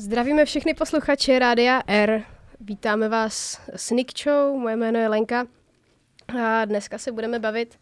Zdravíme 0.00 0.44
všechny 0.44 0.74
posluchače 0.74 1.38
Rádia 1.38 1.82
R. 1.86 2.22
Vítáme 2.60 3.08
vás 3.08 3.60
s 3.76 3.90
Nick 3.90 4.18
Show, 4.18 4.56
moje 4.58 4.76
jméno 4.76 4.98
je 4.98 5.08
Lenka. 5.08 5.46
A 6.40 6.64
dneska 6.64 6.98
se 6.98 7.12
budeme 7.12 7.38
bavit 7.38 7.78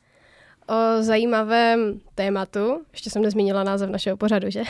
o 0.69 1.03
zajímavém 1.03 2.01
tématu. 2.15 2.85
Ještě 2.93 3.11
jsem 3.11 3.23
nezmínila 3.23 3.65
název 3.65 3.91
našeho 3.91 4.17
pořadu, 4.17 4.51
že? 4.51 4.63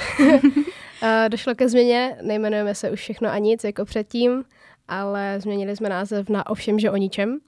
Došlo 1.28 1.54
ke 1.54 1.68
změně, 1.68 2.16
nejmenujeme 2.22 2.74
se 2.74 2.90
už 2.90 3.00
všechno 3.00 3.30
a 3.30 3.38
nic 3.38 3.64
jako 3.64 3.84
předtím, 3.84 4.44
ale 4.88 5.40
změnili 5.40 5.76
jsme 5.76 5.88
název 5.88 6.28
na 6.28 6.46
Ovšem, 6.46 6.78
že 6.78 6.90
o 6.90 6.96
ničem. 6.96 7.38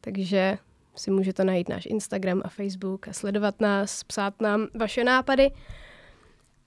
Takže 0.00 0.58
si 0.96 1.10
můžete 1.10 1.44
najít 1.44 1.68
náš 1.68 1.86
Instagram 1.86 2.42
a 2.44 2.48
Facebook 2.48 3.08
a 3.08 3.12
sledovat 3.12 3.60
nás, 3.60 4.04
psát 4.04 4.40
nám 4.40 4.66
vaše 4.74 5.04
nápady. 5.04 5.50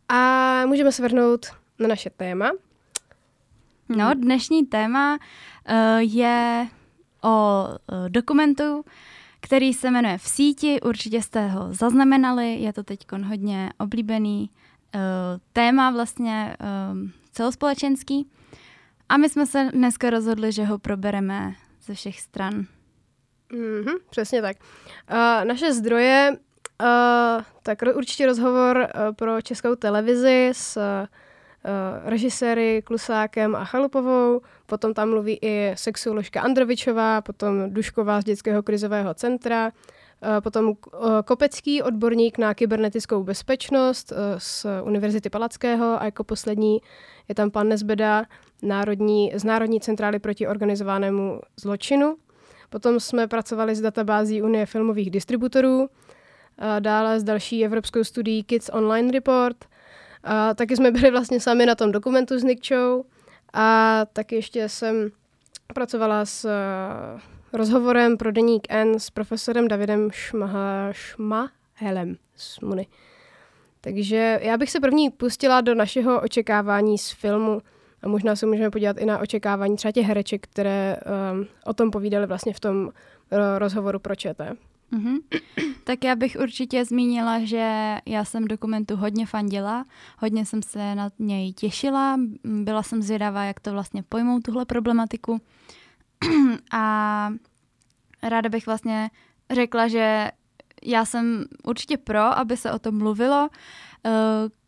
A 0.10 0.66
můžeme 0.66 0.92
se 0.92 1.04
vrhnout 1.04 1.46
na 1.80 1.88
naše 1.88 2.10
téma. 2.10 2.52
No, 3.90 4.14
dnešní 4.14 4.66
téma 4.66 5.18
uh, 5.18 5.76
je 5.98 6.68
o 7.24 7.68
uh, 7.68 8.10
dokumentu, 8.10 8.86
který 9.42 9.74
se 9.74 9.92
jmenuje 9.92 10.18
V 10.18 10.28
síti, 10.28 10.82
určitě 10.82 11.22
jste 11.22 11.48
ho 11.48 11.74
zaznamenali, 11.74 12.56
je 12.56 12.74
to 12.74 12.84
teď 12.84 13.00
hodně 13.26 13.70
oblíbený 13.80 14.50
uh, 14.96 15.02
téma 15.54 15.92
vlastně 15.92 16.58
uh, 16.60 17.10
celospolečenský. 17.32 18.30
A 19.10 19.18
my 19.18 19.30
jsme 19.30 19.46
se 19.46 19.70
dneska 19.74 20.10
rozhodli, 20.10 20.52
že 20.52 20.66
ho 20.66 20.78
probereme 20.78 21.54
ze 21.82 21.94
všech 21.94 22.20
stran. 22.20 22.66
Mm-hmm, 23.52 23.98
přesně 24.10 24.42
tak. 24.42 24.58
Uh, 25.12 25.46
naše 25.46 25.74
zdroje, 25.74 26.38
uh, 26.82 27.44
tak 27.64 27.78
určitě 27.96 28.26
rozhovor 28.26 28.78
uh, 28.78 29.16
pro 29.16 29.42
českou 29.42 29.76
televizi 29.76 30.50
s 30.54 30.78
uh, 30.78 31.08
režiséry 32.04 32.82
Klusákem 32.82 33.56
a 33.56 33.66
Chalupovou, 33.66 34.42
potom 34.66 34.94
tam 34.94 35.10
mluví 35.10 35.40
i 35.42 35.72
sexuoložka 35.76 36.42
Androvičová, 36.42 37.22
potom 37.22 37.74
Dušková 37.74 38.22
z 38.22 38.24
Dětského 38.24 38.64
krizového 38.64 39.14
centra, 39.14 39.66
uh, 39.66 39.72
potom 40.42 40.68
uh, 40.68 40.74
Kopecký 41.26 41.82
odborník 41.84 42.38
na 42.38 42.54
kybernetickou 42.54 43.24
bezpečnost 43.24 44.14
z 44.38 44.66
Univerzity 44.84 45.30
Palackého 45.30 46.02
a 46.02 46.06
jako 46.06 46.24
poslední 46.24 46.82
je 47.30 47.36
tam 47.36 47.52
pan 47.52 47.68
Nezbeda 47.68 48.26
národní, 48.64 49.32
z 49.36 49.44
Národní 49.44 49.80
centrály 49.80 50.20
proti 50.20 50.48
organizovanému 50.48 51.42
zločinu. 51.58 52.16
Potom 52.70 53.00
jsme 53.00 53.28
pracovali 53.28 53.76
s 53.76 53.82
databází 53.82 54.42
Unie 54.42 54.66
filmových 54.66 55.12
distributorů, 55.12 55.90
dále 56.80 57.20
s 57.20 57.24
další 57.24 57.66
evropskou 57.66 58.04
studií 58.04 58.44
Kids 58.44 58.70
Online 58.74 59.12
Report. 59.12 59.66
A 60.28 60.54
taky 60.54 60.76
jsme 60.76 60.92
byli 60.92 61.12
vlastně 61.12 61.40
sami 61.40 61.66
na 61.66 61.76
tom 61.76 61.92
dokumentu 61.92 62.40
s 62.40 62.44
Nick 62.44 62.66
Show. 62.66 63.04
A 63.54 64.06
taky 64.14 64.36
ještě 64.36 64.70
jsem 64.70 65.10
pracovala 65.74 66.26
s 66.26 66.46
uh, 66.46 67.20
rozhovorem 67.54 68.18
pro 68.18 68.32
deník 68.32 68.68
N 68.70 69.00
s 69.00 69.10
profesorem 69.10 69.68
Davidem 69.68 70.12
Šmaha, 70.12 70.92
Šmahelem 70.92 72.18
z 72.36 72.60
Muny. 72.60 72.88
Takže 73.82 74.40
já 74.44 74.58
bych 74.58 74.72
se 74.72 74.80
první 74.80 75.10
pustila 75.10 75.62
do 75.62 75.76
našeho 75.76 76.22
očekávání 76.22 76.98
z 76.98 77.12
filmu 77.12 77.62
a 78.04 78.08
možná 78.08 78.36
se 78.36 78.46
můžeme 78.46 78.70
podívat 78.70 78.98
i 78.98 79.06
na 79.06 79.20
očekávání 79.20 79.76
třeba 79.76 79.92
těch 79.92 80.06
hereček, 80.06 80.48
které 80.48 80.98
um, 81.32 81.48
o 81.66 81.74
tom 81.74 81.92
povídali 81.92 82.26
vlastně 82.26 82.54
v 82.54 82.60
tom 82.60 82.86
uh, 82.86 82.92
rozhovoru 83.58 84.00
pro 84.00 84.16
ČT. 84.16 84.58
Mm-hmm. 84.92 85.18
Tak 85.84 86.04
já 86.04 86.16
bych 86.16 86.38
určitě 86.44 86.86
zmínila, 86.86 87.40
že 87.40 87.98
já 88.06 88.26
jsem 88.26 88.46
dokumentu 88.46 88.96
hodně 88.96 89.26
fandila, 89.26 89.86
hodně 90.20 90.46
jsem 90.46 90.62
se 90.62 90.96
na 90.96 91.12
něj 91.20 91.54
těšila, 91.54 92.20
byla 92.44 92.84
jsem 92.84 93.02
zvědavá, 93.02 93.44
jak 93.44 93.60
to 93.60 93.72
vlastně 93.72 94.04
pojmou, 94.04 94.40
tuhle 94.40 94.66
problematiku. 94.66 95.42
A 96.72 97.30
ráda 98.24 98.50
bych 98.50 98.66
vlastně 98.66 99.10
řekla, 99.52 99.88
že 99.88 100.32
já 100.84 101.06
jsem 101.06 101.46
určitě 101.64 101.98
pro, 101.98 102.20
aby 102.20 102.58
se 102.58 102.72
o 102.72 102.80
tom 102.80 102.98
mluvilo. 102.98 103.50
Uh, 104.06 104.12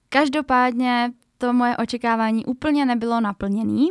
každopádně 0.10 1.12
to 1.38 1.54
moje 1.54 1.78
očekávání 1.78 2.46
úplně 2.46 2.86
nebylo 2.86 3.22
naplněné. 3.22 3.88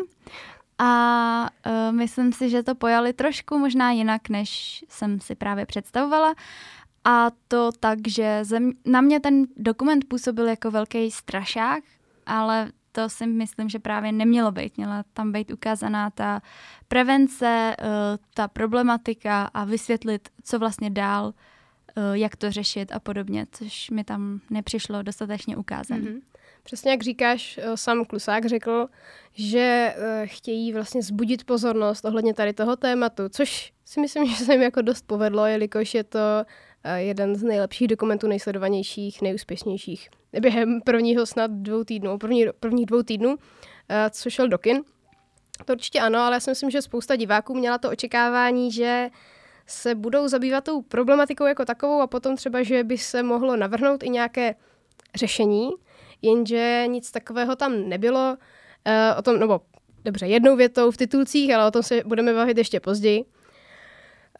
A 0.79 1.51
uh, 1.67 1.97
myslím 1.97 2.33
si, 2.33 2.51
že 2.51 2.63
to 2.63 2.75
pojali 2.75 3.13
trošku 3.13 3.59
možná 3.59 3.91
jinak, 3.91 4.29
než 4.29 4.85
jsem 4.89 5.21
si 5.21 5.35
právě 5.35 5.67
představovala. 5.67 6.35
A 7.05 7.31
to 7.49 7.71
tak, 7.81 7.99
že 8.09 8.41
zem, 8.43 8.73
na 8.85 9.01
mě 9.01 9.21
ten 9.21 9.47
dokument 9.57 10.05
působil 10.09 10.49
jako 10.49 10.71
velký 10.71 11.11
strašák, 11.11 11.85
ale 12.27 12.73
to 12.93 13.09
si 13.09 13.27
myslím, 13.27 13.69
že 13.69 13.79
právě 13.79 14.13
nemělo 14.13 14.53
být. 14.53 14.77
Měla 14.77 15.05
tam 15.13 15.33
být 15.33 15.51
ukázaná 15.51 16.11
ta 16.11 16.43
prevence, 16.89 17.77
uh, 17.81 17.87
ta 18.35 18.49
problematika 18.49 19.51
a 19.55 19.65
vysvětlit, 19.65 20.29
co 20.45 20.59
vlastně 20.59 20.91
dál, 20.91 21.27
uh, 21.27 21.33
jak 22.13 22.37
to 22.37 22.51
řešit 22.51 22.93
a 22.93 23.01
podobně, 23.01 23.47
což 23.53 23.91
mi 23.91 24.05
tam 24.05 24.41
nepřišlo 24.51 25.03
dostatečně 25.03 25.57
ukázané. 25.57 26.03
Mm-hmm. 26.03 26.21
Přesně 26.69 26.91
jak 26.91 27.03
říkáš, 27.03 27.59
eh, 27.63 27.77
sám 27.77 28.05
Klusák 28.05 28.47
řekl, 28.47 28.87
že 29.33 29.95
eh, 29.97 30.27
chtějí 30.27 30.73
vlastně 30.73 31.03
zbudit 31.03 31.45
pozornost 31.45 32.05
ohledně 32.05 32.35
tady 32.35 32.53
toho 32.53 32.77
tématu, 32.77 33.23
což 33.29 33.73
si 33.85 34.01
myslím, 34.01 34.27
že 34.37 34.45
se 34.45 34.53
jim 34.53 34.63
jako 34.63 34.83
dost 34.83 35.07
povedlo, 35.07 35.47
jelikož 35.47 35.95
je 35.95 36.05
to 36.05 36.19
eh, 36.85 37.03
jeden 37.03 37.37
z 37.37 37.43
nejlepších 37.43 37.89
dokumentů, 37.89 38.27
nejsledovanějších, 38.27 39.23
nejúspěšnějších 39.23 40.09
během 40.41 40.81
prvního 40.81 41.27
snad 41.27 41.51
dvou 41.51 41.85
týdnů, 41.85 42.19
první, 42.19 42.47
prvních 42.61 42.87
dvou 42.87 43.03
týdnů, 43.03 43.37
co 44.11 44.31
šel 44.31 44.49
do 44.49 44.59
kin. 44.59 44.83
To 45.65 45.73
určitě 45.73 46.01
ano, 46.01 46.19
ale 46.19 46.37
já 46.37 46.41
si 46.41 46.51
myslím, 46.51 46.71
že 46.71 46.83
spousta 46.83 47.17
diváků 47.17 47.55
měla 47.55 47.79
to 47.79 47.91
očekávání, 47.91 48.73
že 48.73 49.09
se 49.67 49.95
budou 49.95 50.29
zabývat 50.29 50.65
tou 50.65 50.83
problematikou 50.83 51.47
jako 51.47 51.65
takovou 51.65 52.01
a 52.01 52.07
potom 52.07 52.37
třeba, 52.37 52.63
že 52.63 52.85
by 52.85 52.99
se 52.99 53.23
mohlo 53.23 53.57
navrhnout 53.57 54.03
i 54.03 54.09
nějaké 54.09 54.55
řešení, 55.15 55.71
jenže 56.23 56.85
nic 56.87 57.11
takového 57.11 57.57
tam 57.57 57.89
nebylo. 57.89 58.37
Uh, 58.87 59.19
o 59.19 59.23
tom, 59.23 59.39
nebo 59.39 59.61
dobře, 60.05 60.27
jednou 60.27 60.57
větou 60.57 60.91
v 60.91 60.97
titulcích, 60.97 61.55
ale 61.55 61.67
o 61.67 61.71
tom 61.71 61.83
se 61.83 62.03
budeme 62.07 62.35
bavit 62.35 62.59
ještě 62.59 62.81
později. 62.81 63.25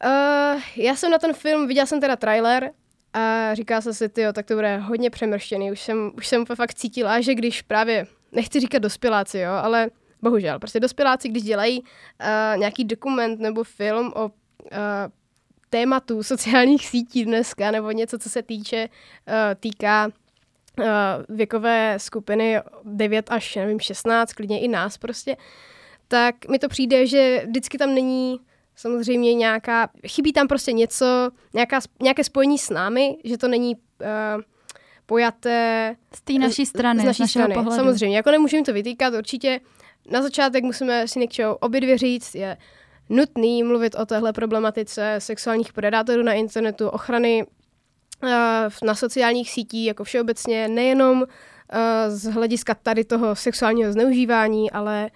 Uh, 0.05 0.61
já 0.75 0.95
jsem 0.95 1.11
na 1.11 1.17
ten 1.17 1.33
film, 1.33 1.67
viděla 1.67 1.85
jsem 1.85 2.01
teda 2.01 2.15
trailer 2.15 2.71
a 3.13 3.53
říká 3.53 3.81
se 3.81 3.93
si, 3.93 4.09
tyjo, 4.09 4.33
tak 4.33 4.45
to 4.45 4.55
bude 4.55 4.77
hodně 4.77 5.09
přemrštěný. 5.09 5.71
Už 5.71 5.81
jsem, 5.81 6.11
už 6.17 6.27
jsem 6.27 6.45
fakt 6.45 6.73
cítila, 6.73 7.21
že 7.21 7.35
když 7.35 7.61
právě, 7.61 8.07
nechci 8.31 8.59
říkat 8.59 8.79
dospěláci, 8.79 9.39
jo, 9.39 9.51
ale 9.51 9.89
bohužel, 10.21 10.59
prostě 10.59 10.79
dospěláci, 10.79 11.29
když 11.29 11.43
dělají 11.43 11.79
uh, 11.81 12.59
nějaký 12.59 12.83
dokument 12.83 13.39
nebo 13.39 13.63
film 13.63 14.13
o 14.15 14.25
uh, 14.25 14.31
tématu 15.69 16.23
sociálních 16.23 16.87
sítí 16.87 17.25
dneska, 17.25 17.71
nebo 17.71 17.91
něco, 17.91 18.19
co 18.19 18.29
se 18.29 18.43
týče, 18.43 18.89
uh, 19.27 19.33
týká 19.59 20.09
věkové 21.29 21.95
skupiny 21.97 22.61
9 22.83 23.31
až 23.31 23.55
nevím, 23.55 23.79
16, 23.79 24.33
klidně 24.33 24.59
i 24.59 24.67
nás 24.67 24.97
prostě, 24.97 25.37
tak 26.07 26.49
mi 26.49 26.59
to 26.59 26.67
přijde, 26.67 27.07
že 27.07 27.43
vždycky 27.47 27.77
tam 27.77 27.93
není 27.93 28.39
samozřejmě 28.75 29.33
nějaká, 29.33 29.89
chybí 30.07 30.33
tam 30.33 30.47
prostě 30.47 30.71
něco, 30.71 31.29
nějaká, 31.53 31.79
nějaké 32.01 32.23
spojení 32.23 32.57
s 32.57 32.69
námi, 32.69 33.17
že 33.23 33.37
to 33.37 33.47
není 33.47 33.75
uh, 33.75 34.41
pojaté 35.05 35.95
z 36.15 36.21
té 36.21 36.33
naší 36.33 36.65
strany, 36.65 37.01
z 37.01 37.05
naší 37.05 37.23
z 37.23 37.29
strany. 37.29 37.53
Pohledu. 37.53 37.75
Samozřejmě, 37.75 38.17
jako 38.17 38.31
nemůžeme 38.31 38.63
to 38.63 38.73
vytýkat, 38.73 39.13
určitě 39.13 39.59
na 40.11 40.21
začátek 40.21 40.63
musíme 40.63 41.07
si 41.07 41.19
něčeho 41.19 41.57
obě 41.57 41.81
dvě 41.81 41.97
říct, 41.97 42.35
je 42.35 42.57
nutný 43.09 43.63
mluvit 43.63 43.95
o 43.95 44.05
téhle 44.05 44.33
problematice 44.33 45.15
sexuálních 45.19 45.73
predátorů 45.73 46.23
na 46.23 46.33
internetu, 46.33 46.89
ochrany 46.89 47.45
Eh, 47.45 47.58
na 48.83 48.95
sociálních 48.95 49.51
sítích 49.51 49.87
jako 49.87 50.03
všeobecně, 50.03 50.67
nejenom 50.67 51.23
eh, 51.71 52.11
z 52.11 52.23
hlediska 52.23 52.75
tady 52.75 53.03
toho 53.03 53.35
sexuálního 53.35 53.91
zneužívání, 53.91 54.71
ale 54.71 55.09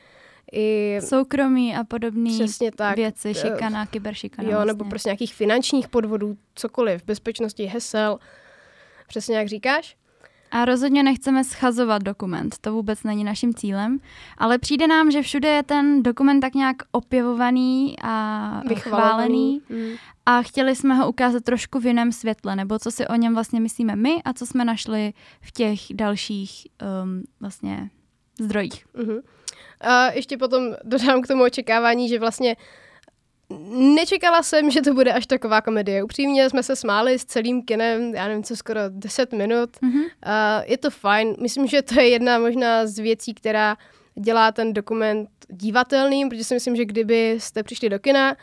i... 0.53 0.97
Soukromí 1.01 1.75
a 1.75 1.83
podobné 1.83 2.31
věci, 2.95 3.29
eh, 3.29 3.33
šikana, 3.33 3.85
kyberšikana. 3.85 4.49
Jo, 4.49 4.55
vlastně. 4.55 4.73
nebo 4.73 4.85
prostě 4.85 5.09
nějakých 5.09 5.33
finančních 5.33 5.87
podvodů, 5.87 6.37
cokoliv, 6.55 7.05
bezpečnosti 7.05 7.65
hesel, 7.65 8.19
přesně 9.07 9.37
jak 9.37 9.47
říkáš. 9.47 9.95
A 10.53 10.65
rozhodně 10.65 11.03
nechceme 11.03 11.43
schazovat 11.43 12.03
dokument, 12.03 12.55
to 12.61 12.73
vůbec 12.73 13.03
není 13.03 13.23
naším 13.23 13.53
cílem, 13.53 13.99
ale 14.37 14.57
přijde 14.57 14.87
nám, 14.87 15.11
že 15.11 15.21
všude 15.21 15.49
je 15.49 15.63
ten 15.63 16.03
dokument 16.03 16.39
tak 16.39 16.53
nějak 16.53 16.75
opěvovaný 16.91 17.95
a 18.03 18.61
chválený 18.75 19.61
mm. 19.69 19.89
a 20.25 20.41
chtěli 20.41 20.75
jsme 20.75 20.95
ho 20.95 21.09
ukázat 21.09 21.43
trošku 21.43 21.79
v 21.79 21.85
jiném 21.85 22.11
světle, 22.11 22.55
nebo 22.55 22.79
co 22.79 22.91
si 22.91 23.07
o 23.07 23.15
něm 23.15 23.33
vlastně 23.33 23.59
myslíme 23.59 23.95
my 23.95 24.21
a 24.25 24.33
co 24.33 24.45
jsme 24.45 24.65
našli 24.65 25.13
v 25.41 25.51
těch 25.51 25.79
dalších 25.93 26.67
um, 27.03 27.23
vlastně 27.39 27.89
zdrojích. 28.39 28.85
Mm-hmm. 28.95 29.21
A 29.81 30.11
ještě 30.11 30.37
potom 30.37 30.63
dodám 30.83 31.21
k 31.21 31.27
tomu 31.27 31.43
očekávání, 31.43 32.09
že 32.09 32.19
vlastně 32.19 32.55
Nečekala 33.95 34.43
jsem, 34.43 34.71
že 34.71 34.81
to 34.81 34.93
bude 34.93 35.13
až 35.13 35.27
taková 35.27 35.61
komedie. 35.61 36.03
Upřímně 36.03 36.49
jsme 36.49 36.63
se 36.63 36.75
smáli 36.75 37.19
s 37.19 37.25
celým 37.25 37.63
kinem, 37.63 38.15
já 38.15 38.27
nevím 38.27 38.43
co, 38.43 38.55
skoro 38.55 38.79
10 38.89 39.33
minut. 39.33 39.69
Mm-hmm. 39.69 40.03
Uh, 40.03 40.63
je 40.65 40.77
to 40.77 40.89
fajn. 40.89 41.35
Myslím, 41.41 41.67
že 41.67 41.81
to 41.81 41.99
je 41.99 42.09
jedna 42.09 42.39
možná 42.39 42.85
z 42.85 42.99
věcí, 42.99 43.33
která 43.33 43.77
dělá 44.15 44.51
ten 44.51 44.73
dokument 44.73 45.29
divatelným, 45.49 46.29
protože 46.29 46.43
si 46.43 46.53
myslím, 46.53 46.75
že 46.75 46.85
kdyby 46.85 47.35
jste 47.39 47.63
přišli 47.63 47.89
do 47.89 47.99
kina 47.99 48.35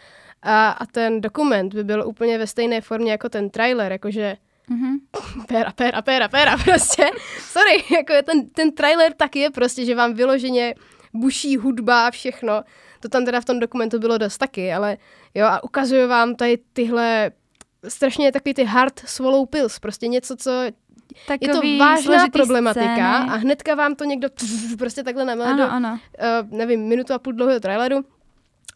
a, 0.43 0.71
a 0.71 0.87
ten 0.87 1.21
dokument 1.21 1.75
by 1.75 1.85
byl 1.85 2.05
úplně 2.07 2.39
ve 2.39 2.47
stejné 2.47 2.81
formě 2.81 3.13
jako 3.13 3.29
ten 3.29 3.51
trailer, 3.51 3.93
jakože 3.93 4.37
Mm-hmm. 4.71 5.47
Péra, 5.47 5.73
péra, 5.73 6.03
péra, 6.03 6.29
péra, 6.29 6.57
prostě. 6.65 7.07
Sorry, 7.41 7.85
jako 7.97 8.13
je 8.13 8.23
ten, 8.23 8.51
ten 8.51 8.73
trailer 8.73 9.13
tak 9.13 9.37
je 9.37 9.51
prostě, 9.51 9.85
že 9.85 9.95
vám 9.95 10.15
vyloženě 10.15 10.75
buší 11.13 11.57
hudba 11.57 12.07
a 12.07 12.11
všechno. 12.11 12.63
To 13.01 13.09
tam 13.09 13.25
teda 13.25 13.41
v 13.41 13.45
tom 13.45 13.61
dokumentu 13.61 13.99
bylo 13.99 14.19
dost 14.19 14.39
taky, 14.39 14.73
ale 14.73 14.97
jo, 15.35 15.47
a 15.47 15.65
ukazuju 15.65 16.09
vám 16.09 16.35
tady 16.35 16.59
tyhle 16.73 17.31
strašně 17.89 18.33
takový 18.33 18.55
ty 18.55 18.65
hard 18.65 18.99
swallow 19.07 19.47
pills, 19.47 19.79
prostě 19.79 20.09
něco, 20.09 20.37
co 20.37 20.51
Takový 21.27 21.73
je 21.73 21.79
to 21.79 21.85
vážná 21.85 22.29
problematika 22.29 22.85
scény. 22.85 23.31
a 23.31 23.37
hnedka 23.37 23.75
vám 23.75 23.95
to 23.95 24.05
někdo 24.05 24.29
prostě 24.79 25.03
takhle 25.03 25.25
namele 25.25 25.57
do, 25.57 25.71
ano. 25.71 25.99
Uh, 26.43 26.59
nevím, 26.59 26.81
minutu 26.81 27.13
a 27.13 27.19
půl 27.19 27.33
dlouhého 27.33 27.61
traileru 27.61 28.05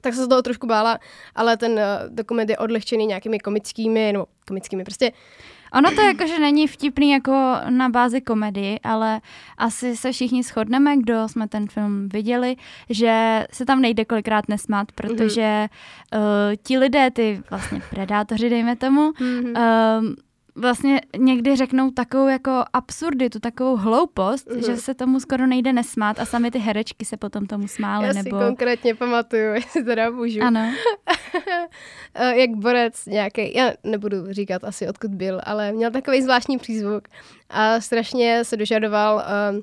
tak 0.04 0.14
se 0.14 0.24
z 0.24 0.28
toho 0.28 0.42
trošku 0.42 0.66
bála, 0.66 0.98
ale 1.34 1.56
ten 1.56 1.72
uh, 1.72 1.78
dokument 2.08 2.50
je 2.50 2.58
odlehčený 2.58 3.06
nějakými 3.06 3.38
komickými, 3.38 4.12
nebo 4.12 4.26
komickými, 4.46 4.84
prostě 4.84 5.12
Ono 5.74 5.90
to 5.90 6.00
jakože 6.00 6.38
není 6.38 6.66
vtipný 6.66 7.10
jako 7.10 7.56
na 7.68 7.88
bázi 7.88 8.20
komedii, 8.20 8.80
ale 8.80 9.20
asi 9.58 9.96
se 9.96 10.12
všichni 10.12 10.42
shodneme, 10.42 10.96
kdo 10.96 11.28
jsme 11.28 11.48
ten 11.48 11.66
film 11.68 12.08
viděli, 12.08 12.56
že 12.90 13.46
se 13.52 13.64
tam 13.64 13.80
nejde 13.80 14.04
kolikrát 14.04 14.48
nesmát, 14.48 14.92
protože 14.92 15.40
mm-hmm. 15.42 16.18
uh, 16.18 16.56
ti 16.62 16.78
lidé, 16.78 17.10
ty 17.10 17.42
vlastně 17.50 17.82
predátoři, 17.90 18.50
dejme 18.50 18.76
tomu, 18.76 19.10
mm-hmm. 19.10 19.50
uh, 20.00 20.14
vlastně 20.56 21.00
někdy 21.16 21.56
řeknou 21.56 21.90
takovou 21.90 22.28
jako 22.28 22.64
absurditu, 22.72 23.40
takovou 23.40 23.76
hloupost, 23.76 24.48
uh-huh. 24.48 24.66
že 24.66 24.76
se 24.76 24.94
tomu 24.94 25.20
skoro 25.20 25.46
nejde 25.46 25.72
nesmát 25.72 26.20
a 26.20 26.24
sami 26.24 26.50
ty 26.50 26.58
herečky 26.58 27.04
se 27.04 27.16
potom 27.16 27.46
tomu 27.46 27.68
smály. 27.68 28.06
Já 28.06 28.12
nebo... 28.12 28.40
si 28.40 28.44
konkrétně 28.46 28.94
pamatuju, 28.94 29.54
jestli 29.54 29.84
teda 29.84 30.10
můžu. 30.10 30.42
Ano. 30.42 30.60
Eh, 32.16 32.40
jak 32.40 32.50
borec 32.50 33.06
nějaký, 33.06 33.54
já 33.54 33.72
nebudu 33.84 34.16
říkat 34.32 34.64
asi 34.64 34.88
odkud 34.88 35.10
byl, 35.10 35.40
ale 35.44 35.72
měl 35.72 35.90
takový 35.90 36.22
zvláštní 36.22 36.58
přízvuk 36.58 37.08
a 37.50 37.80
strašně 37.80 38.44
se 38.44 38.56
dožadoval 38.56 39.24
um, 39.52 39.62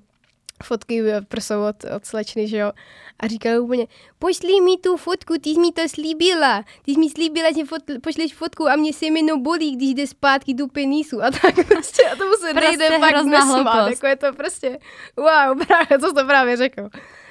fotky 0.63 1.03
prsou 1.27 1.63
od, 1.69 1.75
od 1.95 2.05
slečny, 2.05 2.47
že 2.47 2.57
jo. 2.57 2.71
A 3.19 3.27
říkala 3.27 3.59
úplně, 3.59 3.87
pošli 4.19 4.61
mi 4.61 4.77
tu 4.77 4.97
fotku, 4.97 5.33
ty 5.41 5.49
jsi 5.49 5.59
mi 5.59 5.71
to 5.71 5.89
slíbila. 5.89 6.63
Ty 6.81 6.91
jsi 6.91 6.99
mi 6.99 7.09
slíbila, 7.09 7.51
že 7.51 7.65
fot, 7.65 7.81
pošleš 8.03 8.33
fotku 8.33 8.67
a 8.67 8.75
mě 8.75 8.93
semeno 8.93 9.37
bolí, 9.37 9.75
když 9.75 9.93
jde 9.93 10.07
zpátky 10.07 10.53
do 10.53 10.67
penisu. 10.67 11.23
A 11.23 11.31
tak 11.31 11.55
prostě, 11.67 12.03
a 12.03 12.15
tomu 12.15 12.33
se 12.33 12.53
prostě 12.53 12.77
nejde 12.77 12.99
fakt 12.99 13.25
nesmát. 13.25 13.89
Jako 13.89 14.07
je 14.07 14.15
to 14.15 14.33
prostě, 14.33 14.79
wow, 15.17 15.65
právě, 15.67 15.99
co 15.99 16.07
jsi 16.07 16.13
to 16.13 16.25
právě 16.25 16.57
řekl. 16.57 16.89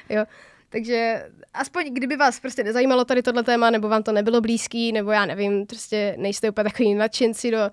Jo. 0.09 0.25
Takže 0.69 1.27
aspoň 1.55 1.95
kdyby 1.95 2.17
vás 2.17 2.41
prostě 2.41 2.65
nezajímalo 2.65 3.05
tady 3.05 3.23
tohle 3.23 3.43
téma, 3.43 3.71
nebo 3.71 3.89
vám 3.89 4.03
to 4.03 4.13
nebylo 4.13 4.41
blízký, 4.41 4.93
nebo 4.93 5.11
já 5.11 5.27
nevím, 5.27 5.67
prostě 5.67 6.15
nejste 6.19 6.51
úplně 6.51 6.65
takový 6.65 6.95
nadšenci 6.95 7.51
do 7.51 7.71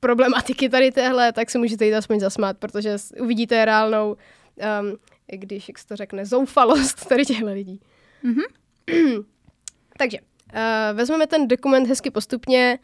problematiky 0.00 0.68
tady 0.68 0.92
téhle, 0.92 1.32
tak 1.32 1.50
se 1.50 1.58
můžete 1.58 1.86
jít 1.86 1.94
aspoň 1.94 2.20
zasmát, 2.20 2.58
protože 2.58 2.96
uvidíte 3.20 3.64
reálnou 3.64 4.16
um, 4.80 4.96
když, 5.26 5.68
jak 5.68 5.78
se 5.78 5.86
to 5.86 5.96
řekne, 5.96 6.26
zoufalost 6.26 7.08
tady 7.08 7.24
těchto 7.24 7.46
lidí. 7.46 7.80
Mm-hmm. 8.24 9.24
Takže 9.98 10.18
uh, 10.20 10.96
vezmeme 10.96 11.26
ten 11.26 11.48
dokument 11.48 11.86
hezky 11.86 12.10
postupně, 12.10 12.78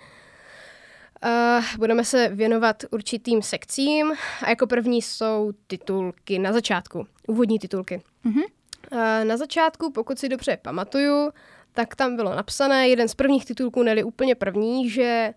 Uh, 1.25 1.65
budeme 1.79 2.05
se 2.05 2.29
věnovat 2.29 2.85
určitým 2.91 3.43
sekcím 3.43 4.13
a 4.43 4.51
jako 4.51 4.67
první 4.67 5.03
jsou 5.03 5.53
titulky 5.67 6.39
na 6.39 6.53
začátku, 6.53 7.07
úvodní 7.29 7.59
titulky. 7.59 8.03
Mm-hmm. 8.25 8.45
Uh, 8.93 9.25
na 9.25 9.37
začátku, 9.37 9.93
pokud 9.93 10.19
si 10.19 10.29
dobře 10.29 10.59
pamatuju, 10.63 11.31
tak 11.73 11.95
tam 11.97 12.17
bylo 12.17 12.35
napsané, 12.35 12.89
jeden 12.89 13.09
z 13.09 13.15
prvních 13.15 13.45
titulků, 13.45 13.83
neli 13.83 14.05
úplně 14.05 14.35
první, 14.35 14.91
že, 14.91 15.35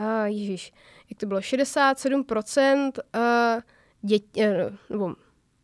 uh, 0.00 0.24
ježiš, 0.24 0.72
jak 1.10 1.18
to 1.18 1.26
bylo, 1.26 1.40
67% 1.40 2.90
uh, 3.14 3.62
dětí, 4.02 4.40
uh, 4.40 4.46
nebo 4.90 5.14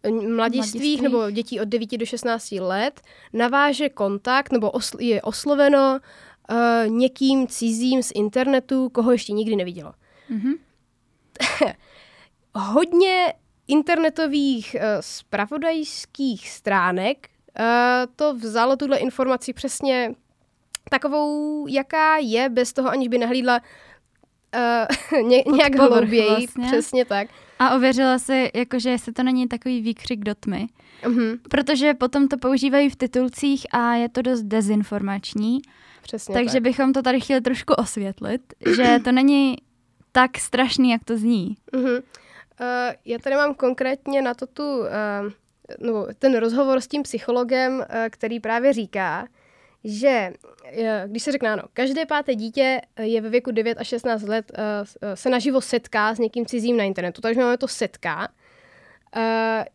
mladistvých, 0.08 1.02
nebo 1.02 1.30
dětí 1.30 1.60
od 1.60 1.68
9 1.68 1.96
do 1.96 2.06
16 2.06 2.52
let 2.52 3.00
naváže 3.32 3.88
kontakt 3.88 4.52
nebo 4.52 4.70
osl- 4.70 5.00
je 5.00 5.22
osloveno 5.22 6.00
uh, 6.50 6.90
někým 6.90 7.46
cizím 7.46 8.02
z 8.02 8.12
internetu, 8.14 8.88
koho 8.88 9.12
ještě 9.12 9.32
nikdy 9.32 9.56
nevidělo. 9.56 9.92
Mm-hmm. 10.30 10.58
Hodně 12.54 13.34
internetových 13.68 14.76
uh, 14.78 14.80
spravodajských 15.00 16.50
stránek 16.50 17.28
uh, 17.58 17.64
to 18.16 18.34
vzalo 18.34 18.76
tuhle 18.76 18.98
informaci 18.98 19.52
přesně 19.52 20.14
takovou, 20.90 21.66
jaká 21.66 22.16
je, 22.16 22.48
bez 22.48 22.72
toho, 22.72 22.88
aniž 22.88 23.08
by 23.08 23.18
nahlídla 23.18 23.56
uh, 23.56 23.62
ně, 25.22 25.42
nějak 25.52 25.74
hlouběji, 25.74 26.28
vlastně. 26.28 26.66
přesně 26.66 27.04
tak. 27.04 27.28
A 27.58 27.74
ověřila 27.74 28.18
si, 28.18 28.50
jakože 28.54 28.90
jestli 28.90 29.12
to 29.12 29.22
není 29.22 29.48
takový 29.48 29.80
výkřik 29.80 30.20
do 30.20 30.34
tmy. 30.34 30.66
Uh-huh. 31.02 31.38
Protože 31.50 31.94
potom 31.94 32.28
to 32.28 32.38
používají 32.38 32.90
v 32.90 32.96
titulcích 32.96 33.66
a 33.70 33.94
je 33.94 34.08
to 34.08 34.22
dost 34.22 34.42
dezinformační. 34.42 35.60
Přesně 36.02 36.34
Takže 36.34 36.52
tak. 36.52 36.62
bychom 36.62 36.92
to 36.92 37.02
tady 37.02 37.20
chtěli 37.20 37.40
trošku 37.40 37.74
osvětlit, 37.74 38.54
že 38.76 38.98
to 39.04 39.12
není 39.12 39.56
tak 40.12 40.38
strašný, 40.38 40.90
jak 40.90 41.04
to 41.04 41.16
zní. 41.16 41.56
Uh-huh. 41.72 42.02
Uh, 42.60 42.94
já 43.04 43.18
tady 43.18 43.36
mám 43.36 43.54
konkrétně 43.54 44.22
na 44.22 44.34
to 44.34 44.46
tu, 44.46 44.78
uh, 44.78 44.86
no, 45.80 46.06
ten 46.18 46.36
rozhovor 46.36 46.80
s 46.80 46.88
tím 46.88 47.02
psychologem, 47.02 47.78
uh, 47.78 47.84
který 48.10 48.40
právě 48.40 48.72
říká, 48.72 49.28
že 49.84 50.32
když 51.06 51.22
se 51.22 51.32
řekne 51.32 51.50
ano, 51.50 51.62
každé 51.72 52.06
páté 52.06 52.34
dítě 52.34 52.80
je 53.02 53.20
ve 53.20 53.28
věku 53.28 53.50
9 53.50 53.78
až 53.78 53.88
16 53.88 54.22
let, 54.22 54.52
eh, 54.54 54.62
eh, 55.02 55.16
se 55.16 55.30
naživo 55.30 55.60
setká 55.60 56.14
s 56.14 56.18
někým 56.18 56.46
cizím 56.46 56.76
na 56.76 56.84
internetu, 56.84 57.20
takže 57.20 57.40
máme 57.40 57.58
to 57.58 57.68
setká. 57.68 58.28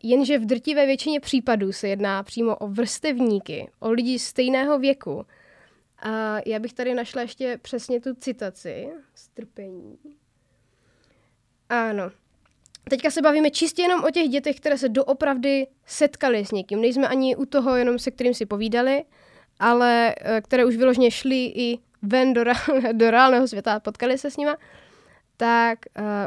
Jenže 0.02 0.38
v 0.38 0.46
drtivé 0.46 0.86
většině 0.86 1.20
případů 1.20 1.72
se 1.72 1.88
jedná 1.88 2.22
přímo 2.22 2.56
o 2.56 2.68
vrstevníky, 2.68 3.70
o 3.80 3.90
lidi 3.90 4.18
stejného 4.18 4.78
věku. 4.78 5.26
A 5.98 6.36
já 6.46 6.58
bych 6.58 6.72
tady 6.72 6.94
našla 6.94 7.22
ještě 7.22 7.58
přesně 7.62 8.00
tu 8.00 8.14
citaci. 8.14 8.88
Strpení. 9.14 9.98
Ano. 11.68 12.10
Teďka 12.90 13.10
se 13.10 13.22
bavíme 13.22 13.50
čistě 13.50 13.82
jenom 13.82 14.04
o 14.04 14.10
těch 14.10 14.28
dětech, 14.28 14.56
které 14.56 14.78
se 14.78 14.88
doopravdy 14.88 15.66
setkali 15.86 16.46
s 16.46 16.50
někým. 16.50 16.80
Nejsme 16.80 17.08
ani 17.08 17.36
u 17.36 17.44
toho, 17.44 17.76
jenom 17.76 17.98
se 17.98 18.10
kterým 18.10 18.34
si 18.34 18.46
povídali 18.46 19.04
ale 19.58 20.14
eh, 20.20 20.40
které 20.40 20.64
už 20.64 20.76
vyloženě 20.76 21.10
šly 21.10 21.44
i 21.44 21.78
ven 22.02 22.32
do, 22.32 22.44
do 22.92 23.10
reálného 23.10 23.48
světa 23.48 23.74
a 23.74 23.80
potkali 23.80 24.18
se 24.18 24.30
s 24.30 24.36
nima, 24.36 24.56
tak 25.36 25.78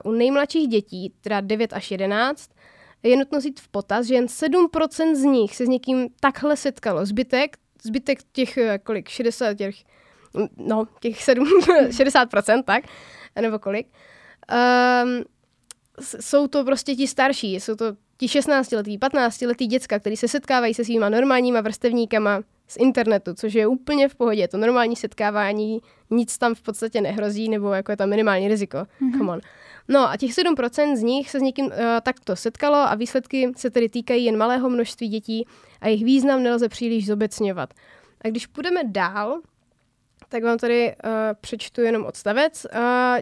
uh, 0.03 0.11
u 0.11 0.15
nejmladších 0.15 0.67
dětí, 0.67 1.13
teda 1.21 1.41
9 1.41 1.73
až 1.73 1.91
11, 1.91 2.49
je 3.03 3.17
nutno 3.17 3.39
vzít 3.39 3.59
v 3.59 3.67
potaz, 3.67 4.05
že 4.05 4.15
jen 4.15 4.25
7% 4.25 5.15
z 5.15 5.23
nich 5.23 5.55
se 5.55 5.65
s 5.65 5.69
někým 5.69 6.09
takhle 6.19 6.57
setkalo. 6.57 7.05
Zbytek, 7.05 7.57
zbytek 7.83 8.19
těch, 8.31 8.57
eh, 8.57 8.77
kolik, 8.77 9.09
60, 9.09 9.53
těch, 9.53 9.75
no, 10.57 10.87
těch 10.99 11.23
7, 11.23 11.47
60%, 11.89 12.63
tak, 12.65 12.83
nebo 13.41 13.59
kolik, 13.59 13.87
um, 15.03 15.23
jsou 16.19 16.47
to 16.47 16.63
prostě 16.63 16.95
ti 16.95 17.07
starší, 17.07 17.55
jsou 17.55 17.75
to 17.75 17.85
ti 18.17 18.25
16-letí, 18.25 18.99
15-letí 18.99 19.67
děcka, 19.67 19.99
kteří 19.99 20.17
se 20.17 20.27
setkávají 20.27 20.73
se 20.73 20.85
svýma 20.85 21.09
normálníma 21.09 21.61
vrstevníkama 21.61 22.41
z 22.69 22.77
internetu, 22.77 23.33
což 23.33 23.53
je 23.53 23.67
úplně 23.67 24.09
v 24.09 24.15
pohodě. 24.15 24.41
Je 24.41 24.47
to 24.47 24.57
normální 24.57 24.95
setkávání, 24.95 25.81
nic 26.09 26.37
tam 26.37 26.55
v 26.55 26.61
podstatě 26.61 27.01
nehrozí, 27.01 27.49
nebo 27.49 27.73
jako 27.73 27.91
je 27.91 27.97
tam 27.97 28.09
minimální 28.09 28.47
riziko. 28.47 28.77
Mm-hmm. 28.77 29.17
Come 29.17 29.31
on. 29.31 29.39
No 29.87 30.09
a 30.09 30.17
těch 30.17 30.31
7% 30.31 30.95
z 30.95 31.03
nich 31.03 31.29
se 31.29 31.39
s 31.39 31.41
někým 31.41 31.65
uh, 31.65 31.71
takto 32.03 32.35
setkalo 32.35 32.75
a 32.75 32.95
výsledky 32.95 33.51
se 33.57 33.69
tedy 33.69 33.89
týkají 33.89 34.25
jen 34.25 34.37
malého 34.37 34.69
množství 34.69 35.07
dětí 35.07 35.45
a 35.81 35.87
jejich 35.87 36.05
význam 36.05 36.43
nelze 36.43 36.69
příliš 36.69 37.05
zobecňovat. 37.05 37.73
A 38.21 38.27
když 38.27 38.47
půjdeme 38.47 38.81
dál, 38.83 39.41
tak 40.29 40.43
vám 40.43 40.57
tady 40.57 40.87
uh, 40.87 41.11
přečtu 41.41 41.81
jenom 41.81 42.05
odstavec. 42.05 42.65
Uh, 42.73 42.79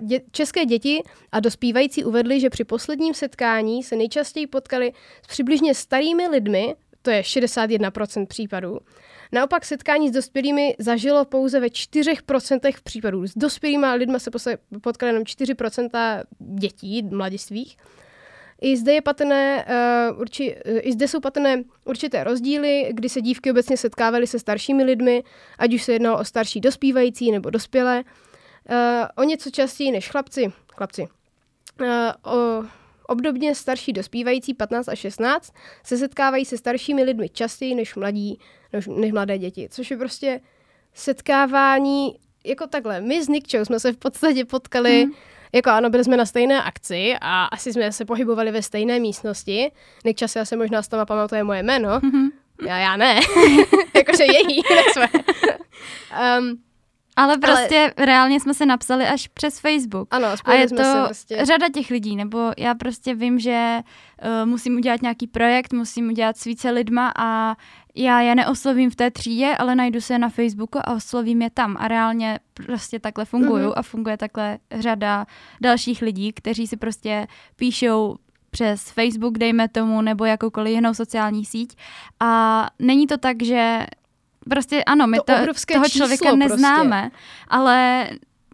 dě- 0.07 0.21
české 0.31 0.65
děti 0.65 1.03
a 1.31 1.39
dospívající 1.39 2.05
uvedli, 2.05 2.39
že 2.39 2.49
při 2.49 2.63
posledním 2.63 3.13
setkání 3.13 3.83
se 3.83 3.95
nejčastěji 3.95 4.47
potkali 4.47 4.93
s 5.23 5.27
přibližně 5.27 5.75
starými 5.75 6.27
lidmi, 6.27 6.75
to 7.07 7.11
je 7.11 7.21
61% 7.21 8.27
případů, 8.27 8.79
Naopak 9.31 9.65
setkání 9.65 10.09
s 10.09 10.11
dospělými 10.11 10.75
zažilo 10.79 11.25
pouze 11.25 11.59
ve 11.59 11.67
4% 11.67 12.73
případů. 12.83 13.27
S 13.27 13.33
dospělými 13.37 13.87
lidmi 13.95 14.19
se 14.19 14.31
potkali 14.81 15.09
jenom 15.09 15.23
4% 15.23 16.23
dětí, 16.39 17.03
mladistvých. 17.03 17.77
I 18.61 18.77
zde, 18.77 18.93
je 18.93 19.01
patrné, 19.01 19.65
uh, 20.11 20.21
urči, 20.21 20.55
uh, 20.55 20.79
I 20.81 20.93
zde 20.93 21.07
jsou 21.07 21.19
patrné 21.19 21.63
určité 21.85 22.23
rozdíly, 22.23 22.89
kdy 22.93 23.09
se 23.09 23.21
dívky 23.21 23.51
obecně 23.51 23.77
setkávaly 23.77 24.27
se 24.27 24.39
staršími 24.39 24.83
lidmi, 24.83 25.23
ať 25.59 25.73
už 25.73 25.83
se 25.83 25.93
jednalo 25.93 26.19
o 26.19 26.23
starší 26.23 26.61
dospívající 26.61 27.31
nebo 27.31 27.49
dospělé. 27.49 28.03
Uh, 28.03 28.75
o 29.15 29.23
něco 29.23 29.49
častěji 29.49 29.91
než 29.91 30.09
chlapci. 30.09 30.51
chlapci. 30.75 31.07
Uh, 31.81 31.87
o, 32.33 32.63
obdobně 33.07 33.55
starší 33.55 33.93
dospívající 33.93 34.53
15 34.53 34.89
a 34.89 34.95
16 34.95 35.53
se 35.83 35.97
setkávají 35.97 36.45
se 36.45 36.57
staršími 36.57 37.03
lidmi 37.03 37.29
častěji 37.29 37.75
než 37.75 37.95
mladí, 37.95 38.39
než, 38.73 38.87
než 38.87 39.11
mladé 39.11 39.37
děti, 39.37 39.67
což 39.71 39.91
je 39.91 39.97
prostě 39.97 40.41
setkávání 40.93 42.15
jako 42.45 42.67
takhle. 42.67 43.01
My 43.01 43.23
s 43.23 43.27
Nikčou 43.27 43.65
jsme 43.65 43.79
se 43.79 43.93
v 43.93 43.97
podstatě 43.97 44.45
potkali 44.45 45.03
hmm. 45.03 45.13
Jako 45.53 45.69
ano, 45.69 45.89
byli 45.89 46.03
jsme 46.03 46.17
na 46.17 46.25
stejné 46.25 46.63
akci 46.63 47.15
a 47.21 47.45
asi 47.45 47.73
jsme 47.73 47.91
se 47.91 48.05
pohybovali 48.05 48.51
ve 48.51 48.61
stejné 48.61 48.99
místnosti. 48.99 49.71
Nikča 50.05 50.27
si 50.27 50.39
asi 50.39 50.55
možná 50.55 50.81
z 50.81 50.87
toho 50.87 51.05
pamatuje 51.05 51.43
moje 51.43 51.63
jméno. 51.63 51.89
Mm-hmm. 51.89 52.29
Já, 52.67 52.77
já 52.77 52.97
ne. 52.97 53.19
Jakože 53.95 54.23
její, 54.23 54.61
ne 54.75 54.83
své. 54.93 55.07
um, 56.39 56.61
ale 57.17 57.37
prostě 57.37 57.93
ale... 57.97 58.05
reálně 58.05 58.39
jsme 58.39 58.53
se 58.53 58.65
napsali 58.65 59.07
až 59.07 59.27
přes 59.27 59.59
Facebook. 59.59 60.07
Ano, 60.11 60.27
a 60.45 60.53
je 60.53 60.67
jsme 60.67 60.77
to 60.77 60.83
se 60.83 61.03
prostě... 61.05 61.45
řada 61.45 61.69
těch 61.73 61.89
lidí, 61.89 62.15
nebo 62.15 62.51
já 62.57 62.75
prostě 62.75 63.15
vím, 63.15 63.39
že 63.39 63.79
uh, 64.23 64.49
musím 64.49 64.75
udělat 64.75 65.01
nějaký 65.01 65.27
projekt, 65.27 65.73
musím 65.73 66.09
udělat 66.09 66.37
s 66.37 66.43
více 66.43 66.69
lidma 66.69 67.13
a 67.17 67.55
já 67.95 68.21
je 68.21 68.35
neoslovím 68.35 68.89
v 68.89 68.95
té 68.95 69.11
třídě, 69.11 69.55
ale 69.59 69.75
najdu 69.75 70.01
se 70.01 70.17
na 70.17 70.29
Facebooku 70.29 70.79
a 70.79 70.93
oslovím 70.93 71.41
je 71.41 71.49
tam. 71.49 71.75
A 71.79 71.87
reálně 71.87 72.39
prostě 72.53 72.99
takhle 72.99 73.25
fungují 73.25 73.63
mm-hmm. 73.63 73.73
a 73.75 73.81
funguje 73.81 74.17
takhle 74.17 74.57
řada 74.71 75.25
dalších 75.61 76.01
lidí, 76.01 76.33
kteří 76.33 76.67
si 76.67 76.77
prostě 76.77 77.27
píšou 77.55 78.15
přes 78.51 78.91
Facebook, 78.91 79.37
dejme 79.37 79.67
tomu, 79.67 80.01
nebo 80.01 80.25
jakoukoliv 80.25 80.73
jinou 80.73 80.93
sociální 80.93 81.45
síť. 81.45 81.77
A 82.19 82.65
není 82.79 83.07
to 83.07 83.17
tak, 83.17 83.43
že 83.43 83.85
prostě 84.49 84.83
ano, 84.83 85.07
my 85.07 85.17
to, 85.17 85.23
to 85.23 85.73
toho 85.73 85.89
člověka 85.89 86.35
neznáme, 86.35 87.01
prostě. 87.01 87.27
ale 87.47 88.09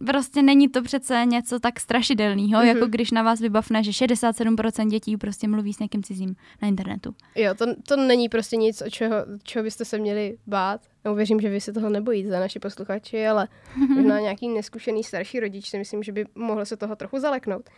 prostě 0.06 0.42
není 0.42 0.68
to 0.68 0.82
přece 0.82 1.22
něco 1.24 1.60
tak 1.60 1.80
strašidelného, 1.80 2.62
mm-hmm. 2.62 2.66
jako 2.66 2.86
když 2.86 3.10
na 3.10 3.22
vás 3.22 3.40
vybavne, 3.40 3.84
že 3.84 3.90
67% 3.90 4.88
dětí 4.88 5.16
prostě 5.16 5.48
mluví 5.48 5.72
s 5.72 5.78
někým 5.78 6.02
cizím 6.02 6.36
na 6.62 6.68
internetu. 6.68 7.14
Jo, 7.34 7.54
to, 7.54 7.66
to 7.88 7.96
není 7.96 8.28
prostě 8.28 8.56
nic, 8.56 8.82
o 8.82 8.90
čeho, 8.90 9.16
čeho 9.42 9.62
byste 9.62 9.84
se 9.84 9.98
měli 9.98 10.36
bát. 10.46 10.80
No, 11.04 11.14
věřím, 11.14 11.40
že 11.40 11.50
vy 11.50 11.60
se 11.60 11.72
toho 11.72 11.88
nebojíte 11.88 12.28
za 12.30 12.40
naši 12.40 12.58
posluchači, 12.58 13.26
ale 13.26 13.48
možná 13.94 14.20
nějaký 14.20 14.48
neskušený 14.48 15.04
starší 15.04 15.40
rodič 15.40 15.70
si 15.70 15.78
myslím, 15.78 16.02
že 16.02 16.12
by 16.12 16.24
mohl 16.34 16.64
se 16.64 16.76
toho 16.76 16.96
trochu 16.96 17.18
zaleknout. 17.18 17.70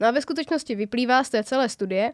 No 0.00 0.06
a 0.06 0.10
ve 0.10 0.20
skutečnosti 0.20 0.74
vyplývá 0.74 1.24
z 1.24 1.30
té 1.30 1.44
celé 1.44 1.68
studie, 1.68 2.12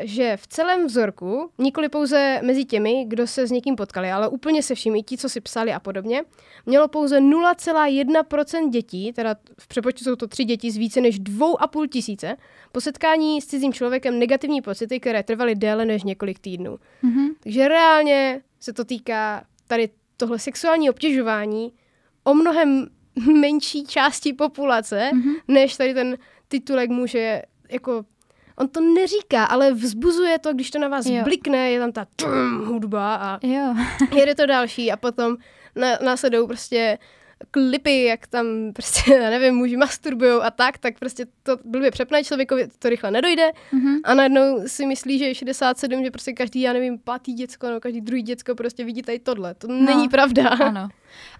že 0.00 0.36
v 0.36 0.46
celém 0.46 0.86
vzorku, 0.86 1.50
nikoli 1.58 1.88
pouze 1.88 2.40
mezi 2.42 2.64
těmi, 2.64 3.04
kdo 3.08 3.26
se 3.26 3.46
s 3.46 3.50
někým 3.50 3.76
potkali, 3.76 4.12
ale 4.12 4.28
úplně 4.28 4.62
se 4.62 4.74
všemi, 4.74 5.02
ti, 5.02 5.18
co 5.18 5.28
si 5.28 5.40
psali 5.40 5.72
a 5.72 5.80
podobně, 5.80 6.22
mělo 6.66 6.88
pouze 6.88 7.20
0,1% 7.20 8.70
dětí, 8.70 9.12
teda 9.12 9.34
v 9.60 9.68
přepočtu 9.68 10.04
jsou 10.04 10.16
to 10.16 10.26
tři 10.26 10.44
děti 10.44 10.70
z 10.70 10.76
více 10.76 11.00
než 11.00 11.20
2,5 11.20 11.88
tisíce, 11.88 12.36
po 12.72 12.80
setkání 12.80 13.40
s 13.40 13.46
cizím 13.46 13.72
člověkem 13.72 14.18
negativní 14.18 14.62
pocity, 14.62 15.00
které 15.00 15.22
trvaly 15.22 15.54
déle 15.54 15.84
než 15.84 16.02
několik 16.02 16.38
týdnů. 16.38 16.78
Mm-hmm. 17.04 17.28
Takže 17.40 17.68
reálně 17.68 18.40
se 18.60 18.72
to 18.72 18.84
týká 18.84 19.44
tady 19.66 19.88
tohle 20.16 20.38
sexuální 20.38 20.90
obtěžování 20.90 21.72
o 22.24 22.34
mnohem 22.34 22.86
menší 23.40 23.86
části 23.86 24.32
populace, 24.32 25.10
mm-hmm. 25.14 25.34
než 25.48 25.76
tady 25.76 25.94
ten 25.94 26.18
titulek 26.48 26.90
může 26.90 27.42
jako 27.70 28.04
on 28.58 28.68
to 28.68 28.80
neříká, 28.80 29.44
ale 29.44 29.72
vzbuzuje 29.72 30.38
to, 30.38 30.54
když 30.54 30.70
to 30.70 30.78
na 30.78 30.88
vás 30.88 31.06
jo. 31.06 31.24
blikne, 31.24 31.70
je 31.70 31.80
tam 31.80 31.92
ta 31.92 32.06
trum, 32.16 32.66
hudba 32.66 33.14
a 33.14 33.46
jo. 33.46 33.74
jede 34.14 34.34
to 34.34 34.46
další 34.46 34.92
a 34.92 34.96
potom 34.96 35.36
na, 35.76 35.88
následují 36.04 36.46
prostě 36.46 36.98
klipy, 37.50 38.04
jak 38.04 38.26
tam 38.26 38.46
prostě, 38.72 39.14
já 39.14 39.30
nevím, 39.30 39.54
muži 39.54 39.76
masturbujou 39.76 40.42
a 40.42 40.50
tak, 40.50 40.78
tak 40.78 40.98
prostě 40.98 41.26
to 41.42 41.56
blbě 41.64 41.90
přepne 41.90 42.24
člověkovi, 42.24 42.68
to 42.78 42.88
rychle 42.88 43.10
nedojde 43.10 43.50
mm-hmm. 43.72 44.00
a 44.04 44.14
najednou 44.14 44.62
si 44.66 44.86
myslí, 44.86 45.18
že 45.18 45.24
je 45.24 45.34
67, 45.34 46.04
že 46.04 46.10
prostě 46.10 46.32
každý, 46.32 46.60
já 46.60 46.72
nevím, 46.72 46.98
pátý 46.98 47.32
děcko 47.32 47.66
nebo 47.66 47.80
každý 47.80 48.00
druhý 48.00 48.22
děcko 48.22 48.54
prostě 48.54 48.84
vidí 48.84 49.02
tady 49.02 49.18
tohle. 49.18 49.54
To 49.54 49.68
no, 49.68 49.74
není 49.74 50.08
pravda. 50.08 50.48
Ano. 50.48 50.88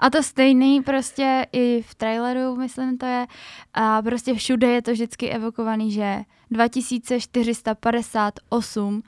A 0.01 0.11
to 0.11 0.23
stejný 0.23 0.83
prostě 0.83 1.47
i 1.53 1.85
v 1.87 1.95
traileru, 1.95 2.57
myslím 2.57 2.99
to 2.99 3.07
je, 3.07 3.27
a 3.75 4.03
prostě 4.03 4.35
všude 4.35 4.67
je 4.67 4.83
to 4.83 4.93
vždycky 4.93 5.31
evokovaný, 5.31 5.93
že 5.93 6.17
2458 6.51 8.95
uh, 8.95 9.01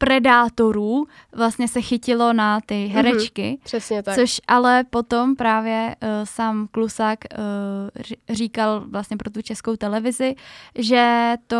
predátorů 0.00 1.06
vlastně 1.32 1.68
se 1.68 1.80
chytilo 1.80 2.32
na 2.32 2.60
ty 2.60 2.84
mhm, 2.84 2.94
herečky. 2.94 3.42
Mm-hmm, 3.42 3.64
přesně 3.64 4.02
tak. 4.02 4.14
Což 4.14 4.40
ale 4.48 4.84
potom 4.90 5.36
právě 5.36 5.96
uh, 6.02 6.08
sám 6.24 6.68
Klusák 6.70 7.18
uh, 7.24 8.34
říkal 8.36 8.84
vlastně 8.86 9.16
pro 9.16 9.30
tu 9.30 9.42
českou 9.42 9.76
televizi, 9.76 10.34
že 10.78 11.34
to 11.46 11.56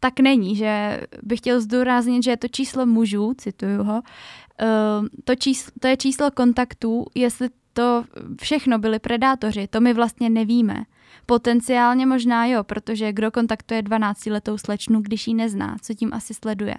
tak 0.00 0.20
není, 0.20 0.56
že 0.56 1.00
bych 1.22 1.38
chtěl 1.38 1.60
zdůraznit, 1.60 2.24
že 2.24 2.30
je 2.30 2.36
to 2.36 2.48
číslo 2.48 2.86
mužů, 2.86 3.34
cituju 3.38 3.82
ho, 3.82 3.94
uh, 3.94 5.06
to, 5.24 5.34
číslo, 5.34 5.72
to 5.80 5.88
je 5.88 5.96
číslo 5.96 6.30
kontaktů, 6.30 7.06
jestli 7.14 7.48
to 7.72 8.04
všechno 8.40 8.78
byli 8.78 8.98
predátoři, 8.98 9.66
to 9.66 9.80
my 9.80 9.94
vlastně 9.94 10.30
nevíme. 10.30 10.84
Potenciálně 11.26 12.06
možná 12.06 12.46
jo, 12.46 12.64
protože 12.64 13.12
kdo 13.12 13.30
kontaktuje 13.30 13.82
12-letou 13.82 14.58
slečnu, 14.58 15.00
když 15.00 15.26
ji 15.26 15.34
nezná, 15.34 15.76
co 15.82 15.94
tím 15.94 16.10
asi 16.14 16.34
sleduje. 16.34 16.74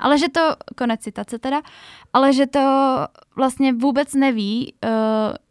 Ale 0.00 0.18
že 0.18 0.28
to, 0.28 0.40
konec 0.76 1.00
citace 1.00 1.38
teda, 1.38 1.62
ale 2.12 2.32
že 2.32 2.46
to 2.46 2.60
vlastně 3.36 3.72
vůbec 3.72 4.14
neví, 4.14 4.74
uh, 4.84 4.90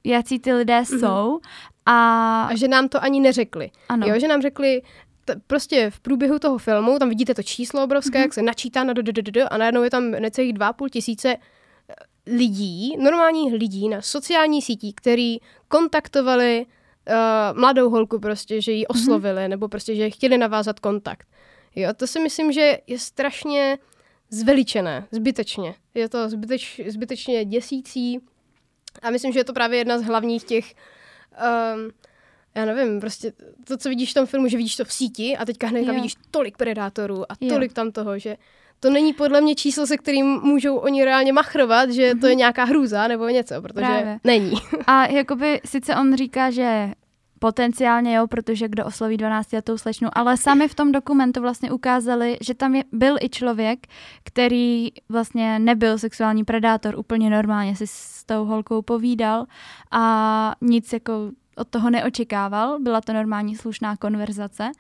jaký 0.04 0.40
ty 0.40 0.54
lidé 0.54 0.80
mm-hmm. 0.80 1.00
jsou. 1.00 1.40
A... 1.86 2.44
a 2.44 2.56
že 2.56 2.68
nám 2.68 2.90
to 2.90 3.04
ani 3.04 3.20
neřekli. 3.20 3.72
Ano. 3.90 4.08
Jo, 4.08 4.20
že 4.20 4.28
nám 4.28 4.42
řekli, 4.42 4.82
t- 5.26 5.36
prostě 5.48 5.90
v 5.90 6.00
průběhu 6.00 6.40
toho 6.40 6.58
filmu, 6.58 7.00
tam 7.00 7.10
vidíte 7.10 7.34
to 7.34 7.44
číslo 7.44 7.84
obrovské, 7.84 8.18
mm-hmm. 8.18 8.22
jak 8.22 8.34
se 8.34 8.42
načítá 8.42 8.84
na 8.84 8.94
do 8.94 9.02
a 9.50 9.58
najednou 9.58 9.84
je 9.84 9.90
tam 9.90 10.12
necelých 10.12 10.54
dva 10.54 10.74
půl 10.74 10.90
tisíce 10.90 11.36
eh, 11.36 11.94
lidí, 12.36 12.98
normálních 12.98 13.54
lidí 13.54 13.90
na 13.90 14.02
sociální 14.02 14.62
sítí, 14.62 14.94
který 14.94 15.38
kontaktovali 15.68 16.66
uh, 16.66 17.60
mladou 17.60 17.90
holku 17.90 18.20
prostě, 18.20 18.62
že 18.62 18.72
ji 18.72 18.86
mhm. 18.90 19.02
oslovili, 19.02 19.42
mm-hmm. 19.42 19.50
nebo 19.50 19.68
prostě, 19.68 19.96
že 19.96 20.10
chtěli 20.10 20.38
navázat 20.38 20.80
kontakt. 20.80 21.28
Jo, 21.76 21.94
to 21.94 22.08
si 22.08 22.20
myslím, 22.20 22.52
že 22.52 22.78
je 22.88 23.00
strašně 23.00 23.78
zveličené, 24.30 25.08
zbytečně. 25.12 25.76
Je 25.94 26.10
to 26.10 26.30
zbyteč, 26.30 26.82
zbytečně 26.88 27.46
děsící 27.46 28.20
a 29.02 29.10
myslím, 29.10 29.32
že 29.32 29.40
je 29.40 29.44
to 29.44 29.54
právě 29.54 29.78
jedna 29.78 30.00
z 30.00 30.04
hlavních 30.04 30.44
těch, 30.44 30.74
um, 31.76 31.92
já 32.56 32.66
nevím, 32.66 33.00
prostě 33.00 33.34
to, 33.68 33.78
co 33.78 33.90
vidíš 33.90 34.12
v 34.12 34.14
tom 34.14 34.26
filmu, 34.26 34.48
že 34.48 34.58
vidíš 34.58 34.76
to 34.76 34.86
v 34.86 34.94
síti 34.94 35.38
a 35.38 35.46
teďka 35.46 35.68
hned 35.68 35.92
vidíš 35.92 36.16
tolik 36.32 36.58
predátorů 36.58 37.32
a 37.32 37.36
tolik 37.50 37.72
jo. 37.72 37.76
tam 37.76 37.92
toho, 37.92 38.20
že 38.20 38.38
to 38.80 38.90
není 38.90 39.14
podle 39.14 39.42
mě 39.42 39.56
číslo, 39.56 39.88
se 39.88 39.98
kterým 39.98 40.26
můžou 40.26 40.78
oni 40.78 41.06
reálně 41.06 41.34
machrovat, 41.34 41.90
že 41.90 42.12
to 42.22 42.28
je 42.28 42.32
mhm. 42.32 42.38
nějaká 42.38 42.64
hrůza 42.64 43.08
nebo 43.08 43.28
něco, 43.28 43.62
protože 43.62 43.86
Právě. 43.86 44.20
není. 44.24 44.54
A 44.88 45.06
jakoby 45.06 45.62
sice 45.66 45.96
on 45.96 46.16
říká, 46.16 46.52
že 46.52 46.92
Potenciálně 47.40 48.16
jo, 48.16 48.28
protože 48.28 48.68
kdo 48.68 48.86
osloví 48.86 49.18
12 49.18 49.54
letou 49.54 49.78
slečnu, 49.78 50.10
ale 50.14 50.38
sami 50.38 50.68
v 50.68 50.76
tom 50.76 50.92
dokumentu 50.92 51.42
vlastně 51.42 51.72
ukázali, 51.72 52.38
že 52.42 52.54
tam 52.54 52.76
je, 52.76 52.84
byl 52.92 53.16
i 53.22 53.30
člověk, 53.30 53.88
který 54.24 54.90
vlastně 55.10 55.60
nebyl 55.60 55.98
sexuální 55.98 56.44
predátor, 56.44 57.00
úplně 57.00 57.30
normálně 57.30 57.76
si 57.76 57.88
s 57.88 58.24
tou 58.26 58.46
holkou 58.46 58.82
povídal 58.82 59.46
a 59.92 60.56
nic 60.62 60.94
jako 60.94 61.32
od 61.56 61.68
toho 61.68 61.90
neočekával, 61.90 62.80
byla 62.80 63.02
to 63.02 63.14
normální 63.14 63.56
slušná 63.56 63.98
konverzace 63.98 64.72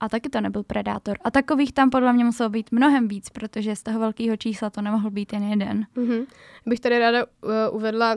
a 0.00 0.08
taky 0.08 0.28
to 0.28 0.40
nebyl 0.40 0.62
predátor. 0.62 1.18
A 1.24 1.30
takových 1.30 1.72
tam 1.72 1.90
podle 1.90 2.12
mě 2.12 2.24
muselo 2.24 2.48
být 2.48 2.72
mnohem 2.72 3.08
víc, 3.08 3.30
protože 3.30 3.76
z 3.76 3.82
toho 3.82 4.00
velkého 4.00 4.36
čísla 4.36 4.70
to 4.70 4.82
nemohl 4.82 5.10
být 5.10 5.32
jen 5.32 5.42
jeden. 5.42 5.86
Mm-hmm. 5.96 6.26
Bych 6.66 6.80
tady 6.80 6.98
ráda 6.98 7.24
uh, 7.24 7.50
uvedla 7.72 8.16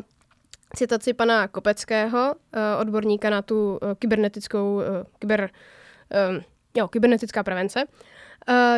citaci 0.75 1.13
pana 1.13 1.48
Kopeckého, 1.48 2.36
eh, 2.53 2.60
odborníka 2.79 3.29
na 3.29 3.41
tu 3.41 3.79
eh, 3.82 3.96
kybernetickou, 3.96 4.82
eh, 4.82 4.86
kyber, 5.20 5.50
jo, 6.77 6.88
kybernetická 6.88 7.44
prevence, 7.44 7.86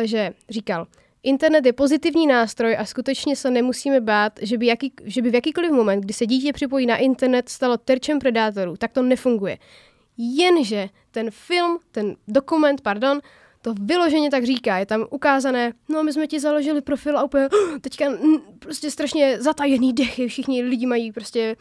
že 0.04 0.32
říkal, 0.48 0.86
Internet 1.22 1.66
je 1.66 1.72
pozitivní 1.72 2.26
nástroj 2.26 2.76
a 2.78 2.84
skutečně 2.84 3.36
se 3.36 3.50
nemusíme 3.50 4.00
bát, 4.00 4.32
že 4.42 4.58
by, 4.58 4.66
jaký, 4.66 4.92
že 5.04 5.22
by 5.22 5.30
v 5.30 5.34
jakýkoliv 5.34 5.70
moment, 5.70 6.00
kdy 6.00 6.14
se 6.14 6.26
dítě 6.26 6.52
připojí 6.52 6.86
na 6.86 6.96
internet, 6.96 7.48
stalo 7.48 7.76
terčem 7.76 8.18
predátorů. 8.18 8.76
Tak 8.76 8.92
to 8.92 9.02
nefunguje. 9.02 9.58
Jenže 10.16 10.88
ten 11.10 11.30
film, 11.30 11.78
ten 11.90 12.16
dokument, 12.28 12.80
pardon, 12.80 13.20
to 13.74 13.82
vyloženě 13.84 14.30
tak 14.30 14.44
říká. 14.44 14.78
Je 14.78 14.86
tam 14.86 15.06
ukázané, 15.10 15.72
no 15.88 16.02
my 16.02 16.12
jsme 16.12 16.26
ti 16.26 16.40
založili 16.40 16.80
profil 16.80 17.18
a 17.18 17.24
úplně 17.24 17.48
teďka 17.80 18.04
prostě 18.58 18.90
strašně 18.90 19.42
zatajený 19.42 19.92
dechy, 19.92 20.28
všichni 20.28 20.62
lidi 20.62 20.86
mají 20.86 21.12
prostě 21.12 21.56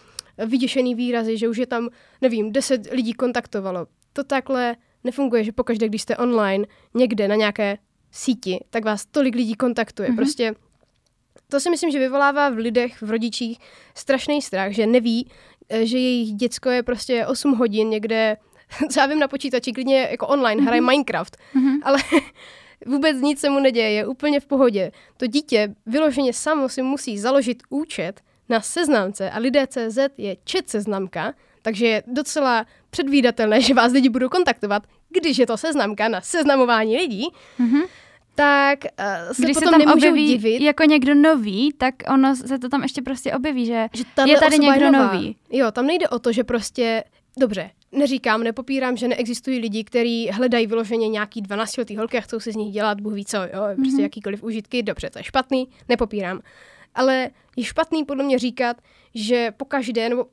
vyděšený 0.46 0.96
výrazy, 0.96 1.38
že 1.38 1.50
už 1.50 1.58
je 1.58 1.68
tam, 1.68 1.90
nevím, 2.22 2.52
deset 2.52 2.92
lidí 2.92 3.14
kontaktovalo. 3.14 3.88
To 4.14 4.24
takhle 4.24 4.76
nefunguje, 5.04 5.44
že 5.44 5.52
pokaždé, 5.52 5.88
když 5.88 6.02
jste 6.02 6.18
online 6.18 6.66
někde 6.94 7.28
na 7.28 7.36
nějaké 7.36 7.78
síti, 8.12 8.60
tak 8.70 8.86
vás 8.86 9.06
tolik 9.06 9.36
lidí 9.36 9.56
kontaktuje. 9.56 10.10
Mm-hmm. 10.10 10.16
Prostě 10.16 10.56
to 11.50 11.60
si 11.60 11.70
myslím, 11.70 11.92
že 11.92 12.00
vyvolává 12.00 12.50
v 12.50 12.58
lidech, 12.58 13.02
v 13.02 13.10
rodičích 13.10 13.60
strašný 13.96 14.42
strach, 14.42 14.72
že 14.72 14.88
neví, 14.88 15.30
eh, 15.70 15.86
že 15.86 15.98
jejich 15.98 16.34
děcko 16.34 16.70
je 16.70 16.84
prostě 16.84 17.26
8 17.26 17.56
hodin 17.56 17.90
někde 17.90 18.38
já 18.98 19.06
vím 19.06 19.20
na 19.20 19.28
počítači, 19.28 19.72
klidně 19.74 20.08
jako 20.12 20.28
online, 20.28 20.64
hraje 20.64 20.82
Mhm. 20.82 20.90
Minecraft, 20.90 21.38
ale 21.84 21.98
vůbec 22.86 23.18
nic 23.22 23.40
se 23.40 23.50
mu 23.50 23.60
neděje, 23.60 23.92
je 23.92 24.08
úplně 24.08 24.40
v 24.40 24.46
pohodě. 24.46 24.92
To 25.18 25.28
dítě 25.28 25.76
vyloženě 25.86 26.34
samo 26.34 26.70
si 26.70 26.82
musí 26.82 27.20
založit 27.20 27.64
účet 27.70 28.22
na 28.50 28.62
seznamce 28.62 29.30
a 29.32 29.40
lidé.cz 29.40 29.98
je 30.18 30.36
chat 30.52 30.70
seznamka, 30.70 31.34
takže 31.62 31.88
je 31.88 32.04
docela 32.08 32.66
předvídatelné, 32.90 33.62
že 33.68 33.74
vás 33.74 33.92
lidi 33.92 34.10
budou 34.10 34.30
kontaktovat, 34.30 34.84
když 35.10 35.38
je 35.38 35.48
to 35.48 35.58
seznamka 35.58 36.08
na 36.08 36.22
seznamování 36.22 36.98
lidí, 36.98 37.28
Mhm. 37.60 37.82
tak 38.36 38.80
uh, 38.84 39.34
se 39.34 39.42
Když 39.44 39.58
se 39.58 39.60
potom 39.62 39.72
tam 39.72 39.80
nemůžou 39.80 39.98
objeví 39.98 40.28
divit, 40.28 40.62
jako 40.62 40.84
někdo 40.84 41.16
nový, 41.16 41.74
tak 41.78 41.96
ono 42.14 42.36
se 42.36 42.60
to 42.60 42.70
tam 42.70 42.84
ještě 42.84 43.02
prostě 43.02 43.34
objeví, 43.34 43.66
že 43.66 43.88
že 43.94 44.04
je 44.32 44.40
tady 44.40 44.60
někdo 44.60 44.92
nová. 44.92 45.14
nový. 45.14 45.36
Jo, 45.52 45.72
tam 45.72 45.88
nejde 45.88 46.08
o 46.10 46.20
to, 46.20 46.32
že 46.32 46.44
prostě, 46.44 47.04
dobře, 47.40 47.72
neříkám, 47.92 48.44
nepopírám, 48.44 48.98
že 48.98 49.08
neexistují 49.08 49.60
lidi, 49.60 49.84
kteří 49.84 50.30
hledají 50.30 50.68
vyloženě 50.68 51.08
nějaký 51.08 51.42
12-letý 51.44 51.98
holky 51.98 52.18
a 52.18 52.22
chcou 52.22 52.40
si 52.40 52.52
z 52.52 52.56
nich 52.56 52.74
dělat, 52.74 53.02
Bůh 53.02 53.14
ví 53.14 53.26
co, 53.26 53.38
jo, 53.38 53.62
prostě 53.76 53.92
Mhm. 53.94 54.00
jakýkoliv 54.02 54.44
užitky, 54.44 54.84
dobře, 54.84 55.10
to 55.10 55.20
je 55.20 55.24
špatný, 55.24 55.68
nepopírám. 55.90 56.40
Ale 56.96 57.30
je 57.56 57.64
špatný 57.64 58.06
podle 58.06 58.24
mě 58.24 58.40
říkat, 58.40 58.78
že 59.16 59.52
po 59.58 59.66
každé, 59.66 60.10
nebo 60.10 60.26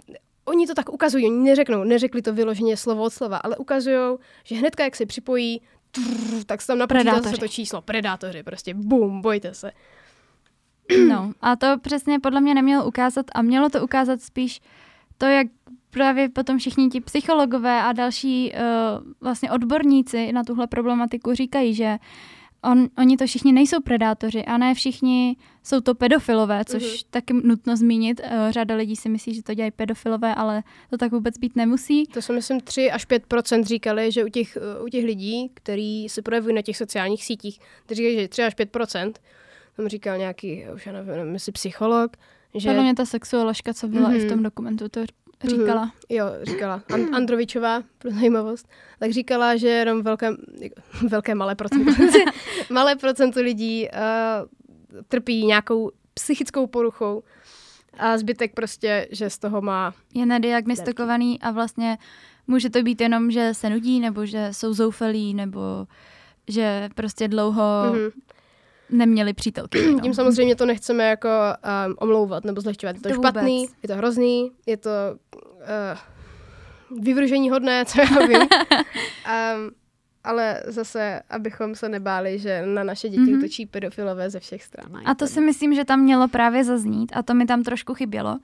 oni 0.44 0.66
to 0.66 0.74
tak 0.74 0.92
ukazují, 0.92 1.26
oni 1.26 1.38
neřeknou, 1.50 1.84
neřekli 1.84 2.22
to 2.22 2.32
vyloženě 2.32 2.76
slovo 2.76 3.02
od 3.02 3.12
slova, 3.12 3.36
ale 3.36 3.56
ukazují, 3.56 4.16
že 4.44 4.56
hnedka, 4.56 4.84
jak 4.84 4.96
se 4.96 5.06
připojí, 5.06 5.60
trrr, 5.90 6.44
tak 6.46 6.60
se 6.62 6.66
tam 6.66 6.78
napočítá 6.78 7.02
Predátoři. 7.10 7.38
to 7.40 7.48
číslo, 7.48 7.82
predátoři, 7.82 8.42
prostě 8.42 8.74
bum, 8.74 9.20
bojte 9.20 9.54
se. 9.54 9.70
No, 11.08 11.32
a 11.40 11.56
to 11.56 11.66
přesně 11.80 12.20
podle 12.20 12.40
mě 12.40 12.54
nemělo 12.54 12.84
ukázat 12.86 13.26
a 13.34 13.42
mělo 13.42 13.68
to 13.68 13.84
ukázat 13.84 14.22
spíš 14.22 14.60
to, 15.18 15.26
jak 15.26 15.46
právě 15.94 16.28
potom 16.28 16.58
všichni 16.58 16.88
ti 16.88 17.00
psychologové 17.00 17.82
a 17.82 17.92
další 17.92 18.52
uh, 18.52 18.58
vlastně 19.20 19.50
odborníci 19.50 20.32
na 20.32 20.44
tuhle 20.44 20.66
problematiku 20.66 21.34
říkají, 21.34 21.74
že 21.74 21.98
on, 22.62 22.88
oni 22.98 23.16
to 23.16 23.26
všichni 23.26 23.52
nejsou 23.52 23.80
predátoři 23.80 24.44
a 24.44 24.58
ne 24.58 24.74
všichni 24.74 25.36
jsou 25.62 25.80
to 25.80 25.94
pedofilové, 25.94 26.64
což 26.64 26.82
mm-hmm. 26.82 27.06
taky 27.10 27.34
nutno 27.34 27.76
zmínit. 27.76 28.20
Uh, 28.20 28.50
řada 28.50 28.74
lidí 28.74 28.96
si 28.96 29.08
myslí, 29.08 29.34
že 29.34 29.42
to 29.42 29.54
dělají 29.54 29.70
pedofilové, 29.70 30.34
ale 30.34 30.62
to 30.90 30.96
tak 30.96 31.12
vůbec 31.12 31.38
být 31.38 31.56
nemusí. 31.56 32.06
To 32.06 32.22
jsou, 32.22 32.32
myslím, 32.32 32.60
3 32.60 32.90
až 32.90 33.06
5% 33.08 33.64
říkali, 33.64 34.12
že 34.12 34.24
u 34.24 34.28
těch, 34.28 34.58
u 34.84 34.88
těch 34.88 35.04
lidí, 35.04 35.50
kteří 35.54 36.08
se 36.08 36.22
projevují 36.22 36.54
na 36.54 36.62
těch 36.62 36.76
sociálních 36.76 37.24
sítích, 37.24 37.58
kteří 37.86 38.02
říkají, 38.02 38.20
že 38.20 38.28
3 38.28 38.42
až 38.42 38.56
5% 38.56 39.12
tam 39.76 39.88
říkal 39.88 40.18
nějaký, 40.18 40.64
už 40.74 40.86
já 40.86 40.92
nevím, 40.92 41.34
jestli 41.34 41.52
psycholog, 41.52 42.16
že... 42.54 42.68
Podle 42.68 42.82
mě 42.82 42.94
ta 42.94 43.04
sexuoložka, 43.04 43.74
co 43.74 43.88
byla 43.88 44.10
mm-hmm. 44.10 44.16
i 44.16 44.18
v 44.18 44.22
Mhm. 44.22 44.28
tom 44.30 44.42
dokumentu, 44.42 44.88
to 44.88 45.00
říkala. 45.44 45.82
Mhm. 45.84 45.90
Jo, 46.08 46.26
říkala. 46.42 46.82
An- 46.94 47.14
Androvičová, 47.14 47.82
pro 47.98 48.10
zajímavost. 48.10 48.68
Tak 48.98 49.10
říkala, 49.10 49.56
že 49.56 49.68
jenom 49.68 50.02
velké, 50.02 50.26
jako, 50.60 50.80
velké 51.08 51.34
malé 51.34 51.54
procento, 51.54 51.92
malé 52.70 52.96
procento 52.96 53.40
lidí 53.40 53.88
uh, 53.88 55.02
trpí 55.08 55.46
nějakou 55.46 55.90
psychickou 56.14 56.66
poruchou 56.66 57.22
a 57.98 58.18
zbytek 58.18 58.54
prostě, 58.54 59.08
že 59.10 59.30
z 59.30 59.38
toho 59.38 59.60
má... 59.62 59.94
je 60.14 60.26
nediagnostikovaný 60.26 61.40
a 61.40 61.50
vlastně 61.50 61.98
může 62.46 62.70
to 62.70 62.82
být 62.82 63.00
jenom, 63.00 63.30
že 63.30 63.54
se 63.54 63.70
nudí, 63.70 64.00
nebo 64.00 64.26
že 64.26 64.48
jsou 64.52 64.72
zoufalí, 64.74 65.34
nebo 65.34 65.60
že 66.48 66.88
prostě 66.94 67.28
dlouho 67.28 67.62
Mhm. 67.92 68.10
Neměli 68.90 69.32
přítelky. 69.32 69.86
no. 69.92 70.00
Tím 70.00 70.14
samozřejmě 70.14 70.56
to 70.56 70.66
nechceme 70.66 71.04
jako 71.04 71.28
um, 71.88 71.94
omlouvat 71.98 72.44
nebo 72.44 72.60
zlehčovat. 72.60 72.96
Je 72.96 73.02
to, 73.02 73.08
To 73.08 73.14
špatný, 73.14 73.58
vůbec. 73.60 73.74
je 73.82 73.88
to 73.88 73.96
hrozný, 73.96 74.50
je 74.66 74.76
to 74.76 74.90
uh, 76.92 77.00
vyvržení 77.04 77.50
hodné, 77.50 77.84
co 77.88 78.00
já 78.00 78.26
vím. 78.26 78.40
um, 78.40 78.48
ale 80.24 80.62
zase, 80.66 81.20
abychom 81.30 81.74
se 81.74 81.88
nebáli, 81.88 82.38
že 82.38 82.66
na 82.66 82.84
naše 82.84 83.08
děti 83.08 83.20
Mhm. 83.20 83.30
mm-hmm. 83.32 83.38
útočí 83.38 83.66
pedofilové 83.66 84.30
ze 84.30 84.40
všech 84.40 84.62
stran. 84.62 85.02
A 85.04 85.14
to 85.14 85.26
si 85.26 85.40
myslím, 85.40 85.74
že 85.74 85.84
tam 85.84 86.00
mělo 86.00 86.28
právě 86.28 86.64
zaznít 86.64 87.12
a 87.14 87.22
to 87.22 87.34
mi 87.34 87.46
tam 87.46 87.62
trošku 87.62 87.94
chybělo. 87.94 88.38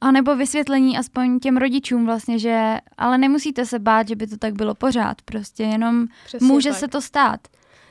A 0.00 0.10
nebo 0.10 0.36
vysvětlení 0.36 0.98
aspoň 0.98 1.38
těm 1.40 1.56
rodičům 1.56 2.06
vlastně, 2.06 2.38
že 2.38 2.76
ale 2.98 3.18
nemusíte 3.18 3.66
se 3.66 3.78
bát, 3.78 4.08
že 4.08 4.16
by 4.16 4.26
to 4.26 4.36
tak 4.36 4.54
bylo 4.54 4.74
pořád. 4.74 5.22
Prostě 5.22 5.62
jenom 5.62 6.06
Přesně 6.26 6.46
může 6.46 6.70
tak. 6.70 6.78
se 6.78 6.88
to 6.88 7.00
stát. 7.00 7.40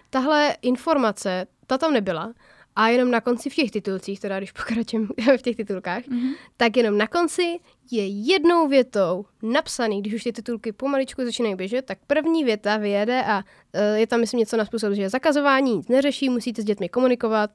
Tahle 0.10 0.56
informace, 0.62 1.46
ta 1.70 1.78
tam 1.78 1.94
nebyla. 1.94 2.34
A 2.76 2.88
jenom 2.88 3.12
na 3.12 3.22
konci 3.22 3.50
v 3.50 3.56
těch 3.56 3.72
titulcích, 3.72 4.20
teda 4.20 4.38
když 4.38 4.52
pokračujeme 4.60 5.38
v 5.38 5.42
těch 5.42 5.56
titulkách, 5.56 6.08
Mhm. 6.08 6.32
tak 6.58 6.78
jenom 6.78 6.98
na 6.98 7.08
konci 7.08 7.60
je 7.92 8.08
jednou 8.08 8.68
větou 8.68 9.26
napsaný, 9.44 10.02
když 10.02 10.14
už 10.14 10.24
ty 10.24 10.32
titulky 10.34 10.72
pomaličku 10.72 11.26
začínají 11.26 11.56
běžet, 11.56 11.86
tak 11.86 11.98
první 12.08 12.44
věta 12.44 12.78
vyjede 12.78 13.24
a 13.24 13.44
e, 13.74 14.00
je 14.00 14.08
tam, 14.08 14.20
myslím, 14.20 14.40
něco 14.40 14.58
na 14.58 14.66
způsob, 14.66 14.94
že 14.94 15.10
zakazování 15.10 15.76
nic 15.76 15.88
neřeší, 15.88 16.30
musíte 16.30 16.62
s 16.62 16.66
dětmi 16.66 16.90
komunikovat, 16.90 17.52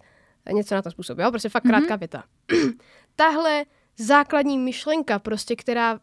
a 0.47 0.53
něco 0.53 0.75
na 0.75 0.83
ten 0.83 0.93
způsob, 0.93 1.19
jo? 1.19 1.31
Prostě 1.31 1.49
fakt 1.49 1.63
krátká 1.63 1.97
věta. 1.97 2.25
Tahle 3.17 3.65
základní 3.99 4.59
myšlenka, 4.59 5.19
prostě, 5.19 5.57
která 5.57 6.01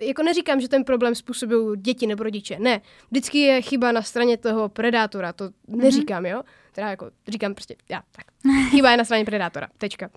jako 0.00 0.22
neříkám, 0.22 0.60
že 0.60 0.68
ten 0.68 0.84
problém 0.84 1.14
způsobují 1.14 1.80
děti 1.80 2.06
nebo 2.06 2.22
rodiče. 2.22 2.56
Ne, 2.58 2.80
vždycky 3.10 3.38
je 3.38 3.62
chyba 3.62 3.92
na 3.92 4.02
straně 4.02 4.36
toho 4.36 4.68
predátora, 4.68 5.32
to 5.32 5.50
neříkám, 5.68 6.26
jo? 6.26 6.42
Teda 6.80 6.90
jako 6.90 7.10
říkám 7.28 7.54
prostě, 7.54 7.76
já, 7.88 8.02
tak. 8.12 8.24
Chyba 8.70 8.90
je 8.90 8.96
na 8.96 9.04
straně 9.04 9.24
predátora, 9.24 9.68
tečka. 9.78 10.10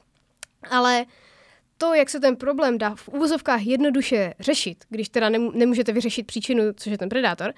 Ale 0.70 1.06
to, 1.78 1.94
jak 1.94 2.10
se 2.10 2.20
ten 2.20 2.36
problém 2.36 2.78
dá 2.78 2.96
v 2.96 3.10
úvozovkách 3.10 3.66
jednoduše 3.66 4.34
řešit, 4.40 4.86
když 4.90 5.10
teda 5.10 5.30
nemů- 5.30 5.52
nemůžete 5.56 5.92
vyřešit 5.92 6.28
příčinu, 6.28 6.64
což 6.76 6.92
je 6.92 6.98
ten 6.98 7.10
predátor, 7.10 7.54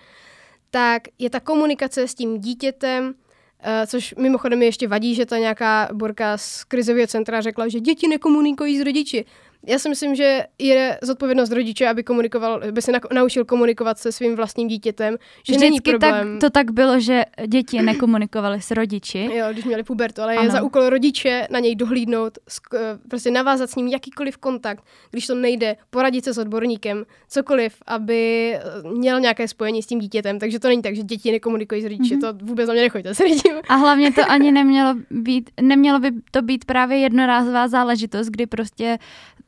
tak 0.69 1.01
je 1.19 1.29
ta 1.29 1.39
komunikace 1.39 2.07
s 2.07 2.15
tím 2.15 2.39
dítětem, 2.39 3.13
eh, 3.59 3.87
což 3.87 4.15
mimochodem 4.15 4.59
mi 4.59 4.65
ještě 4.65 4.87
vadí, 4.87 5.15
že 5.15 5.25
ta 5.25 5.37
nějaká 5.37 5.89
borka 5.93 6.37
z 6.37 6.63
krizového 6.63 7.07
centra 7.07 7.41
řekla, 7.41 7.67
že 7.67 7.79
děti 7.79 8.07
nekomunikují 8.07 8.79
s 8.79 8.81
rodiči. 8.81 9.25
Já 9.67 9.79
si 9.79 9.89
myslím, 9.89 10.15
že 10.15 10.43
je 10.59 10.97
zodpovědnost 11.01 11.51
rodiče, 11.51 11.87
aby 11.87 12.03
komunikoval, 12.03 12.61
aby 12.69 12.81
se 12.81 12.91
naučil 13.13 13.45
komunikovat 13.45 13.97
se 13.97 14.11
svým 14.11 14.35
vlastním 14.35 14.67
dítětem, 14.67 15.15
že 15.47 15.57
není 15.57 15.77
Vždycky 15.79 15.91
tak, 15.99 16.15
problém. 16.15 16.39
to 16.39 16.49
tak 16.49 16.71
bylo, 16.71 16.99
že 16.99 17.23
děti 17.47 17.81
nekomunikovaly 17.81 18.61
s 18.61 18.71
rodiči. 18.71 19.29
Jo, 19.33 19.45
když 19.51 19.65
měli 19.65 19.83
pubertu, 19.83 20.21
ale 20.21 20.33
je 20.33 20.39
Ano. 20.39 20.51
za 20.51 20.61
úkol 20.61 20.89
rodiče 20.89 21.47
na 21.51 21.59
něj 21.59 21.75
dohlídnout, 21.75 22.37
eh, 22.75 22.79
prostě 23.09 23.31
navázat 23.31 23.69
s 23.69 23.75
ním 23.75 23.87
jakýkoliv 23.87 24.37
kontakt, 24.37 24.83
když 25.11 25.27
to 25.27 25.35
nejde, 25.35 25.75
poradit 25.89 26.23
se 26.25 26.33
s 26.33 26.37
odborníkem, 26.37 27.05
cokoliv, 27.29 27.75
aby 27.87 28.53
eh, 28.55 28.61
měl 28.93 29.19
nějaké 29.19 29.47
spojení 29.47 29.83
s 29.83 29.87
tím 29.87 29.99
dítětem. 29.99 30.39
Takže 30.39 30.59
to 30.59 30.67
není 30.67 30.81
tak, 30.81 30.95
že 30.95 31.03
děti 31.03 31.31
nekomunikují 31.31 31.81
s 31.81 31.85
rodiči, 31.85 32.13
Mhm. 32.15 32.21
to 32.21 32.45
vůbec 32.45 32.67
na 32.67 32.73
mě 32.73 32.81
nechoďte 32.83 33.15
s 33.15 33.19
rodičem. 33.19 33.57
A 33.69 33.75
hlavně 33.75 34.11
to 34.13 34.21
ani 34.31 34.51
nemělo 34.51 34.95
být, 35.11 35.49
nemělo 35.61 35.99
by 35.99 36.11
to 36.31 36.41
být 36.41 36.65
právě 36.65 36.97
jednorázová 36.97 37.67
záležitost, 37.67 38.27
kdy 38.27 38.45
prostě 38.45 38.97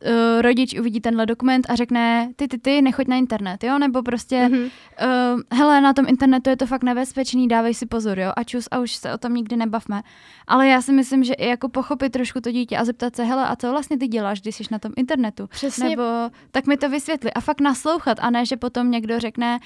uh, 0.08 0.42
rodič 0.42 0.80
uvidí 0.80 1.02
tenhle 1.02 1.26
dokument 1.26 1.66
a 1.70 1.76
řekne, 1.76 2.30
ty, 2.36 2.48
ty, 2.48 2.58
ty, 2.58 2.82
nechoď 2.82 3.08
na 3.08 3.16
internet, 3.16 3.64
jo? 3.64 3.80
Nebo 3.80 4.04
prostě, 4.04 4.50
Mhm. 4.50 4.60
uh, 4.64 5.42
hele, 5.54 5.82
na 5.82 5.94
tom 5.94 6.06
internetu 6.08 6.50
je 6.50 6.58
to 6.58 6.66
fakt 6.66 6.84
nebezpečný, 6.84 7.48
dávej 7.48 7.74
si 7.74 7.86
pozor, 7.86 8.20
jo? 8.20 8.32
A 8.38 8.44
čus, 8.44 8.68
a 8.72 8.80
už 8.80 8.92
se 8.96 9.14
o 9.14 9.18
tom 9.18 9.34
nikdy 9.34 9.56
nebavme. 9.56 10.02
Ale 10.48 10.68
já 10.68 10.82
si 10.82 10.94
myslím, 10.94 11.24
že 11.24 11.34
i 11.34 11.50
jako 11.50 11.70
pochopit 11.70 12.10
trošku 12.12 12.42
to 12.42 12.52
dítě 12.52 12.78
a 12.78 12.86
zeptat 12.86 13.16
se, 13.16 13.24
hele, 13.24 13.48
a 13.48 13.56
co 13.56 13.72
vlastně 13.72 13.98
ty 13.98 14.08
děláš, 14.08 14.42
když 14.42 14.56
jsi 14.56 14.64
na 14.72 14.80
tom 14.80 14.92
internetu? 14.96 15.48
Přesně. 15.48 15.90
Nebo 15.90 16.04
tak 16.52 16.68
mi 16.68 16.78
to 16.78 16.90
vysvětli 16.90 17.34
a 17.34 17.40
fakt 17.42 17.62
naslouchat 17.62 18.18
a 18.22 18.30
ne, 18.30 18.46
že 18.46 18.58
potom 18.58 18.92
někdo 18.92 19.20
řekne, 19.20 19.60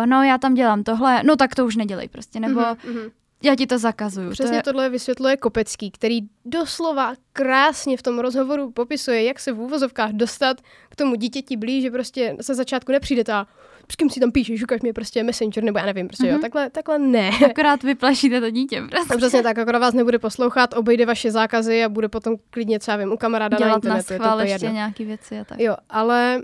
uh, 0.00 0.06
no 0.06 0.22
já 0.22 0.38
tam 0.38 0.54
dělám 0.54 0.82
tohle, 0.82 1.22
no 1.22 1.36
tak 1.36 1.54
to 1.54 1.66
už 1.66 1.76
nedělej 1.76 2.08
prostě, 2.08 2.40
nebo 2.40 2.60
Mhm, 2.60 2.76
mhm. 2.94 3.10
Já 3.42 3.54
ti 3.54 3.66
to 3.66 3.78
zakazuju. 3.78 4.30
Přesně 4.30 4.50
to 4.50 4.56
je, 4.56 4.62
tohle 4.62 4.90
vysvětluje 4.90 5.36
Kopecký, 5.36 5.90
který 5.90 6.20
doslova 6.44 7.14
krásně 7.32 7.96
v 7.96 8.02
tom 8.02 8.18
rozhovoru 8.18 8.70
popisuje, 8.70 9.22
jak 9.24 9.40
se 9.40 9.52
v 9.52 9.60
úvozovkách 9.60 10.10
dostat 10.12 10.60
k 10.90 10.96
tomu 10.96 11.14
dítěti 11.14 11.56
blíž, 11.56 11.82
že 11.82 11.90
prostě 11.90 12.36
se 12.40 12.54
začátku 12.54 12.92
nepřijde 12.92 13.24
ta 13.24 13.46
s 13.92 13.96
kým 13.96 14.10
si 14.10 14.20
tam 14.20 14.32
píšeš, 14.32 14.62
ukaž 14.62 14.80
mi 14.80 14.92
prostě 14.92 15.22
messenger, 15.22 15.64
nebo 15.64 15.78
já 15.78 15.86
nevím, 15.86 16.08
prostě 16.08 16.26
jo, 16.26 16.32
Mhm. 16.32 16.40
takhle, 16.42 16.70
takhle 16.70 16.98
ne. 16.98 17.30
akorát 17.50 17.82
vyplašíte 17.82 18.40
to 18.40 18.50
dítě 18.50 18.82
prostě. 18.90 19.14
A 19.14 19.16
přesně 19.16 19.42
tak, 19.42 19.58
akorát 19.58 19.78
vás 19.78 19.94
nebude 19.94 20.18
poslouchat, 20.18 20.74
obejde 20.76 21.06
vaše 21.06 21.30
zákazy 21.30 21.84
a 21.84 21.88
bude 21.88 22.08
potom 22.08 22.34
klidně, 22.50 22.78
já 22.88 22.96
vím, 22.96 23.12
u 23.12 23.16
kamaráda 23.16 23.54
na 23.54 23.66
dělat 23.66 23.70
na 23.70 23.76
internetu. 23.76 24.12
je 24.12 24.18
to 24.18 24.24
schvál 24.24 24.38
úplně 24.38 24.52
ještě 24.52 24.66
jedno. 24.66 24.74
nějaký 24.74 25.04
věci 25.04 25.38
a 25.40 25.44
tak. 25.44 25.60
Jo, 25.60 25.76
ale 25.90 26.42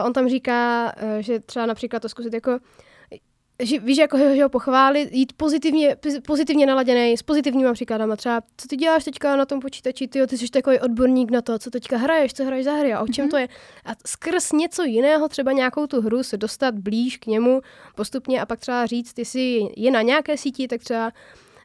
uh, 0.00 0.06
on 0.06 0.12
tam 0.12 0.28
říká, 0.28 0.92
uh, 1.02 1.08
že 1.20 1.40
třeba 1.40 1.66
například 1.66 2.00
to 2.02 2.08
zkusit 2.08 2.34
jako 2.34 2.58
že 3.62 3.78
víš, 3.78 3.98
jako 3.98 4.18
ho, 4.18 4.34
že 4.34 4.42
ho 4.42 4.48
pochválit, 4.48 5.08
jít 5.12 5.32
pozitivně, 5.36 5.96
pozitivně 6.26 6.66
naladěný, 6.66 7.16
s 7.16 7.22
pozitivníma 7.22 7.72
příkladama. 7.72 8.16
Třeba, 8.16 8.40
co 8.56 8.68
ty 8.68 8.76
děláš 8.76 9.04
teďka 9.04 9.36
na 9.36 9.46
tom 9.46 9.60
počítači, 9.60 10.08
ty, 10.08 10.26
ty 10.26 10.38
jsi 10.38 10.48
takový 10.48 10.80
odborník 10.80 11.30
na 11.30 11.42
to, 11.42 11.58
co 11.58 11.70
teďka 11.70 11.96
hraješ, 11.96 12.34
co 12.34 12.44
hraješ 12.44 12.64
za 12.64 12.72
hry 12.72 12.92
a 12.94 13.00
o 13.00 13.06
čem 13.08 13.22
Mhm. 13.24 13.30
to 13.30 13.36
je. 13.36 13.48
A 13.84 13.90
skrz 14.06 14.52
něco 14.52 14.82
jiného, 14.84 15.28
třeba 15.28 15.52
nějakou 15.52 15.86
tu 15.86 16.00
hru, 16.00 16.22
se 16.22 16.36
dostat 16.36 16.74
blíž 16.74 17.16
k 17.16 17.26
němu 17.26 17.60
postupně 17.94 18.40
a 18.40 18.46
pak 18.46 18.60
třeba 18.60 18.86
říct, 18.86 19.12
ty 19.12 19.24
jsi 19.24 19.60
je 19.76 19.90
na 19.90 20.02
nějaké 20.02 20.36
síti, 20.36 20.68
tak 20.68 20.80
třeba 20.80 21.12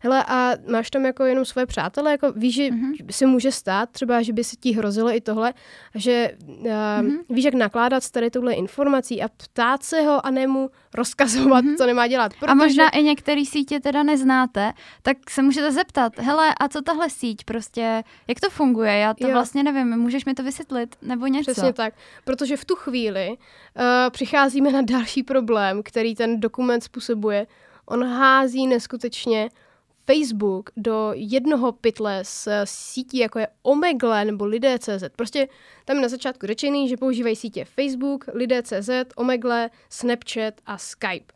hele, 0.03 0.25
a 0.27 0.53
máš 0.71 0.89
tam 0.89 1.05
jako 1.05 1.23
jenom 1.23 1.45
svoje 1.45 1.65
přátelé, 1.65 2.11
jako 2.11 2.31
víš, 2.31 2.55
že 2.55 2.63
mm-hmm. 2.63 3.11
se 3.11 3.25
může 3.25 3.51
stát 3.51 3.89
třeba, 3.89 4.21
že 4.21 4.33
by 4.33 4.43
se 4.43 4.55
ti 4.55 4.71
hrozilo 4.71 5.15
i 5.15 5.21
tohle, 5.21 5.53
že 5.95 6.31
uh, 6.47 6.65
mm-hmm. 6.65 7.17
víš, 7.29 7.45
jak 7.45 7.53
nakládat 7.53 8.03
s 8.03 8.11
tady 8.11 8.29
touhle 8.29 8.53
informací 8.53 9.21
a 9.21 9.27
ptát 9.27 9.83
se 9.83 10.01
ho 10.01 10.25
a 10.25 10.31
ne 10.31 10.47
mu 10.47 10.69
rozkazovat, 10.93 11.65
mm-hmm. 11.65 11.77
co 11.77 11.85
nemá 11.85 12.07
dělat. 12.07 12.31
Protože... 12.39 12.51
A 12.51 12.53
možná 12.53 12.89
i 12.89 13.03
některé 13.03 13.45
sítě 13.45 13.79
teda 13.79 14.03
neznáte, 14.03 14.73
tak 15.01 15.29
se 15.29 15.41
můžete 15.41 15.71
zeptat, 15.71 16.19
hele, 16.19 16.55
a 16.59 16.67
co 16.67 16.81
tahle 16.81 17.09
síť 17.09 17.43
prostě, 17.43 18.03
jak 18.27 18.39
to 18.39 18.49
funguje, 18.49 18.97
já 18.97 19.13
to 19.13 19.27
jo. 19.27 19.33
vlastně 19.33 19.63
nevím, 19.63 19.97
můžeš 19.97 20.25
mi 20.25 20.33
to 20.33 20.43
vysvětlit, 20.43 20.95
nebo 21.01 21.27
něco. 21.27 21.51
Přesně 21.51 21.73
tak, 21.73 21.93
protože 22.23 22.57
v 22.57 22.65
tu 22.65 22.75
chvíli 22.75 23.29
uh, 23.29 23.83
přicházíme 24.09 24.71
na 24.71 24.81
další 24.81 25.23
problém, 25.23 25.83
který 25.83 26.15
ten 26.15 26.39
dokument 26.39 26.81
způsobuje. 26.81 27.47
On 27.85 28.07
hází 28.07 28.67
neskutečně 28.67 29.49
Facebook 30.05 30.69
do 30.77 31.11
jednoho 31.13 31.71
pytle 31.71 32.19
s 32.23 32.63
sítí, 32.63 33.17
jako 33.17 33.39
je 33.39 33.47
Omegle 33.61 34.25
nebo 34.25 34.45
Lidé.cz. 34.45 35.03
Prostě 35.15 35.47
tam 35.85 35.95
je 35.95 36.01
na 36.01 36.09
začátku 36.09 36.47
řečený, 36.47 36.89
že 36.89 36.97
používají 36.97 37.35
sítě 37.35 37.65
Facebook, 37.65 38.25
Lidé.cz, 38.33 38.89
Omegle, 39.15 39.69
Snapchat 39.89 40.53
a 40.65 40.77
Skype. 40.77 41.33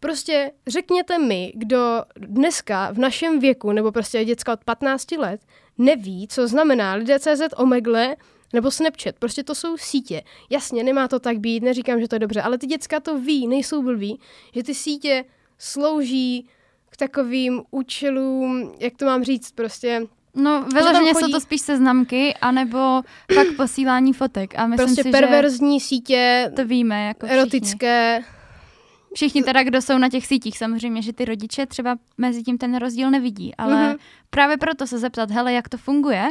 Prostě 0.00 0.52
řekněte 0.66 1.18
mi, 1.18 1.52
kdo 1.56 2.02
dneska 2.16 2.92
v 2.92 2.98
našem 2.98 3.38
věku, 3.38 3.72
nebo 3.72 3.92
prostě 3.92 4.24
děcka 4.24 4.52
od 4.52 4.64
15 4.64 5.12
let, 5.12 5.40
neví, 5.78 6.28
co 6.28 6.48
znamená 6.48 6.94
Lidé.cz, 6.94 7.42
Omegle 7.56 8.16
nebo 8.52 8.70
Snapchat. 8.70 9.14
Prostě 9.18 9.44
to 9.44 9.54
jsou 9.54 9.76
sítě. 9.76 10.22
Jasně, 10.50 10.84
nemá 10.84 11.08
to 11.08 11.20
tak 11.20 11.38
být, 11.38 11.62
neříkám, 11.62 12.00
že 12.00 12.08
to 12.08 12.14
je 12.14 12.18
dobře, 12.18 12.42
ale 12.42 12.58
ty 12.58 12.66
děcka 12.66 13.00
to 13.00 13.18
ví, 13.18 13.46
nejsou 13.46 13.82
blví, 13.82 14.20
že 14.54 14.62
ty 14.62 14.74
sítě 14.74 15.24
slouží 15.58 16.48
k 16.96 16.98
takovým 16.98 17.62
účelům, 17.70 18.72
jak 18.78 18.96
to 18.96 19.04
mám 19.04 19.24
říct, 19.24 19.50
prostě 19.50 20.02
No, 20.38 20.62
vyloženě 20.74 21.12
chodí... 21.12 21.24
jsou 21.24 21.32
to 21.32 21.40
spíš 21.40 21.60
seznamky, 21.60 22.34
anebo 22.34 23.02
pak 23.34 23.46
posílání 23.56 24.12
fotek. 24.12 24.58
A 24.58 24.66
myslím 24.66 24.86
prostě 24.86 25.02
si, 25.02 25.10
perverzní 25.10 25.80
že 25.80 25.86
sítě, 25.86 26.52
to 26.56 26.64
víme, 26.64 27.06
jako 27.06 27.26
erotické. 27.26 28.20
Všichni. 28.20 29.14
všichni 29.14 29.42
teda, 29.42 29.62
kdo 29.62 29.82
jsou 29.82 29.98
na 29.98 30.08
těch 30.08 30.26
sítích, 30.26 30.58
samozřejmě, 30.58 31.02
že 31.02 31.12
ty 31.12 31.24
rodiče 31.24 31.66
třeba 31.66 31.96
mezi 32.18 32.42
tím 32.42 32.58
ten 32.58 32.76
rozdíl 32.76 33.10
nevidí, 33.10 33.54
ale 33.58 33.74
mm-hmm. 33.74 33.98
právě 34.30 34.56
proto 34.56 34.86
se 34.86 34.98
zeptat, 34.98 35.30
hele, 35.30 35.52
jak 35.52 35.68
to 35.68 35.76
funguje 35.76 36.30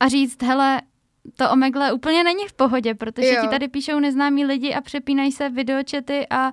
a 0.00 0.08
říct, 0.08 0.42
hele, 0.42 0.82
to 1.36 1.50
Omegle 1.50 1.92
úplně 1.92 2.24
není 2.24 2.46
v 2.48 2.52
pohodě, 2.52 2.94
protože 2.94 3.34
jo. 3.34 3.42
ti 3.42 3.48
tady 3.48 3.68
píšou 3.68 4.00
neznámí 4.00 4.44
lidi 4.44 4.74
a 4.74 4.80
přepínají 4.80 5.32
se 5.32 5.48
videočety 5.48 6.26
a 6.30 6.52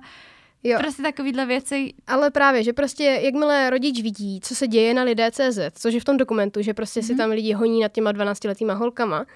Jo. 0.66 0.78
Prostě 0.78 1.02
takovýhle 1.02 1.46
věci. 1.46 1.92
Ale 2.06 2.30
právě, 2.30 2.62
že 2.62 2.72
prostě 2.72 3.04
jakmile 3.04 3.70
rodič 3.70 4.02
vidí, 4.02 4.40
co 4.42 4.54
se 4.54 4.68
děje 4.68 4.94
na 4.94 5.02
lidé.cz, 5.02 5.58
což 5.72 5.94
je 5.94 6.00
v 6.00 6.04
tom 6.04 6.16
dokumentu, 6.16 6.62
že 6.62 6.74
prostě 6.74 7.00
mm-hmm. 7.00 7.06
si 7.06 7.12
mhm. 7.12 7.18
tam 7.18 7.30
lidi 7.30 7.52
honí 7.52 7.80
nad 7.80 7.92
těma 7.92 8.12
12-letýma 8.12 8.74
holkama, 8.74 9.26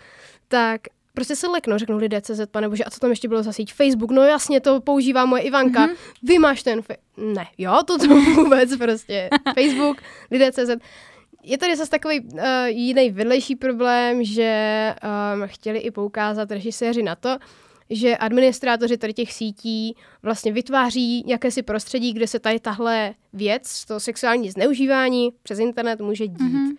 tak 0.49 0.81
prostě 1.14 1.37
se 1.37 1.47
leknou, 1.47 1.79
řeknou 1.79 1.97
lidé 1.97 2.21
CZ, 2.21 2.40
pane 2.51 2.69
bože, 2.69 2.85
a 2.85 2.90
co 2.90 3.01
tam 3.01 3.11
ještě 3.11 3.29
bylo 3.29 3.43
za 3.43 3.53
síť? 3.53 3.73
Facebook, 3.73 4.11
no 4.11 4.23
jasně, 4.23 4.61
to 4.61 4.81
používá 4.81 5.25
moje 5.25 5.43
Ivanka, 5.43 5.87
mm-hmm. 5.87 5.97
vy 6.23 6.38
máš 6.38 6.62
ten, 6.62 6.81
fe- 6.81 6.97
ne, 7.16 7.47
jo, 7.59 7.79
to 7.87 7.99
to 7.99 8.09
vůbec 8.35 8.77
prostě, 8.77 9.29
Facebook, 9.55 10.03
lidé 10.31 10.53
CZ. 10.53 10.71
Je 11.43 11.59
tady 11.59 11.77
zase 11.77 11.90
takový 11.90 12.21
uh, 12.21 12.40
jiný 12.66 13.11
vedlejší 13.11 13.57
problém, 13.57 14.25
že 14.25 14.95
um, 15.35 15.43
chtěli 15.47 15.79
i 15.79 15.90
poukázat 15.90 16.51
režiséři 16.51 17.03
na 17.03 17.14
to, 17.14 17.38
že 17.90 18.16
administrátoři 18.16 18.96
tady 18.96 19.12
těch 19.12 19.33
sítí 19.33 19.96
vlastně 20.22 20.53
vytváří 20.53 21.24
jakési 21.26 21.62
prostředí, 21.62 22.12
kde 22.12 22.26
se 22.26 22.38
tady 22.38 22.61
tahle 22.61 23.14
věc, 23.33 23.85
to 23.85 24.00
sexuální 24.00 24.50
zneužívání 24.50 25.33
přes 25.42 25.59
internet 25.59 26.00
může 26.00 26.26
dít. 26.26 26.40
Mm-hmm. 26.40 26.76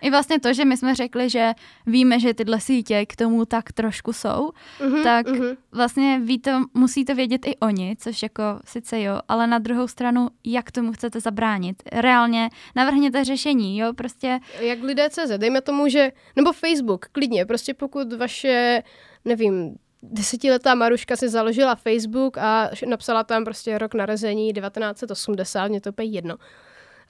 I 0.00 0.10
vlastně 0.10 0.40
to, 0.40 0.52
že 0.52 0.64
my 0.64 0.76
jsme 0.76 0.94
řekli, 0.94 1.30
že 1.30 1.52
víme, 1.86 2.20
že 2.20 2.34
tyhle 2.34 2.60
sítě 2.60 3.06
k 3.06 3.16
tomu 3.16 3.44
tak 3.44 3.72
trošku 3.72 4.12
jsou, 4.12 4.50
mm-hmm, 4.80 5.02
tak 5.02 5.26
mm-hmm. 5.26 5.56
vlastně 5.72 6.20
ví 6.24 6.38
to, 6.38 6.50
musí 6.74 7.04
to 7.04 7.14
vědět 7.14 7.46
i 7.46 7.56
oni, 7.56 7.96
což 7.98 8.22
jako 8.22 8.42
sice 8.64 9.02
jo, 9.02 9.20
ale 9.28 9.46
na 9.46 9.58
druhou 9.58 9.88
stranu, 9.88 10.28
jak 10.44 10.70
tomu 10.72 10.92
chcete 10.92 11.20
zabránit. 11.20 11.82
Reálně 11.92 12.48
navrhněte 12.76 13.24
řešení, 13.24 13.78
jo, 13.78 13.92
prostě. 13.92 14.38
Jak 14.60 14.82
lidé 14.82 15.10
CZ, 15.10 15.30
dejme 15.36 15.60
tomu, 15.60 15.88
že, 15.88 16.12
nebo 16.36 16.52
Facebook, 16.52 17.06
klidně, 17.12 17.46
prostě 17.46 17.74
pokud 17.74 18.12
vaše, 18.12 18.82
nevím, 19.24 19.76
desetiletá 20.02 20.74
Maruška 20.74 21.16
si 21.16 21.28
založila 21.28 21.74
Facebook 21.74 22.38
a 22.38 22.70
napsala 22.86 23.24
tam 23.24 23.44
prostě 23.44 23.78
rok 23.78 23.94
narození 23.94 24.52
1980, 24.52 25.68
mě 25.68 25.80
to 25.80 25.90
úplně 25.90 26.08
jedno. 26.08 26.36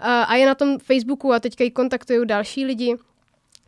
A 0.00 0.34
je 0.34 0.46
na 0.46 0.54
tom 0.54 0.78
Facebooku 0.78 1.32
a 1.32 1.40
teďka 1.40 1.64
ji 1.64 1.70
kontaktují 1.70 2.26
další 2.26 2.64
lidi, 2.64 2.96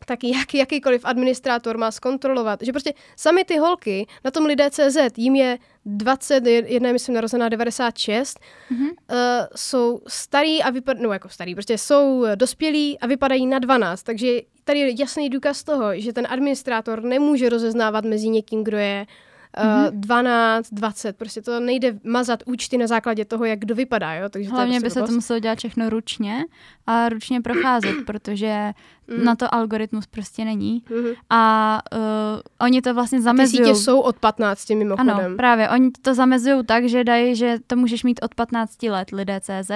tak 0.07 0.25
jak, 0.25 0.55
jakýkoliv 0.55 1.05
administrátor 1.05 1.79
má 1.79 1.91
zkontrolovat, 1.91 2.63
že 2.63 2.73
prostě 2.73 2.95
sami 3.17 3.45
ty 3.45 3.57
holky 3.57 4.07
na 4.25 4.31
tom 4.31 4.45
lidé.cz, 4.45 4.97
jim 5.17 5.35
je 5.37 5.59
20, 5.85 6.47
jedna 6.47 6.89
je 6.89 6.93
myslím 6.93 7.15
narozená 7.15 7.49
96, 7.49 8.41
mm-hmm. 8.71 8.89
uh, 8.89 9.17
jsou 9.57 10.01
starý 10.07 10.63
a 10.63 10.71
vypadají, 10.71 11.05
no 11.05 11.13
jako 11.13 11.29
starý, 11.29 11.55
prostě 11.55 11.79
jsou 11.79 12.27
dospělí 12.35 12.99
a 12.99 13.07
vypadají 13.07 13.47
na 13.47 13.59
12, 13.59 14.03
takže 14.03 14.41
tady 14.65 14.79
je 14.79 15.01
jasný 15.01 15.31
důkaz 15.31 15.65
toho, 15.65 16.01
že 16.01 16.13
ten 16.13 16.27
administrátor 16.31 17.03
nemůže 17.03 17.49
rozeznávat 17.49 18.05
mezi 18.05 18.29
někým, 18.29 18.65
kdo 18.65 18.77
je 18.77 19.07
mm-hmm. 19.57 19.91
12, 19.91 20.69
20, 20.73 21.17
prostě 21.17 21.43
to 21.43 21.61
nejde 21.61 21.99
mazat 22.05 22.43
účty 22.47 22.79
na 22.79 22.87
základě 22.87 23.25
toho, 23.25 23.45
jak 23.45 23.59
kdo 23.59 23.75
vypadá, 23.75 24.15
jo? 24.15 24.29
Takže 24.29 24.51
Hlavně 24.51 24.79
to 24.79 24.83
prostě 24.83 25.01
by 25.01 25.07
se 25.07 25.13
to 25.13 25.15
muselo 25.15 25.39
dělat 25.39 25.59
všechno 25.59 25.91
ručně 25.91 26.45
a 26.87 27.09
ručně 27.09 27.41
procházet, 27.41 27.95
protože 28.07 28.73
mm. 29.07 29.25
na 29.25 29.37
to 29.37 29.55
algoritmus 29.55 30.07
prostě 30.07 30.45
není. 30.45 30.85
Mm-hmm. 30.91 31.15
A 31.31 31.83
uh, 31.93 32.01
oni 32.61 32.83
to 32.83 32.95
vlastně 32.95 33.21
zamezují. 33.21 33.59
Ty 33.59 33.65
sítě 33.65 33.75
jsou 33.75 34.01
od 34.01 34.19
15 34.19 34.71
mimochodem. 34.71 35.17
Ano, 35.17 35.37
právě. 35.37 35.69
Oni 35.69 35.91
to 36.03 36.15
zamezují 36.15 36.67
tak, 36.67 36.89
že 36.89 37.05
dají, 37.05 37.37
že 37.37 37.59
to 37.67 37.77
můžeš 37.77 38.05
mít 38.05 38.21
od 38.23 38.35
15 38.35 38.83
let 38.83 39.11
lidé 39.11 39.41
CZ, 39.41 39.71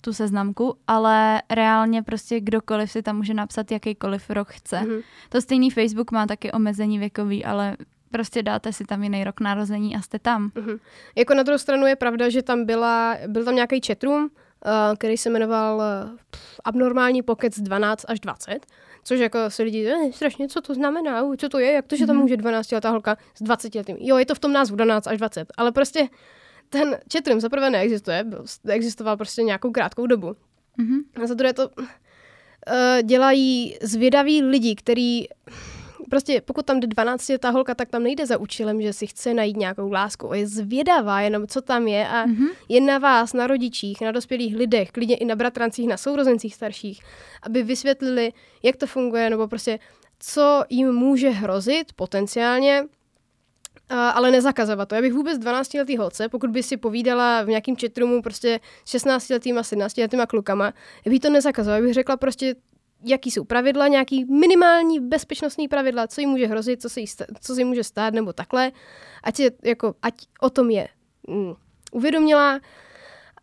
tu 0.00 0.12
seznamku, 0.12 0.74
ale 0.86 1.42
reálně 1.50 2.02
prostě 2.02 2.40
kdokoliv 2.40 2.90
si 2.90 3.02
tam 3.02 3.16
může 3.16 3.34
napsat 3.34 3.70
jakýkoliv 3.72 4.30
rok 4.30 4.48
chce. 4.48 4.76
Mm-hmm. 4.76 5.02
To 5.28 5.40
stejný 5.40 5.70
Facebook 5.70 6.10
má 6.10 6.26
taky 6.26 6.52
omezení 6.52 6.98
věkový, 6.98 7.44
ale 7.44 7.76
prostě 8.10 8.42
dáte 8.42 8.72
si 8.72 8.84
tam 8.84 9.02
jiný 9.02 9.24
rok 9.24 9.40
narození 9.40 9.96
a 9.96 10.00
jste 10.00 10.18
tam. 10.18 10.48
Uh-huh. 10.48 10.80
Jako 11.16 11.34
na 11.34 11.42
druhou 11.42 11.58
stranu 11.58 11.86
je 11.86 11.96
pravda, 11.96 12.28
že 12.28 12.42
tam 12.42 12.64
byla, 12.64 13.16
byl 13.26 13.44
tam 13.44 13.54
nějaký 13.54 13.80
chatroom, 13.86 14.22
uh, 14.24 14.30
který 14.98 15.16
se 15.16 15.30
jmenoval 15.30 15.76
uh, 15.76 16.18
Abnormální 16.64 17.22
pokec 17.22 17.60
12 17.60 18.04
až 18.08 18.20
20, 18.20 18.66
což 19.04 19.20
jako 19.20 19.38
se 19.48 19.62
lidi, 19.62 19.88
eh, 19.88 20.12
strašně, 20.12 20.48
co 20.48 20.60
to 20.60 20.74
znamená, 20.74 21.22
co 21.38 21.48
to 21.48 21.58
je, 21.58 21.72
jak 21.72 21.86
to, 21.86 21.96
že 21.96 22.06
tam 22.06 22.16
mhm. 22.16 22.22
může 22.22 22.36
12 22.36 22.72
letá 22.72 22.90
holka 22.90 23.16
s 23.34 23.42
20 23.42 23.74
letým. 23.74 23.96
Jo, 24.00 24.18
je 24.18 24.26
to 24.26 24.34
v 24.34 24.38
tom 24.38 24.52
názvu 24.52 24.76
12 24.76 25.06
až 25.06 25.18
20, 25.18 25.52
ale 25.56 25.72
prostě 25.72 26.08
ten 26.68 26.98
chatroom 27.12 27.40
zaprvé 27.40 27.70
neexistuje, 27.70 28.24
byl, 28.24 28.44
existoval 28.68 29.16
prostě 29.16 29.42
nějakou 29.42 29.70
krátkou 29.70 30.06
dobu. 30.06 30.26
Uh-huh. 30.78 31.22
A 31.22 31.26
za 31.26 31.34
druhé 31.34 31.52
to 31.52 31.68
uh, 31.68 31.74
dělají 33.02 33.78
zvědaví 33.82 34.42
lidi, 34.42 34.74
který 34.74 35.24
prostě 36.10 36.40
pokud 36.40 36.66
tam 36.66 36.80
jde 36.80 36.86
12 36.86 37.30
ta 37.40 37.50
holka, 37.50 37.74
tak 37.74 37.88
tam 37.88 38.02
nejde 38.02 38.26
za 38.26 38.36
účelem, 38.38 38.82
že 38.82 38.92
si 38.92 39.06
chce 39.06 39.34
najít 39.34 39.56
nějakou 39.56 39.92
lásku. 39.92 40.34
Je 40.34 40.46
zvědavá 40.46 41.20
jenom, 41.20 41.46
co 41.46 41.62
tam 41.62 41.88
je 41.88 42.08
a 42.08 42.26
mm-hmm. 42.26 42.48
je 42.68 42.80
na 42.80 42.98
vás, 42.98 43.32
na 43.32 43.46
rodičích, 43.46 44.00
na 44.00 44.12
dospělých 44.12 44.56
lidech, 44.56 44.90
klidně 44.90 45.16
i 45.16 45.24
na 45.24 45.36
bratrancích, 45.36 45.88
na 45.88 45.96
sourozencích 45.96 46.54
starších, 46.54 47.00
aby 47.42 47.62
vysvětlili, 47.62 48.32
jak 48.62 48.76
to 48.76 48.86
funguje, 48.86 49.30
nebo 49.30 49.48
prostě 49.48 49.78
co 50.18 50.64
jim 50.68 50.92
může 50.92 51.30
hrozit 51.30 51.92
potenciálně, 51.92 52.84
ale 53.88 54.30
nezakazovat 54.30 54.88
to. 54.88 54.94
Já 54.94 55.00
bych 55.00 55.12
vůbec 55.12 55.38
12-letý 55.38 55.96
holce, 55.96 56.28
pokud 56.28 56.50
by 56.50 56.62
si 56.62 56.76
povídala 56.76 57.42
v 57.42 57.48
nějakém 57.48 57.76
chatroomu 57.76 58.22
prostě 58.22 58.60
16-letýma, 58.86 59.60
17-letýma 59.60 60.26
klukama, 60.26 60.72
já 61.04 61.10
bych 61.10 61.20
to 61.20 61.30
nezakazovala. 61.30 61.76
Já 61.78 61.84
bych 61.84 61.94
řekla 61.94 62.16
prostě, 62.16 62.54
jaký 63.04 63.30
jsou 63.30 63.44
pravidla, 63.44 63.88
nějaký 63.88 64.24
minimální 64.24 65.00
bezpečnostní 65.00 65.68
pravidla, 65.68 66.06
co 66.06 66.20
jí 66.20 66.26
může 66.26 66.46
hrozit, 66.46 66.82
co 66.82 66.88
se 66.88 67.00
jí, 67.00 67.06
co 67.40 67.54
se 67.54 67.60
jí 67.60 67.64
může 67.64 67.84
stát 67.84 68.14
nebo 68.14 68.32
takhle, 68.32 68.72
ať, 69.22 69.40
je, 69.40 69.50
jako, 69.64 69.94
ať 70.02 70.14
o 70.40 70.50
tom 70.50 70.70
je 70.70 70.88
mm, 71.28 71.54
uvědomila 71.92 72.60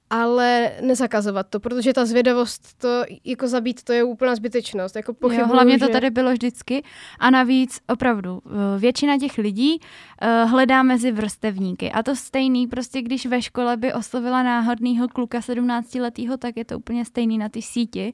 ale 0.09 0.71
nezakazovat 0.81 1.47
to, 1.49 1.59
protože 1.59 1.93
ta 1.93 2.05
zvědavost, 2.05 2.77
to 2.77 3.03
jako 3.25 3.47
zabít, 3.47 3.83
to 3.83 3.93
je 3.93 4.03
úplná 4.03 4.35
zbytečnost. 4.35 4.95
Jako 4.95 5.13
pochybuju, 5.13 5.47
jo, 5.47 5.53
hlavně 5.53 5.79
že... 5.79 5.85
to 5.85 5.91
tady 5.91 6.09
bylo 6.09 6.31
vždycky 6.31 6.83
a 7.19 7.29
navíc 7.29 7.79
opravdu 7.89 8.41
eh, 8.45 8.79
většina 8.79 9.17
těch 9.17 9.37
lidí 9.37 9.79
uh, 9.79 10.49
hledá 10.51 10.83
mezi 10.83 11.11
vrstevníky 11.11 11.91
a 11.91 12.03
to 12.03 12.15
stejný, 12.15 12.67
prostě 12.67 13.01
když 13.01 13.25
ve 13.25 13.41
škole 13.41 13.77
by 13.77 13.93
oslovila 13.93 14.43
náhodného 14.43 15.07
kluka 15.07 15.41
17 15.41 15.95
letého, 15.95 16.37
tak 16.37 16.57
je 16.57 16.65
to 16.65 16.77
úplně 16.77 17.05
stejný 17.05 17.37
na 17.37 17.49
ty 17.49 17.61
síti 17.61 18.13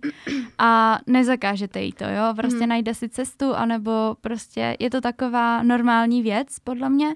a 0.58 1.00
nezakážete 1.08 1.82
jí 1.82 1.92
to, 1.92 2.04
jo, 2.04 2.34
prostě 2.36 2.60
hmm. 2.60 2.70
najde 2.70 2.94
si 2.94 3.10
cestu, 3.10 3.54
anebo 3.54 4.16
prostě 4.22 4.78
je 4.80 4.90
to 4.90 5.02
taková 5.02 5.64
normální 5.64 6.22
věc, 6.22 6.48
podle 6.64 6.90
mě. 6.90 7.14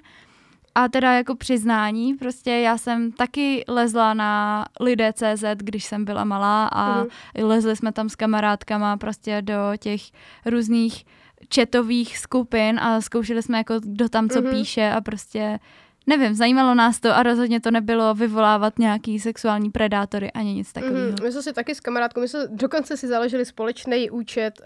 A 0.75 0.89
teda 0.89 1.13
jako 1.13 1.35
přiznání, 1.35 2.13
prostě 2.13 2.51
já 2.51 2.77
jsem 2.77 3.11
taky 3.11 3.65
lezla 3.67 4.13
na 4.13 4.65
lidé.cz, 4.79 5.43
když 5.55 5.85
jsem 5.85 6.05
byla 6.05 6.23
malá 6.23 6.67
a 6.67 7.03
mm. 7.03 7.09
lezli 7.43 7.75
jsme 7.75 7.91
tam 7.91 8.09
s 8.09 8.15
kamarádkama 8.15 8.97
prostě 8.97 9.41
do 9.41 9.55
těch 9.79 10.01
různých 10.45 11.05
četových 11.49 12.17
skupin 12.17 12.79
a 12.79 13.01
zkoušeli 13.01 13.43
jsme 13.43 13.57
jako 13.57 13.79
kdo 13.79 14.09
tam 14.09 14.29
co 14.29 14.41
mm-hmm. 14.41 14.51
píše 14.51 14.91
a 14.91 15.01
prostě 15.01 15.59
nevím, 16.07 16.33
zajímalo 16.33 16.75
nás 16.75 16.99
to 16.99 17.15
a 17.15 17.23
rozhodně 17.23 17.61
to 17.61 17.71
nebylo 17.71 18.13
vyvolávat 18.13 18.79
nějaký 18.79 19.19
sexuální 19.19 19.71
predátory 19.71 20.31
ani 20.31 20.53
nic 20.53 20.73
takového. 20.73 21.11
Mm-hmm. 21.11 21.23
My 21.23 21.31
jsme 21.31 21.41
si 21.41 21.53
taky 21.53 21.75
s 21.75 21.79
kamarádkou, 21.79 22.21
my 22.21 22.27
jsme 22.27 22.47
dokonce 22.47 22.97
si 22.97 23.07
založili 23.07 23.45
společný 23.45 24.09
účet, 24.09 24.61
uh, 24.61 24.65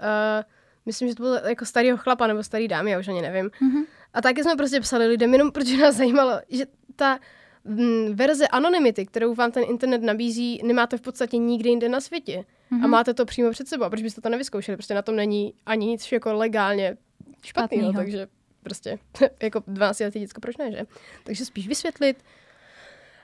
myslím, 0.85 1.07
že 1.09 1.15
to 1.15 1.23
byl 1.23 1.33
jako 1.33 1.65
starého 1.65 1.97
chlapa 1.97 2.27
nebo 2.27 2.43
starý 2.43 2.67
dámy, 2.67 2.91
já 2.91 2.99
už 2.99 3.07
ani 3.07 3.21
nevím. 3.21 3.45
Mm-hmm. 3.45 3.85
A 4.13 4.21
taky 4.21 4.43
jsme 4.43 4.55
prostě 4.55 4.79
psali 4.79 5.07
lidem, 5.07 5.33
jenom 5.33 5.51
protože 5.51 5.77
nás 5.77 5.95
zajímalo, 5.95 6.39
že 6.49 6.65
ta 6.95 7.19
mm, 7.63 8.15
verze 8.15 8.47
anonymity, 8.47 9.05
kterou 9.05 9.35
vám 9.35 9.51
ten 9.51 9.63
internet 9.69 10.01
nabízí, 10.01 10.61
nemáte 10.63 10.97
v 10.97 11.01
podstatě 11.01 11.37
nikdy 11.37 11.69
jinde 11.69 11.89
na 11.89 12.01
světě. 12.01 12.37
Mm-hmm. 12.71 12.75
A 12.75 12.81
mhm. 12.81 12.89
máte 12.89 13.13
to 13.13 13.25
přímo 13.25 13.51
před 13.51 13.67
sebou. 13.67 13.83
A 13.83 13.89
proč 13.89 14.01
byste 14.01 14.21
to 14.21 14.29
nevyzkoušeli? 14.29 14.75
Prostě 14.75 14.93
na 14.93 15.01
tom 15.01 15.15
není 15.15 15.53
ani 15.65 15.85
nic 15.85 16.11
jako 16.11 16.33
legálně 16.33 16.97
špatného, 17.43 17.93
takže 17.93 18.27
prostě 18.63 18.99
jako 19.41 19.63
12 19.67 19.99
letý 19.99 20.19
děcko, 20.19 20.41
proč 20.41 20.57
ne, 20.57 20.71
že? 20.71 20.81
Takže 21.23 21.45
spíš 21.45 21.67
vysvětlit 21.67 22.23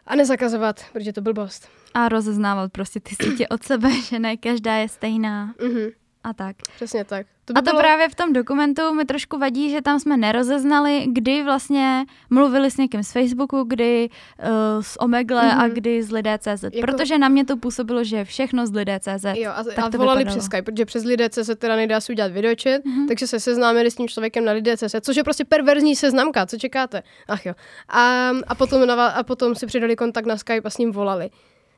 a 0.05 0.15
nezakazovat, 0.15 0.85
protože 0.93 1.13
to 1.13 1.21
blbost. 1.21 1.69
A 1.93 2.09
rozeznávat 2.09 2.71
prostě 2.71 2.99
ty 2.99 3.15
sítě 3.23 3.47
od 3.47 3.63
sebe, 3.63 4.01
že 4.09 4.19
ne 4.19 4.37
každá 4.37 4.75
je 4.75 4.89
stejná. 4.89 5.53
Mm-hmm 5.53 5.91
a 6.25 6.33
tak. 6.33 6.55
Přesně 6.75 7.05
tak. 7.05 7.27
To 7.45 7.53
by 7.53 7.57
a 7.57 7.61
to 7.61 7.69
bylo... 7.69 7.79
právě 7.81 8.09
v 8.09 8.15
tom 8.15 8.33
dokumentu 8.33 8.93
mi 8.93 9.05
trošku 9.05 9.37
vadí, 9.37 9.69
že 9.69 9.81
tam 9.81 9.99
jsme 9.99 10.17
nerozeznali, 10.17 11.05
kdy 11.07 11.43
vlastně 11.43 12.05
mluvili 12.29 12.71
s 12.71 12.77
někým 12.77 13.03
z 13.03 13.11
Facebooku, 13.11 13.63
kdy 13.63 14.09
uh, 14.09 14.81
z 14.81 14.97
Omegle 14.99 15.41
mm-hmm. 15.41 15.59
a 15.59 15.63
mhm. 15.63 15.69
kdy 15.69 16.03
z 16.03 16.11
Lidé.cz. 16.11 16.63
Jako... 16.63 16.77
Protože 16.81 17.17
na 17.17 17.29
mě 17.29 17.45
to 17.45 17.57
působilo, 17.57 18.03
že 18.03 18.25
všechno 18.25 18.67
z 18.67 18.71
Lidé.cz. 18.71 19.25
Jo, 19.35 19.51
a, 19.55 19.63
tak 19.63 19.79
a 19.79 19.89
to 19.89 19.97
volali 19.97 20.17
vypadalo. 20.17 20.37
přes 20.37 20.45
Skype, 20.45 20.61
protože 20.61 20.85
přes 20.85 21.03
Lidé.cz 21.03 21.49
teda 21.57 21.75
nedá 21.75 22.01
si 22.01 22.11
udělat 22.11 22.31
videočet, 22.31 22.85
mm-hmm. 22.85 23.07
takže 23.07 23.27
se 23.27 23.39
seznámili 23.39 23.91
s 23.91 23.95
tím 23.95 24.07
člověkem 24.07 24.45
na 24.45 24.51
Lidé.cz, 24.51 24.95
což 25.01 25.15
je 25.15 25.23
prostě 25.23 25.45
perverzní 25.45 25.95
seznamka, 25.95 26.45
co 26.45 26.57
čekáte? 26.57 27.03
Ach 27.27 27.45
jo. 27.45 27.53
A, 27.89 28.31
a, 28.47 28.55
potom, 28.55 28.89
a 28.89 29.23
potom 29.23 29.55
si 29.55 29.65
přidali 29.65 29.95
kontakt 29.95 30.25
na 30.25 30.37
Skype 30.37 30.67
a 30.67 30.69
s 30.69 30.77
ním 30.77 30.91
volali. 30.91 31.29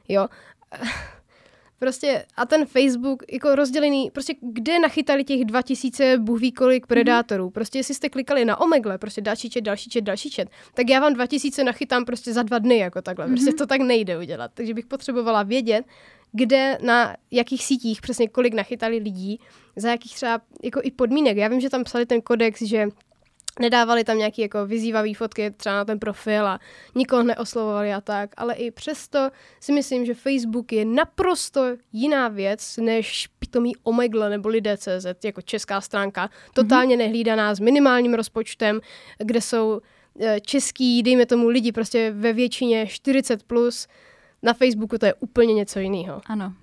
Jo. 0.07 0.27
Prostě 1.79 2.25
a 2.35 2.45
ten 2.45 2.65
Facebook 2.65 3.23
jako 3.31 3.55
rozdělený, 3.55 4.11
prostě 4.11 4.35
kde 4.41 4.79
nachytali 4.79 5.23
těch 5.23 5.45
2000 5.45 6.17
bůh 6.17 6.39
ví 6.39 6.51
kolik 6.51 6.87
predátorů. 6.87 7.47
Mm-hmm. 7.47 7.51
Prostě 7.51 7.79
jestli 7.79 7.93
jste 7.93 8.09
klikali 8.09 8.45
na 8.45 8.61
Omegle, 8.61 8.97
prostě 8.97 9.21
další 9.21 9.49
čet, 9.49 9.61
další 9.61 9.89
čet, 9.89 10.01
další 10.01 10.29
čet, 10.29 10.49
tak 10.73 10.89
já 10.89 10.99
vám 10.99 11.13
2000 11.13 11.63
nachytám 11.63 12.05
prostě 12.05 12.33
za 12.33 12.43
dva 12.43 12.59
dny 12.59 12.77
jako 12.77 13.01
takhle. 13.01 13.27
Prostě 13.27 13.51
mm-hmm. 13.51 13.57
to 13.57 13.65
tak 13.65 13.81
nejde 13.81 14.17
udělat. 14.17 14.51
Takže 14.53 14.73
bych 14.73 14.85
potřebovala 14.85 15.43
vědět, 15.43 15.85
kde, 16.31 16.77
na 16.81 17.15
jakých 17.31 17.65
sítích 17.65 18.01
přesně 18.01 18.27
kolik 18.27 18.53
nachytali 18.53 18.97
lidí, 18.97 19.39
za 19.75 19.89
jakých 19.89 20.15
třeba 20.15 20.41
jako 20.63 20.79
i 20.83 20.91
podmínek. 20.91 21.37
Já 21.37 21.47
vím, 21.47 21.59
že 21.59 21.69
tam 21.69 21.83
psali 21.83 22.05
ten 22.05 22.21
kodex, 22.21 22.61
že 22.61 22.87
nedávali 23.59 24.03
tam 24.03 24.17
nějaký 24.17 24.41
jako 24.41 24.65
vyzývavý 24.65 25.13
fotky 25.13 25.51
třeba 25.51 25.75
na 25.75 25.85
ten 25.85 25.99
profil 25.99 26.47
a 26.47 26.59
nikoho 26.95 27.23
neoslovovali 27.23 27.93
a 27.93 28.01
tak, 28.01 28.29
ale 28.37 28.53
i 28.53 28.71
přesto 28.71 29.29
si 29.59 29.71
myslím, 29.71 30.05
že 30.05 30.13
Facebook 30.13 30.71
je 30.71 30.85
naprosto 30.85 31.65
jiná 31.93 32.27
věc 32.27 32.77
než 32.77 33.27
pitomý 33.39 33.75
Omegle 33.83 34.29
nebo 34.29 34.49
Lidé.cz 34.49 35.25
jako 35.25 35.41
česká 35.41 35.81
stránka, 35.81 36.29
totálně 36.53 36.95
mm-hmm. 36.95 36.99
nehlídaná 36.99 37.55
s 37.55 37.59
minimálním 37.59 38.13
rozpočtem, 38.13 38.79
kde 39.17 39.41
jsou 39.41 39.81
eh, 40.19 40.39
český, 40.39 41.03
dejme 41.03 41.25
tomu 41.25 41.47
lidi 41.47 41.71
prostě 41.71 42.11
ve 42.11 42.33
většině 42.33 42.85
40+, 42.85 43.37
plus, 43.47 43.87
na 44.43 44.53
Facebooku 44.53 44.97
to 44.97 45.05
je 45.05 45.13
úplně 45.13 45.53
něco 45.53 45.79
jiného. 45.79 46.21
Ano, 46.25 46.53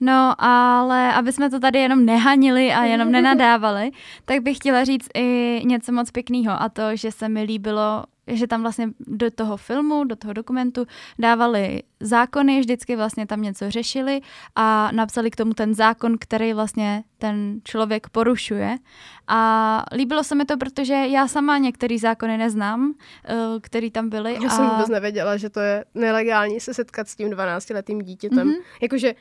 No, 0.00 0.34
ale 0.38 1.12
aby 1.12 1.32
jsme 1.32 1.50
to 1.50 1.60
tady 1.60 1.78
jenom 1.78 2.04
nehanili 2.04 2.72
a 2.72 2.84
jenom 2.84 3.12
nenadávali, 3.12 3.90
tak 4.24 4.42
bych 4.42 4.56
chtěla 4.56 4.84
říct 4.84 5.08
i 5.14 5.60
něco 5.64 5.92
moc 5.92 6.10
pěkného 6.10 6.62
a 6.62 6.68
to, 6.68 6.96
že 6.96 7.12
se 7.12 7.28
mi 7.28 7.42
líbilo, 7.42 8.04
že 8.26 8.46
tam 8.46 8.62
vlastně 8.62 8.88
do 9.06 9.30
toho 9.30 9.56
filmu, 9.56 10.04
do 10.04 10.16
toho 10.16 10.32
dokumentu 10.32 10.86
dávali 11.18 11.82
zákony, 12.00 12.60
vždycky 12.60 12.96
vlastně 12.96 13.26
tam 13.26 13.42
něco 13.42 13.70
řešili 13.70 14.20
a 14.56 14.90
napsali 14.92 15.30
k 15.30 15.36
tomu 15.36 15.54
ten 15.54 15.74
zákon, 15.74 16.18
který 16.20 16.52
vlastně 16.52 17.04
ten 17.18 17.60
člověk 17.64 18.08
porušuje. 18.08 18.76
A 19.28 19.84
líbilo 19.92 20.24
se 20.24 20.34
mi 20.34 20.44
to, 20.44 20.56
protože 20.56 20.94
já 20.94 21.28
sama 21.28 21.58
některé 21.58 21.98
zákony 21.98 22.38
neznám, 22.38 22.94
eh, 23.24 23.34
který 23.60 23.90
tam 23.90 24.08
byly. 24.08 24.34
Já 24.34 24.48
a... 24.48 24.50
jsem 24.50 24.68
vůbec 24.68 24.88
nevěděla, 24.88 25.36
že 25.36 25.50
to 25.50 25.60
je 25.60 25.84
nelegální 25.94 26.60
se 26.60 26.74
setkat 26.74 27.08
s 27.08 27.16
tím 27.16 27.28
12-letým 27.28 28.02
dítětem. 28.02 28.48
Mm-hmm. 28.48 28.62
Jakože 28.82 29.14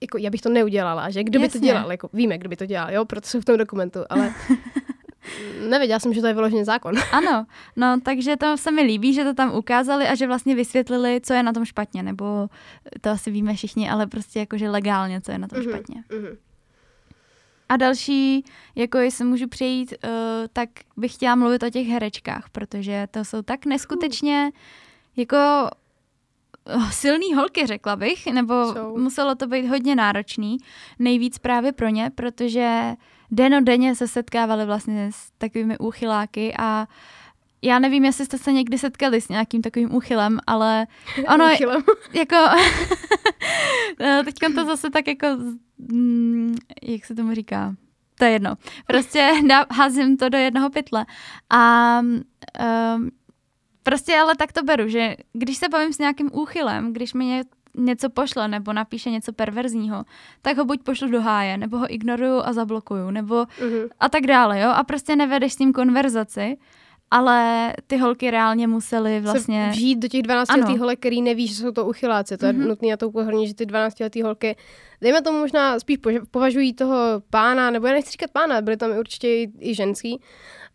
jako 0.00 0.18
já 0.18 0.30
bych 0.30 0.40
to 0.40 0.48
neudělala, 0.48 1.10
že 1.10 1.24
kdo 1.24 1.40
by 1.40 1.48
to 1.48 1.58
dělal, 1.58 1.90
jako 1.90 2.08
víme, 2.12 2.38
kdo 2.38 2.48
by 2.48 2.56
to 2.56 2.66
dělal, 2.66 2.92
jo, 2.92 3.04
proto 3.04 3.28
jsou 3.28 3.40
v 3.40 3.44
tom 3.44 3.56
dokumentu, 3.56 4.00
ale 4.10 4.34
nevěděla 5.68 5.98
jsem, 5.98 6.14
že 6.14 6.20
to 6.20 6.26
je 6.26 6.34
vyložený 6.34 6.64
zákon. 6.64 6.94
ano, 7.12 7.46
no 7.76 8.00
takže 8.02 8.36
to 8.36 8.56
se 8.56 8.70
mi 8.70 8.82
líbí, 8.82 9.14
že 9.14 9.24
to 9.24 9.34
tam 9.34 9.54
ukázali 9.54 10.08
a 10.08 10.14
že 10.14 10.26
vlastně 10.26 10.54
vysvětlili, 10.54 11.20
co 11.20 11.34
je 11.34 11.42
na 11.42 11.52
tom 11.52 11.64
špatně, 11.64 12.02
nebo 12.02 12.48
to 13.00 13.10
asi 13.10 13.30
víme 13.30 13.54
všichni, 13.54 13.90
ale 13.90 14.06
prostě 14.06 14.38
jakože 14.38 14.70
legálně, 14.70 15.20
co 15.20 15.32
je 15.32 15.38
na 15.38 15.48
tom 15.48 15.58
mm-hmm, 15.58 15.68
špatně. 15.68 16.04
Mm-hmm. 16.08 16.36
A 17.68 17.76
další, 17.76 18.44
jako 18.74 18.98
jestli 18.98 19.24
můžu 19.24 19.48
přejít, 19.48 19.94
uh, 20.04 20.10
tak 20.52 20.68
bych 20.96 21.14
chtěla 21.14 21.34
mluvit 21.34 21.62
o 21.62 21.70
těch 21.70 21.86
herečkách, 21.86 22.50
protože 22.52 23.06
to 23.10 23.24
jsou 23.24 23.42
tak 23.42 23.66
neskutečně 23.66 24.52
jako 25.16 25.36
silný 26.90 27.34
holky, 27.34 27.66
řekla 27.66 27.96
bych, 27.96 28.26
nebo 28.26 28.72
Jsou. 28.72 28.98
muselo 28.98 29.34
to 29.34 29.46
být 29.46 29.68
hodně 29.68 29.96
náročný. 29.96 30.56
Nejvíc 30.98 31.38
právě 31.38 31.72
pro 31.72 31.88
ně, 31.88 32.10
protože 32.14 32.94
denodenně 33.30 33.94
se 33.94 34.08
setkávali 34.08 34.66
vlastně 34.66 35.10
s 35.12 35.30
takovými 35.38 35.78
úchyláky 35.78 36.54
a 36.58 36.86
já 37.62 37.78
nevím, 37.78 38.04
jestli 38.04 38.24
jste 38.24 38.38
se 38.38 38.52
někdy 38.52 38.78
setkali 38.78 39.20
s 39.20 39.28
nějakým 39.28 39.62
takovým 39.62 39.94
úchylem, 39.94 40.38
ale 40.46 40.86
ono 41.34 41.52
úchylem. 41.52 41.82
jako 42.12 42.36
no, 44.00 44.22
teď 44.24 44.34
to 44.54 44.64
zase 44.64 44.90
tak 44.90 45.06
jako 45.06 45.26
mm, 45.78 46.54
jak 46.82 47.04
se 47.04 47.14
tomu 47.14 47.34
říká? 47.34 47.74
To 48.18 48.24
je 48.24 48.30
jedno. 48.30 48.54
Prostě 48.86 49.32
házím 49.70 50.16
to 50.16 50.28
do 50.28 50.38
jednoho 50.38 50.70
pytle. 50.70 51.06
A 51.50 52.00
um, 52.00 53.10
Prostě 53.86 54.16
ale 54.18 54.36
tak 54.36 54.52
to 54.52 54.62
beru, 54.62 54.88
že 54.88 55.16
když 55.32 55.56
se 55.56 55.68
bavím 55.68 55.92
s 55.92 55.98
nějakým 55.98 56.30
úchylem, 56.32 56.92
když 56.92 57.14
mi 57.14 57.24
ně, 57.24 57.44
něco 57.74 58.10
pošle 58.10 58.48
nebo 58.48 58.72
napíše 58.72 59.10
něco 59.10 59.32
perverzního, 59.32 60.04
tak 60.42 60.56
ho 60.56 60.64
buď 60.64 60.82
pošlu 60.82 61.10
do 61.10 61.20
háje, 61.22 61.56
nebo 61.58 61.78
ho 61.78 61.94
ignoruju 61.94 62.42
a 62.44 62.52
zablokuju, 62.52 63.10
nebo 63.10 63.34
uh-huh. 63.34 63.88
a 64.00 64.08
tak 64.08 64.26
dále, 64.26 64.60
jo. 64.60 64.70
A 64.70 64.84
prostě 64.84 65.16
nevedeš 65.16 65.52
s 65.52 65.58
ním 65.58 65.72
konverzaci, 65.72 66.56
ale 67.10 67.72
ty 67.86 67.96
holky 67.96 68.30
reálně 68.30 68.66
musely 68.66 69.20
vlastně... 69.20 69.64
Se 69.64 69.70
vžít 69.70 69.98
do 69.98 70.08
těch 70.08 70.22
12 70.22 70.56
letých 70.56 70.78
holek, 70.80 70.98
který 70.98 71.22
neví, 71.22 71.46
že 71.46 71.54
jsou 71.54 71.70
to 71.70 71.86
uchyláci. 71.86 72.36
To 72.36 72.46
je 72.46 72.52
uh-huh. 72.52 72.66
nutné 72.66 72.88
na 72.88 72.96
to 72.96 73.08
upozornit, 73.08 73.46
že 73.48 73.54
ty 73.54 73.66
12 73.66 74.00
letý 74.00 74.22
holky, 74.22 74.56
dejme 75.00 75.22
tomu 75.22 75.38
možná 75.38 75.80
spíš 75.80 75.98
považují 76.30 76.72
toho 76.72 76.96
pána, 77.30 77.70
nebo 77.70 77.86
já 77.86 77.92
nechci 77.92 78.10
říkat 78.10 78.30
pána, 78.30 78.60
byly 78.60 78.76
tam 78.76 78.98
určitě 78.98 79.28
i, 79.28 79.52
i 79.60 79.74
ženský, 79.74 80.20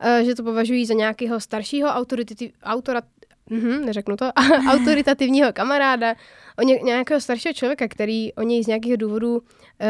uh, 0.04 0.26
že 0.26 0.36
to 0.36 0.44
považují 0.44 0.86
za 0.86 0.94
nějakého 0.94 1.40
staršího 1.40 1.90
autoritativ, 1.90 2.52
autora, 2.64 3.02
mm, 3.50 3.86
neřeknu 3.86 4.18
to, 4.18 4.32
autoritativního 4.72 5.54
kamaráda, 5.54 6.16
o 6.60 6.64
ně, 6.64 6.76
nějakého 6.76 7.22
staršího 7.22 7.54
člověka, 7.54 7.88
který 7.88 8.34
o 8.34 8.42
něj 8.42 8.64
z 8.64 8.68
nějakých 8.68 8.98
důvodů 8.98 9.38
uh, 9.38 9.44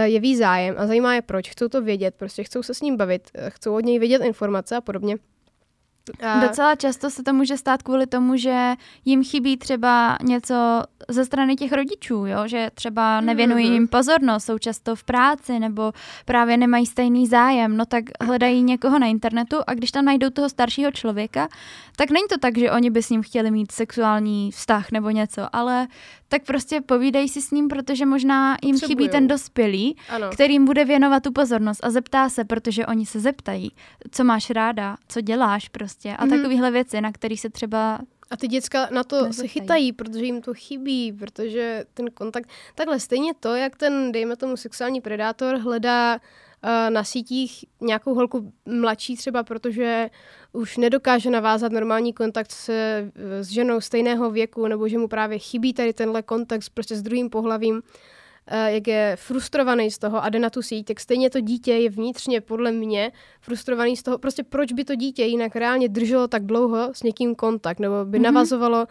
jeví 0.04 0.36
zájem 0.36 0.75
a 0.77 0.88
zajímá 0.88 1.15
je 1.15 1.21
proč, 1.21 1.49
chcou 1.49 1.67
to 1.67 1.82
vědět, 1.82 2.15
prostě 2.17 2.43
chcou 2.43 2.63
se 2.63 2.73
s 2.73 2.82
ním 2.82 2.97
bavit, 2.97 3.32
uh, 3.38 3.49
chcou 3.49 3.75
od 3.75 3.86
něj 3.86 3.99
vědět 3.99 4.21
informace 4.21 4.75
a 4.75 4.82
podobně. 4.82 5.17
A... 6.23 6.39
Docela 6.39 6.75
často 6.75 7.09
se 7.09 7.23
to 7.23 7.33
může 7.33 7.57
stát 7.57 7.83
kvůli 7.83 8.07
tomu, 8.07 8.37
že 8.37 8.73
jim 9.05 9.23
chybí 9.23 9.57
třeba 9.57 10.17
něco 10.23 10.55
ze 11.09 11.25
strany 11.25 11.55
těch 11.55 11.71
rodičů, 11.71 12.25
jo? 12.25 12.47
že 12.47 12.69
třeba 12.73 13.21
nevěnují 13.21 13.67
mm-hmm. 13.67 13.73
jim 13.73 13.87
pozornost, 13.87 14.45
jsou 14.45 14.57
často 14.57 14.95
v 14.95 15.03
práci 15.03 15.59
nebo 15.59 15.91
právě 16.25 16.57
nemají 16.57 16.85
stejný 16.85 17.27
zájem, 17.27 17.77
no 17.77 17.85
tak 17.85 18.03
hledají 18.23 18.63
někoho 18.63 18.99
na 18.99 19.07
internetu 19.07 19.57
a 19.67 19.73
když 19.73 19.91
tam 19.91 20.05
najdou 20.05 20.29
toho 20.29 20.49
staršího 20.49 20.91
člověka, 20.91 21.47
tak 21.95 22.11
není 22.11 22.25
to 22.29 22.37
tak, 22.37 22.57
že 22.57 22.71
oni 22.71 22.89
by 22.89 23.03
s 23.03 23.09
ním 23.09 23.23
chtěli 23.23 23.51
mít 23.51 23.71
sexuální 23.71 24.51
vztah 24.51 24.91
nebo 24.91 25.09
něco, 25.09 25.55
ale 25.55 25.87
tak 26.27 26.43
prostě 26.43 26.81
povídají 26.81 27.29
si 27.29 27.41
s 27.41 27.51
ním, 27.51 27.67
protože 27.67 28.05
možná 28.05 28.57
jim 28.63 28.75
Potřebujou. 28.75 28.97
chybí 28.97 29.09
ten 29.09 29.27
dospělý, 29.27 29.97
ano. 30.09 30.29
který 30.29 30.53
jim 30.53 30.65
bude 30.65 30.85
věnovat 30.85 31.23
tu 31.23 31.31
pozornost 31.31 31.85
a 31.85 31.89
zeptá 31.89 32.29
se, 32.29 32.43
protože 32.43 32.85
oni 32.85 33.05
se 33.05 33.19
zeptají, 33.19 33.71
co 34.11 34.23
máš 34.23 34.49
ráda, 34.49 34.97
co 35.07 35.21
děláš 35.21 35.69
prostě 35.69 35.90
a 35.99 36.25
mm-hmm. 36.25 36.30
takovéhle 36.30 36.71
věci, 36.71 37.01
na 37.01 37.12
které 37.12 37.38
se 37.38 37.49
třeba 37.49 37.99
a 38.32 38.38
ty 38.38 38.47
děcka 38.47 38.88
na 38.91 39.04
to 39.04 39.15
nezeptají. 39.15 39.34
se 39.34 39.47
chytají, 39.47 39.93
protože 39.93 40.25
jim 40.25 40.41
to 40.41 40.54
chybí, 40.54 41.13
protože 41.13 41.86
ten 41.93 42.12
kontakt... 42.12 42.49
Takhle 42.75 42.99
stejně 42.99 43.34
to, 43.34 43.56
jak 43.56 43.75
ten, 43.75 44.12
dejme 44.12 44.36
tomu, 44.36 44.58
sexuální 44.58 45.01
predátor 45.01 45.56
hledá 45.56 46.19
na 46.89 47.04
sítích 47.04 47.65
nějakou 47.82 48.13
holku 48.13 48.54
mladší 48.65 49.15
třeba, 49.15 49.43
protože 49.43 50.10
už 50.54 50.77
nedokáže 50.77 51.30
navázat 51.30 51.71
normální 51.71 52.13
kontakt 52.13 52.51
se, 52.51 53.12
s 53.41 53.47
ženou 53.47 53.82
stejného 53.82 54.32
věku, 54.32 54.67
nebo 54.67 54.88
že 54.88 54.97
mu 54.97 55.08
právě 55.08 55.39
chybí 55.39 55.73
tady 55.73 55.93
tenhle 55.93 56.21
kontakt 56.21 56.69
prostě 56.73 56.95
s 56.95 57.01
druhým 57.01 57.30
pohlavím, 57.30 57.82
Eh, 57.82 57.86
jak 58.65 58.87
je 58.87 59.15
frustrovaný 59.19 59.91
z 59.91 59.97
toho 59.97 60.23
a 60.23 60.29
jde 60.29 60.39
na 60.39 60.49
tu 60.49 60.61
síť, 60.61 60.85
tak 60.85 60.99
stejně 60.99 61.29
to 61.29 61.39
dítě 61.39 61.73
je 61.73 61.89
vnitřně 61.89 62.41
podle 62.41 62.71
mě 62.71 63.11
frustrovaný 63.41 63.97
z 63.97 64.03
toho, 64.03 64.17
prostě 64.17 64.43
proč 64.43 64.73
by 64.73 64.83
to 64.83 64.95
dítě 64.95 65.23
jinak 65.23 65.55
reálně 65.55 65.89
drželo 65.89 66.27
tak 66.27 66.45
dlouho 66.45 66.89
s 66.93 67.03
někým 67.03 67.35
kontakt, 67.35 67.79
nebo 67.79 68.05
by 68.05 68.17
mm-hmm. 68.17 68.21
navazovalo, 68.21 68.87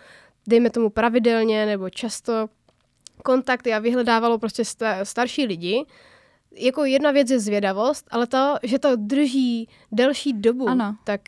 dejme 0.49 0.71
tomu 0.71 0.91
pravidelně 0.91 1.67
nebo 1.67 1.91
často 1.91 2.49
kontakty 3.25 3.73
a 3.73 3.79
vyhledávalo 3.79 4.39
prostě 4.39 4.63
starší 5.03 5.47
lidi, 5.47 5.85
jako 6.57 6.85
jedna 6.85 7.11
věc 7.11 7.31
je 7.31 7.41
zvědavost, 7.41 8.07
ale 8.11 8.27
to, 8.27 8.55
že 8.63 8.79
to 8.79 8.97
drží 8.97 9.69
delší 9.93 10.33
dobu, 10.33 10.69
ano. 10.69 10.97
tak 11.05 11.21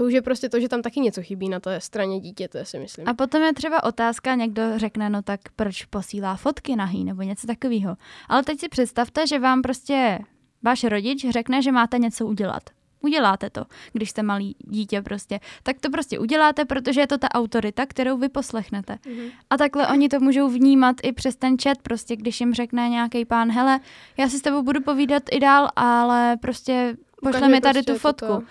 to 0.00 0.06
už 0.06 0.12
je 0.12 0.22
prostě 0.22 0.48
to, 0.48 0.60
že 0.60 0.68
tam 0.68 0.82
taky 0.82 1.00
něco 1.00 1.22
chybí 1.22 1.48
na 1.48 1.60
té 1.60 1.80
straně 1.80 2.20
dítěte, 2.20 2.64
si 2.64 2.78
myslím. 2.78 3.08
A 3.08 3.14
potom 3.14 3.42
je 3.42 3.52
třeba 3.52 3.84
otázka, 3.84 4.34
někdo 4.34 4.62
řekne, 4.76 5.10
no 5.10 5.22
tak 5.22 5.40
proč 5.56 5.84
posílá 5.84 6.36
fotky 6.36 6.76
nahý 6.76 7.04
nebo 7.04 7.22
něco 7.22 7.46
takového. 7.46 7.96
Ale 8.28 8.42
teď 8.42 8.60
si 8.60 8.68
představte, 8.68 9.26
že 9.26 9.38
vám 9.38 9.62
prostě 9.62 10.18
váš 10.62 10.84
rodič 10.84 11.26
řekne, 11.30 11.62
že 11.62 11.72
máte 11.72 11.98
něco 11.98 12.26
udělat. 12.26 12.62
Uděláte 13.00 13.50
to, 13.50 13.64
když 13.92 14.10
jste 14.10 14.22
malý 14.22 14.56
dítě 14.58 15.02
prostě. 15.02 15.40
Tak 15.62 15.80
to 15.80 15.90
prostě 15.90 16.18
uděláte, 16.18 16.64
protože 16.64 17.00
je 17.00 17.06
to 17.06 17.18
ta 17.18 17.28
autorita, 17.30 17.86
kterou 17.86 18.18
vy 18.18 18.28
poslechnete. 18.28 18.94
Mm-hmm. 18.94 19.30
A 19.50 19.56
takhle 19.56 19.88
oni 19.88 20.08
to 20.08 20.20
můžou 20.20 20.48
vnímat 20.48 20.96
i 21.02 21.12
přes 21.12 21.36
ten 21.36 21.56
chat, 21.62 21.78
prostě 21.82 22.16
když 22.16 22.40
jim 22.40 22.54
řekne 22.54 22.88
nějaký 22.88 23.24
pán, 23.24 23.50
hele, 23.50 23.80
já 24.16 24.28
si 24.28 24.38
s 24.38 24.42
tebou 24.42 24.62
budu 24.62 24.80
povídat 24.82 25.22
i 25.32 25.40
dál, 25.40 25.68
ale 25.76 26.36
prostě 26.36 26.96
pošle 27.22 27.48
mi 27.48 27.60
tady 27.60 27.82
prostě 27.82 27.92
tu 27.92 27.98
fotku. 27.98 28.26
To. 28.26 28.42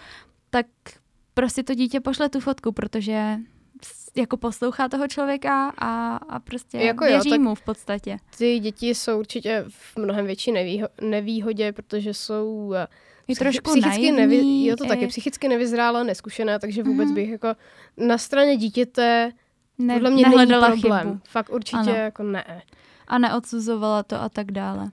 Tak 0.49 0.65
prostě 1.39 1.63
to 1.63 1.73
dítě 1.73 1.99
pošle 1.99 2.29
tu 2.29 2.39
fotku, 2.39 2.71
protože 2.71 3.37
jako 4.15 4.37
poslouchá 4.37 4.89
toho 4.89 5.07
člověka 5.07 5.73
a, 5.77 6.15
a 6.15 6.39
prostě 6.39 6.77
jako 6.77 7.03
věří 7.03 7.29
jo, 7.29 7.39
mu 7.39 7.55
v 7.55 7.61
podstatě. 7.61 8.17
Ty 8.37 8.59
děti 8.59 8.95
jsou 8.95 9.19
určitě 9.19 9.65
v 9.69 9.97
mnohem 9.97 10.25
větší 10.25 10.51
nevýho- 10.51 10.89
nevýhodě, 11.01 11.71
protože 11.71 12.13
jsou 12.13 12.73
je 13.27 13.35
trošku 13.35 13.71
psychicky 13.71 14.11
nevy, 14.11 14.65
jo, 14.65 14.75
to 14.75 14.85
taky 14.85 15.07
psychicky 15.07 15.47
nevyzrála, 15.47 16.03
neskušená, 16.03 16.59
takže 16.59 16.83
vůbec 16.83 17.09
mm-hmm. 17.09 17.13
bych 17.13 17.29
jako 17.29 17.47
na 17.97 18.17
straně 18.17 18.57
dítěte 18.57 19.31
ne, 19.77 19.93
podle 19.93 20.09
mě 20.09 20.29
není 20.29 20.47
problém. 20.47 21.07
Chybu. 21.07 21.19
Fakt 21.29 21.49
určitě 21.49 21.77
ano. 21.77 21.93
jako 21.93 22.23
ne. 22.23 22.61
A 23.07 23.17
neodsuzovala 23.17 24.03
to 24.03 24.21
a 24.21 24.29
tak 24.29 24.51
dále. 24.51 24.91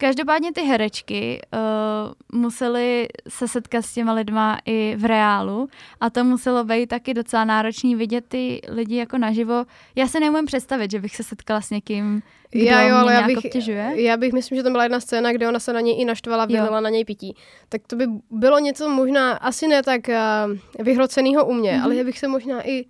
Každopádně 0.00 0.52
ty 0.52 0.60
herečky 0.60 1.40
uh, 1.52 2.40
musely 2.40 3.08
se 3.28 3.48
setkat 3.48 3.82
s 3.82 3.94
těma 3.94 4.12
lidma 4.12 4.58
i 4.64 4.96
v 4.98 5.04
reálu 5.04 5.68
a 6.00 6.10
to 6.10 6.24
muselo 6.24 6.64
být 6.64 6.86
taky 6.86 7.14
docela 7.14 7.44
náročný 7.44 7.94
vidět 7.94 8.24
ty 8.28 8.60
lidi 8.68 8.96
jako 8.96 9.18
naživo. 9.18 9.64
Já 9.96 10.06
se 10.06 10.20
nemůžu 10.20 10.46
představit, 10.46 10.90
že 10.90 11.00
bych 11.00 11.16
se 11.16 11.22
setkala 11.22 11.60
s 11.60 11.70
někým, 11.70 12.22
kdo 12.50 12.64
já, 12.64 12.82
jo, 12.82 12.96
ale 12.96 13.14
já 13.14 13.22
bych, 13.26 13.38
obtěžuje. 13.38 14.02
Já 14.02 14.16
bych, 14.16 14.32
myslím, 14.32 14.56
že 14.56 14.62
tam 14.62 14.72
byla 14.72 14.84
jedna 14.84 15.00
scéna, 15.00 15.32
kde 15.32 15.48
ona 15.48 15.58
se 15.58 15.72
na 15.72 15.80
něj 15.80 16.00
i 16.00 16.04
naštvala, 16.04 16.44
vylila 16.44 16.80
na 16.80 16.90
něj 16.90 17.04
pití. 17.04 17.36
Tak 17.68 17.82
to 17.86 17.96
by 17.96 18.06
bylo 18.30 18.58
něco 18.58 18.88
možná, 18.88 19.32
asi 19.32 19.68
ne 19.68 19.82
tak 19.82 20.00
uh, 20.08 20.84
vyhroceného 20.84 21.46
u 21.46 21.52
mě, 21.52 21.72
mm-hmm. 21.72 21.84
ale 21.84 21.96
já 21.96 22.04
bych 22.04 22.18
se 22.18 22.28
možná 22.28 22.68
i 22.68 22.84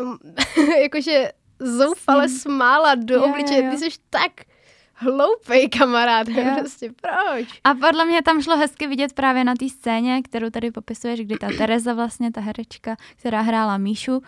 um, 0.00 0.18
jakože 0.82 1.32
zoufale 1.60 2.28
smála 2.28 2.94
do 2.94 3.24
obličeje. 3.24 3.70
Ty 3.70 3.78
jsi 3.78 3.88
tak 4.10 4.32
hloupej 4.96 5.68
kamarád, 5.68 6.28
jo. 6.28 6.44
prostě 6.58 6.92
proč? 7.00 7.60
A 7.64 7.74
podle 7.74 8.04
mě 8.04 8.22
tam 8.22 8.42
šlo 8.42 8.56
hezky 8.56 8.86
vidět 8.86 9.12
právě 9.12 9.44
na 9.44 9.54
té 9.54 9.68
scéně, 9.68 10.22
kterou 10.22 10.50
tady 10.50 10.70
popisuješ, 10.70 11.20
kdy 11.20 11.38
ta 11.38 11.48
Tereza 11.58 11.94
vlastně, 11.94 12.32
ta 12.32 12.40
herečka, 12.40 12.96
která 13.16 13.40
hrála 13.40 13.78
Míšu, 13.78 14.22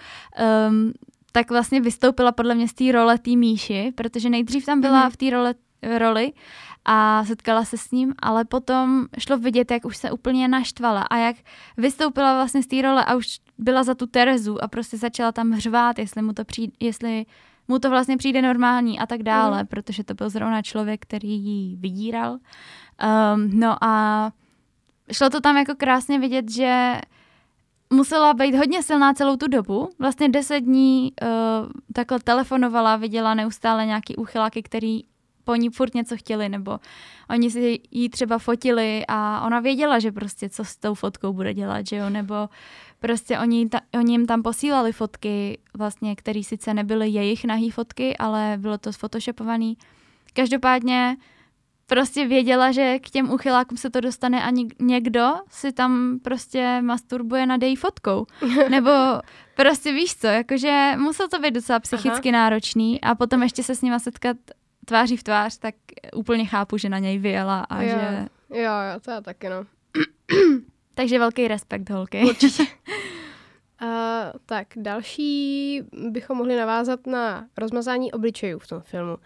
um, 0.68 0.92
tak 1.32 1.50
vlastně 1.50 1.80
vystoupila 1.80 2.32
podle 2.32 2.54
mě 2.54 2.68
z 2.68 2.72
té 2.72 2.92
role 2.92 3.18
té 3.18 3.30
Míši, 3.30 3.92
protože 3.94 4.30
nejdřív 4.30 4.66
tam 4.66 4.80
byla 4.80 5.04
mm. 5.04 5.10
v 5.10 5.16
té 5.16 5.30
role, 5.30 5.54
roli 5.98 6.32
a 6.84 7.24
setkala 7.24 7.64
se 7.64 7.78
s 7.78 7.90
ním, 7.90 8.14
ale 8.18 8.44
potom 8.44 9.06
šlo 9.18 9.38
vidět, 9.38 9.70
jak 9.70 9.84
už 9.84 9.96
se 9.96 10.10
úplně 10.10 10.48
naštvala 10.48 11.02
a 11.02 11.16
jak 11.16 11.36
vystoupila 11.76 12.34
vlastně 12.34 12.62
z 12.62 12.66
té 12.66 12.82
role 12.82 13.04
a 13.04 13.14
už 13.14 13.40
byla 13.58 13.84
za 13.84 13.94
tu 13.94 14.06
Terezu 14.06 14.64
a 14.64 14.68
prostě 14.68 14.96
začala 14.96 15.32
tam 15.32 15.50
hřvát, 15.50 15.98
jestli 15.98 16.22
mu 16.22 16.32
to 16.32 16.44
přijde, 16.44 16.72
jestli 16.80 17.26
mu 17.68 17.78
to 17.78 17.90
vlastně 17.90 18.16
přijde 18.16 18.42
normální 18.42 18.98
a 18.98 19.06
tak 19.06 19.22
dále, 19.22 19.62
mm. 19.62 19.66
protože 19.66 20.04
to 20.04 20.14
byl 20.14 20.30
zrovna 20.30 20.62
člověk, 20.62 21.00
který 21.02 21.28
ji 21.28 21.76
vydíral. 21.76 22.32
Um, 22.32 23.60
no 23.60 23.84
a 23.84 24.32
šlo 25.12 25.30
to 25.30 25.40
tam 25.40 25.56
jako 25.56 25.74
krásně 25.74 26.18
vidět, 26.18 26.50
že 26.50 27.00
musela 27.90 28.34
být 28.34 28.54
hodně 28.54 28.82
silná 28.82 29.14
celou 29.14 29.36
tu 29.36 29.48
dobu. 29.48 29.90
Vlastně 29.98 30.28
deset 30.28 30.60
dní 30.60 31.12
uh, 31.22 31.28
takhle 31.92 32.18
telefonovala, 32.20 32.96
viděla 32.96 33.34
neustále 33.34 33.86
nějaký 33.86 34.16
úchyláky, 34.16 34.62
který 34.62 35.00
po 35.48 35.56
ní 35.56 35.70
furt 35.70 35.94
něco 35.94 36.16
chtěli, 36.16 36.48
nebo 36.48 36.78
oni 37.30 37.50
si 37.50 37.80
jí 37.90 38.08
třeba 38.08 38.38
fotili 38.38 39.04
a 39.08 39.46
ona 39.46 39.60
věděla, 39.60 39.98
že 39.98 40.12
prostě 40.12 40.48
co 40.48 40.64
s 40.64 40.76
tou 40.76 40.94
fotkou 40.94 41.32
bude 41.32 41.54
dělat, 41.54 41.86
že 41.86 41.96
jo, 41.96 42.10
nebo 42.10 42.48
prostě 43.00 43.38
oni, 43.38 43.68
ta, 43.68 43.80
oni 43.94 44.12
jim 44.12 44.26
tam 44.26 44.42
posílali 44.42 44.92
fotky, 44.92 45.58
vlastně, 45.74 46.16
které 46.16 46.42
sice 46.42 46.74
nebyly 46.74 47.08
jejich 47.08 47.44
nahý 47.44 47.70
fotky, 47.70 48.16
ale 48.16 48.56
bylo 48.60 48.78
to 48.78 48.92
sfotoshopovaný. 48.92 49.76
Každopádně 50.32 51.16
prostě 51.86 52.26
věděla, 52.26 52.72
že 52.72 52.98
k 52.98 53.10
těm 53.10 53.30
uchylákům 53.30 53.78
se 53.78 53.90
to 53.90 54.00
dostane 54.00 54.44
a 54.44 54.50
někdo 54.80 55.34
si 55.48 55.72
tam 55.72 56.18
prostě 56.22 56.82
masturbuje 56.82 57.46
nad 57.46 57.62
její 57.62 57.76
fotkou. 57.76 58.26
Nebo 58.68 58.90
prostě 59.56 59.92
víš 59.92 60.16
co, 60.16 60.26
jakože 60.26 60.92
musel 60.98 61.28
to 61.28 61.38
být 61.38 61.54
docela 61.54 61.80
psychicky 61.80 62.28
Aha. 62.28 62.38
náročný 62.38 63.00
a 63.00 63.14
potom 63.14 63.42
ještě 63.42 63.62
se 63.62 63.74
s 63.74 63.82
nima 63.82 63.98
setkat 63.98 64.36
tváří 64.88 65.16
v 65.16 65.22
tvář, 65.22 65.58
tak 65.58 65.74
úplně 66.14 66.44
chápu, 66.44 66.76
že 66.76 66.88
na 66.88 66.98
něj 66.98 67.18
vyjela 67.18 67.60
a 67.60 67.82
jo. 67.82 67.88
že... 67.88 68.28
Jo, 68.50 68.72
jo, 68.92 69.00
to 69.00 69.10
je 69.10 69.22
taky 69.22 69.48
no. 69.48 69.66
Takže 70.94 71.18
velký 71.18 71.48
respekt, 71.48 71.90
holky. 71.90 72.24
Určitě. 72.24 72.62
uh, 72.62 73.88
tak, 74.46 74.66
další 74.76 75.82
bychom 76.10 76.36
mohli 76.36 76.56
navázat 76.56 77.06
na 77.06 77.46
rozmazání 77.58 78.12
obličejů 78.12 78.58
v 78.58 78.66
tom 78.66 78.80
filmu. 78.80 79.16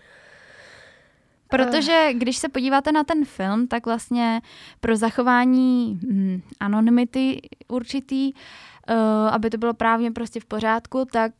Protože 1.48 2.08
když 2.12 2.36
se 2.36 2.48
podíváte 2.48 2.92
na 2.92 3.04
ten 3.04 3.24
film, 3.24 3.68
tak 3.68 3.86
vlastně 3.86 4.40
pro 4.80 4.96
zachování 4.96 6.00
hm, 6.02 6.42
anonymity 6.60 7.40
určitý, 7.68 8.32
uh, 8.32 8.96
aby 9.34 9.50
to 9.50 9.58
bylo 9.58 9.74
právě 9.74 10.10
prostě 10.10 10.40
v 10.40 10.44
pořádku, 10.44 11.04
tak 11.12 11.32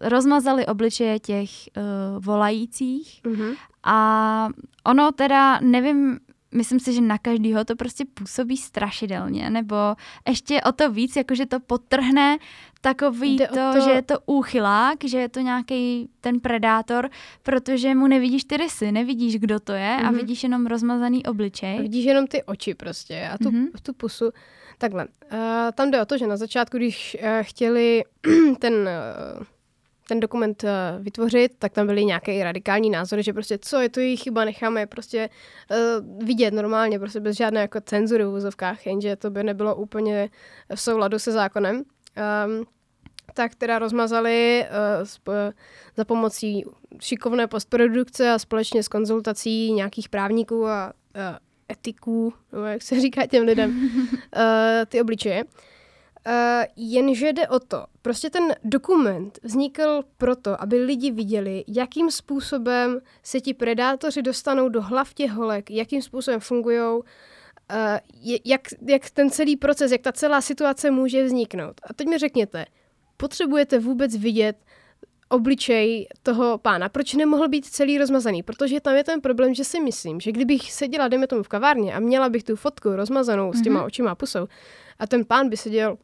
rozmazali 0.00 0.66
obličeje 0.66 1.18
těch 1.18 1.50
uh, 1.50 2.24
volajících 2.24 3.20
mm-hmm. 3.24 3.56
a 3.84 4.48
ono 4.84 5.12
teda, 5.12 5.60
nevím, 5.60 6.18
myslím 6.54 6.80
si, 6.80 6.92
že 6.92 7.00
na 7.00 7.18
každýho 7.18 7.64
to 7.64 7.76
prostě 7.76 8.04
působí 8.14 8.56
strašidelně, 8.56 9.50
nebo 9.50 9.76
ještě 10.28 10.60
o 10.62 10.72
to 10.72 10.90
víc, 10.90 11.16
jakože 11.16 11.46
to 11.46 11.60
potrhne 11.60 12.38
takový 12.80 13.38
to, 13.38 13.46
to, 13.46 13.80
že 13.84 13.90
je 13.90 14.02
to 14.02 14.14
úchylák, 14.26 15.04
že 15.04 15.18
je 15.18 15.28
to 15.28 15.40
nějaký 15.40 16.08
ten 16.20 16.40
predátor, 16.40 17.10
protože 17.42 17.94
mu 17.94 18.06
nevidíš 18.06 18.44
ty 18.44 18.56
rysy, 18.56 18.92
nevidíš, 18.92 19.38
kdo 19.38 19.60
to 19.60 19.72
je 19.72 19.96
mm-hmm. 19.96 20.06
a 20.06 20.10
mhm. 20.10 20.16
vidíš 20.16 20.42
jenom 20.42 20.66
rozmazaný 20.66 21.26
obličej. 21.26 21.78
A 21.78 21.82
vidíš 21.82 22.04
jenom 22.04 22.26
ty 22.26 22.42
oči 22.42 22.74
prostě 22.74 23.30
a 23.32 23.38
tu, 23.38 23.50
mm-hmm. 23.50 23.68
tu 23.82 23.92
pusu. 23.92 24.30
Takhle, 24.78 25.06
uh, 25.32 25.38
tam 25.74 25.90
jde 25.90 26.02
o 26.02 26.04
to, 26.04 26.18
že 26.18 26.26
na 26.26 26.36
začátku, 26.36 26.76
když 26.76 27.16
uh, 27.20 27.28
chtěli 27.42 28.02
ten... 28.58 28.74
Uh, 29.38 29.44
ten 30.10 30.20
dokument 30.20 30.64
uh, 30.64 30.70
vytvořit, 31.04 31.52
tak 31.58 31.72
tam 31.72 31.86
byly 31.86 32.04
nějaké 32.04 32.44
radikální 32.44 32.90
názory, 32.90 33.22
že 33.22 33.32
prostě 33.32 33.58
co 33.58 33.80
je 33.80 33.88
to 33.88 34.00
jejich 34.00 34.20
chyba, 34.20 34.44
necháme 34.44 34.80
je 34.80 34.86
prostě 34.86 35.28
uh, 35.70 36.26
vidět 36.26 36.54
normálně, 36.54 36.98
prostě 36.98 37.20
bez 37.20 37.36
žádné 37.36 37.60
jako 37.60 37.80
cenzury 37.80 38.24
v 38.24 38.28
úzovkách, 38.28 38.86
jenže 38.86 39.16
to 39.16 39.30
by 39.30 39.44
nebylo 39.44 39.76
úplně 39.76 40.30
v 40.74 40.80
souladu 40.80 41.18
se 41.18 41.32
zákonem. 41.32 41.76
Um, 41.76 42.66
tak 43.34 43.54
teda 43.54 43.78
rozmazali 43.78 44.64
uh, 44.66 45.06
sp- 45.06 45.52
za 45.96 46.04
pomocí 46.04 46.64
šikovné 47.00 47.46
postprodukce 47.46 48.30
a 48.30 48.38
společně 48.38 48.82
s 48.82 48.88
konzultací 48.88 49.72
nějakých 49.72 50.08
právníků 50.08 50.66
a 50.66 50.92
uh, 51.16 51.22
etiků, 51.72 52.34
nebo 52.52 52.64
jak 52.64 52.82
se 52.82 53.00
říká 53.00 53.26
těm 53.26 53.44
lidem, 53.44 53.70
uh, 53.70 54.42
ty 54.88 55.00
obličeje. 55.00 55.44
Uh, 56.26 56.64
jenže 56.76 57.32
jde 57.32 57.48
o 57.48 57.58
to, 57.60 57.84
prostě 58.02 58.30
ten 58.30 58.54
dokument 58.64 59.38
vznikl 59.42 60.02
proto, 60.18 60.62
aby 60.62 60.84
lidi 60.84 61.10
viděli, 61.10 61.64
jakým 61.68 62.10
způsobem 62.10 63.00
se 63.22 63.40
ti 63.40 63.54
predátoři 63.54 64.22
dostanou 64.22 64.68
do 64.68 64.82
hlav 64.82 65.14
těch 65.14 65.30
holek, 65.30 65.70
jakým 65.70 66.02
způsobem 66.02 66.40
fungují, 66.40 66.80
uh, 66.80 67.02
jak, 68.44 68.60
jak 68.88 69.10
ten 69.10 69.30
celý 69.30 69.56
proces, 69.56 69.92
jak 69.92 70.00
ta 70.00 70.12
celá 70.12 70.40
situace 70.40 70.90
může 70.90 71.24
vzniknout. 71.24 71.80
A 71.90 71.94
teď 71.94 72.08
mi 72.08 72.18
řekněte, 72.18 72.66
potřebujete 73.16 73.78
vůbec 73.78 74.16
vidět 74.16 74.56
obličej 75.28 76.08
toho 76.22 76.58
pána. 76.58 76.88
Proč 76.88 77.14
nemohl 77.14 77.48
být 77.48 77.66
celý 77.66 77.98
rozmazaný? 77.98 78.42
Protože 78.42 78.80
tam 78.80 78.94
je 78.94 79.04
ten 79.04 79.20
problém, 79.20 79.54
že 79.54 79.64
si 79.64 79.80
myslím, 79.80 80.20
že 80.20 80.32
kdybych 80.32 80.72
seděla, 80.72 81.08
dejme 81.08 81.26
tomu 81.26 81.42
v 81.42 81.48
kavárně 81.48 81.94
a 81.94 82.00
měla 82.00 82.28
bych 82.28 82.44
tu 82.44 82.56
fotku 82.56 82.96
rozmazanou 82.96 83.52
s 83.52 83.62
těma 83.62 83.80
mm-hmm. 83.80 83.86
očima 83.86 84.10
a 84.10 84.14
pusou 84.14 84.46
a 85.00 85.06
ten 85.06 85.24
pán 85.24 85.48
by 85.48 85.56
seděl 85.56 85.96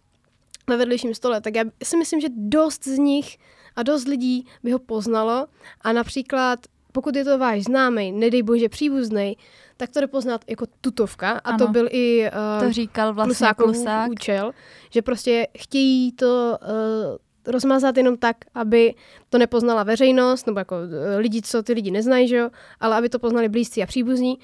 na 0.71 0.77
vedlejším 0.77 1.15
stole, 1.15 1.41
tak 1.41 1.55
já 1.55 1.65
si 1.83 1.97
myslím, 1.97 2.21
že 2.21 2.29
dost 2.37 2.85
z 2.85 2.99
nich 2.99 3.39
a 3.77 3.83
dost 3.83 4.09
lidí 4.09 4.47
by 4.63 4.73
ho 4.73 4.79
poznalo 4.79 5.47
a 5.81 5.93
například 5.93 6.59
pokud 6.97 7.17
je 7.17 7.25
to 7.25 7.39
váš 7.39 7.63
známý, 7.63 8.13
nedej 8.13 8.43
bože 8.43 8.69
příbuzný, 8.69 9.37
tak 9.77 9.91
to 9.91 10.01
jde 10.01 10.07
poznat 10.07 10.45
jako 10.49 10.67
tutovka 10.81 11.31
a 11.31 11.39
ano, 11.39 11.59
to 11.59 11.69
byl 11.69 11.89
i 11.91 12.31
uh, 12.31 12.67
to 12.67 12.73
říkal 12.73 13.15
vlastně 13.15 13.49
klusák. 13.57 14.11
účel, 14.11 14.53
že 14.91 15.03
prostě 15.03 15.49
chtějí 15.59 16.13
to 16.13 16.59
uh, 16.63 17.53
rozmazat 17.53 17.97
jenom 17.97 18.17
tak, 18.17 18.37
aby 18.55 18.95
to 19.31 19.39
nepoznala 19.39 19.83
veřejnost, 19.83 20.47
nebo 20.47 20.59
jako 20.59 20.77
uh, 20.77 21.19
lidi, 21.19 21.43
co 21.43 21.63
ty 21.63 21.73
lidi 21.73 21.91
neznají, 21.91 22.29
že 22.29 22.37
jo, 22.37 22.51
ale 22.81 22.97
aby 22.97 23.09
to 23.09 23.19
poznali 23.19 23.49
blízcí 23.49 23.83
a 23.83 23.87
příbuzní. 23.87 24.39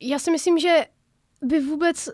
Já 0.00 0.18
si 0.18 0.30
myslím, 0.30 0.58
že 0.58 0.84
by 1.42 1.60
vůbec 1.60 2.10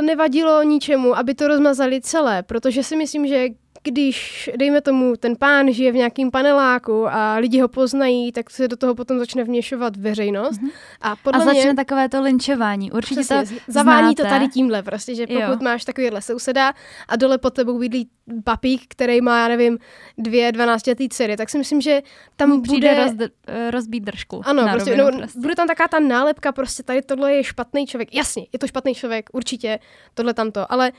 nevadilo 0.00 0.62
ničemu, 0.62 1.18
aby 1.18 1.34
to 1.34 1.48
rozmazali 1.48 2.00
celé, 2.00 2.42
protože 2.42 2.82
si 2.82 2.96
myslím, 2.96 3.26
že 3.26 3.48
když, 3.82 4.50
dejme 4.56 4.80
tomu, 4.80 5.16
ten 5.16 5.36
pán 5.36 5.72
žije 5.72 5.92
v 5.92 5.94
nějakém 5.94 6.30
paneláku 6.30 7.08
a 7.08 7.36
lidi 7.36 7.60
ho 7.60 7.68
poznají, 7.68 8.32
tak 8.32 8.50
se 8.50 8.68
do 8.68 8.76
toho 8.76 8.94
potom 8.94 9.18
začne 9.18 9.44
vměšovat 9.44 9.96
veřejnost. 9.96 10.60
Mm-hmm. 10.60 10.70
A, 11.00 11.16
podle 11.16 11.42
a 11.42 11.44
začne 11.44 11.64
mě, 11.64 11.74
takové 11.74 12.08
to 12.08 12.22
linčování. 12.22 12.92
Určitě 12.92 13.20
přesně, 13.20 13.56
to 13.56 13.72
Zavání 13.72 14.06
znáte. 14.06 14.22
to 14.22 14.28
tady 14.28 14.48
tímhle, 14.48 14.82
prostě, 14.82 15.14
že 15.14 15.26
pokud 15.26 15.40
jo. 15.40 15.58
máš 15.62 15.84
takovýhle 15.84 16.22
souseda 16.22 16.72
a 17.08 17.16
dole 17.16 17.38
pod 17.38 17.54
tebou 17.54 17.78
bydlí 17.78 18.08
papík, 18.44 18.82
který 18.88 19.20
má, 19.20 19.42
já 19.42 19.48
nevím, 19.48 19.78
dvě 20.18 20.52
dvanáctiletý 20.52 21.08
dcery, 21.08 21.36
tak 21.36 21.48
si 21.50 21.58
myslím, 21.58 21.80
že 21.80 22.02
tam 22.36 22.62
Přijde 22.62 22.94
bude... 22.94 23.04
Roz, 23.04 23.30
rozbít 23.70 24.04
držku. 24.04 24.42
Ano, 24.44 24.68
prostě, 24.72 24.96
no, 24.96 25.12
prostě. 25.12 25.40
bude 25.40 25.54
tam 25.54 25.66
taká 25.66 25.88
ta 25.88 26.00
nálepka, 26.00 26.52
prostě 26.52 26.82
tady 26.82 27.02
tohle 27.02 27.34
je 27.34 27.44
špatný 27.44 27.86
člověk. 27.86 28.14
Jasně, 28.14 28.46
je 28.52 28.58
to 28.58 28.66
špatný 28.66 28.94
člověk, 28.94 29.30
určitě, 29.32 29.78
tohle 30.14 30.34
tamto, 30.34 30.72
ale 30.72 30.92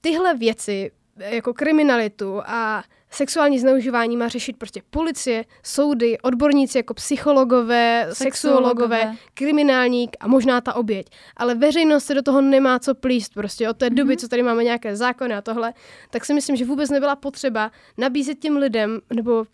tyhle 0.00 0.34
věci 0.34 0.90
jako 1.16 1.54
kriminalitu 1.54 2.42
a 2.46 2.84
sexuální 3.10 3.58
zneužívání 3.58 4.16
má 4.16 4.28
řešit 4.28 4.56
prostě 4.56 4.82
policie, 4.90 5.44
soudy, 5.62 6.18
odborníci 6.18 6.78
jako 6.78 6.94
psychologové, 6.94 8.06
sexuologové, 8.12 8.96
sexuologové, 8.96 9.16
kriminálník 9.34 10.16
a 10.20 10.28
možná 10.28 10.60
ta 10.60 10.74
oběť. 10.74 11.06
Ale 11.36 11.54
veřejnost 11.54 12.04
se 12.04 12.14
do 12.14 12.22
toho 12.22 12.40
nemá 12.40 12.78
co 12.78 12.94
plíst 12.94 13.34
prostě 13.34 13.68
od 13.68 13.76
té 13.76 13.86
mm-hmm. 13.86 13.94
doby, 13.94 14.16
co 14.16 14.28
tady 14.28 14.42
máme 14.42 14.64
nějaké 14.64 14.96
zákony 14.96 15.34
a 15.34 15.42
tohle, 15.42 15.72
tak 16.10 16.24
si 16.24 16.34
myslím, 16.34 16.56
že 16.56 16.64
vůbec 16.64 16.90
nebyla 16.90 17.16
potřeba 17.16 17.70
nabízet 17.98 18.38
těm 18.38 18.56
lidem 18.56 19.00
nebo 19.14 19.44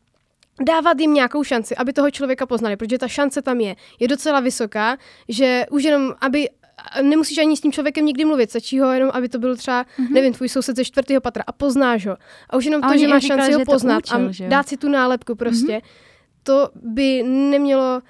dávat 0.67 1.01
jim 1.01 1.15
nějakou 1.15 1.45
šanci, 1.45 1.77
aby 1.77 1.93
toho 1.93 2.11
člověka 2.11 2.47
poznali, 2.47 2.77
protože 2.77 2.99
ta 2.99 3.09
šance 3.09 3.43
tam 3.43 3.61
je. 3.61 3.77
Je 4.01 4.09
docela 4.09 4.41
vysoká, 4.41 4.97
že 5.29 5.67
už 5.71 5.83
jenom, 5.83 6.15
aby 6.21 6.49
nemusíš 7.03 7.39
ani 7.39 7.57
s 7.57 7.61
tím 7.61 7.73
člověkem 7.73 8.07
nikdy 8.07 8.25
mluvit, 8.25 8.51
stačí 8.51 8.81
ho 8.81 8.93
jenom, 8.93 9.11
aby 9.15 9.29
to 9.29 9.39
byl 9.39 9.57
třeba, 9.57 9.85
mm-hmm. 9.85 10.11
nevím, 10.11 10.33
tvůj 10.33 10.49
soused 10.49 10.77
ze 10.77 10.85
čtvrtého 10.85 11.21
patra 11.21 11.45
a 11.47 11.53
poznáš 11.53 12.07
ho. 12.07 12.17
A 12.51 12.57
už 12.57 12.65
jenom 12.65 12.85
a 12.85 12.89
to, 12.89 12.99
že 12.99 13.09
máš 13.09 13.27
šanci 13.27 13.53
ho 13.53 13.65
poznat 13.65 14.03
učil, 14.05 14.47
a 14.47 14.49
dát 14.49 14.69
si 14.69 14.77
tu 14.77 14.89
nálepku 14.89 15.35
prostě, 15.35 15.73
mm-hmm. 15.79 15.83
to 16.43 16.71
by 16.75 17.23
nemělo 17.23 18.01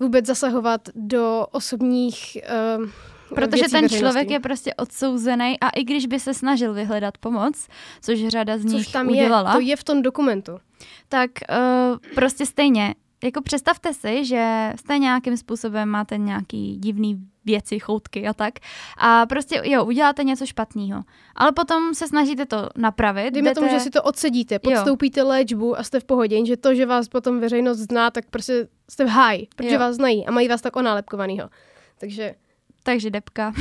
vůbec 0.00 0.26
zasahovat 0.26 0.80
do 0.94 1.46
osobních 1.50 2.38
uh, 2.78 2.88
Protože 3.34 3.64
ten 3.70 3.88
člověk 3.88 4.30
je 4.30 4.40
prostě 4.40 4.74
odsouzený 4.74 5.60
a 5.60 5.68
i 5.68 5.84
když 5.84 6.06
by 6.06 6.20
se 6.20 6.34
snažil 6.34 6.74
vyhledat 6.74 7.18
pomoc, 7.18 7.68
což 8.00 8.28
řada 8.28 8.58
z 8.58 8.64
nich 8.64 8.84
což 8.84 8.92
tam 8.92 9.08
udělala. 9.08 9.50
Je, 9.50 9.56
to 9.56 9.60
je 9.60 9.76
v 9.76 9.84
tom 9.84 10.02
dokumentu. 10.02 10.52
Tak 11.08 11.30
uh, 11.50 11.98
prostě 12.14 12.46
stejně 12.46 12.94
jako 13.24 13.42
představte 13.42 13.94
si, 13.94 14.24
že 14.24 14.72
jste 14.76 14.98
nějakým 14.98 15.36
způsobem 15.36 15.88
máte 15.88 16.18
nějaký 16.18 16.76
divný 16.76 17.18
věci, 17.48 17.78
choutky 17.78 18.28
a 18.28 18.32
tak. 18.32 18.54
A 18.98 19.26
prostě, 19.26 19.62
jo, 19.64 19.84
uděláte 19.84 20.24
něco 20.24 20.46
špatného. 20.46 21.02
Ale 21.34 21.52
potom 21.52 21.94
se 21.94 22.08
snažíte 22.08 22.46
to 22.46 22.68
napravit. 22.76 23.34
Dejme 23.34 23.50
jdete... 23.50 23.60
tomu, 23.60 23.72
že 23.72 23.80
si 23.80 23.90
to 23.90 24.02
odsedíte, 24.02 24.58
podstoupíte 24.58 25.20
jo. 25.20 25.28
léčbu 25.28 25.78
a 25.78 25.82
jste 25.82 26.00
v 26.00 26.04
pohodě, 26.04 26.46
že 26.46 26.56
to, 26.56 26.74
že 26.74 26.86
vás 26.86 27.08
potom 27.08 27.40
veřejnost 27.40 27.78
zná, 27.78 28.10
tak 28.10 28.24
prostě 28.30 28.68
jste 28.90 29.04
v 29.04 29.08
háji, 29.08 29.48
protože 29.56 29.74
jo. 29.74 29.80
vás 29.80 29.96
znají 29.96 30.26
a 30.26 30.30
mají 30.30 30.48
vás 30.48 30.60
tak 30.60 30.76
onálepkovanýho. 30.76 31.48
Takže 32.00 32.34
takže 32.88 33.10
depka. 33.10 33.52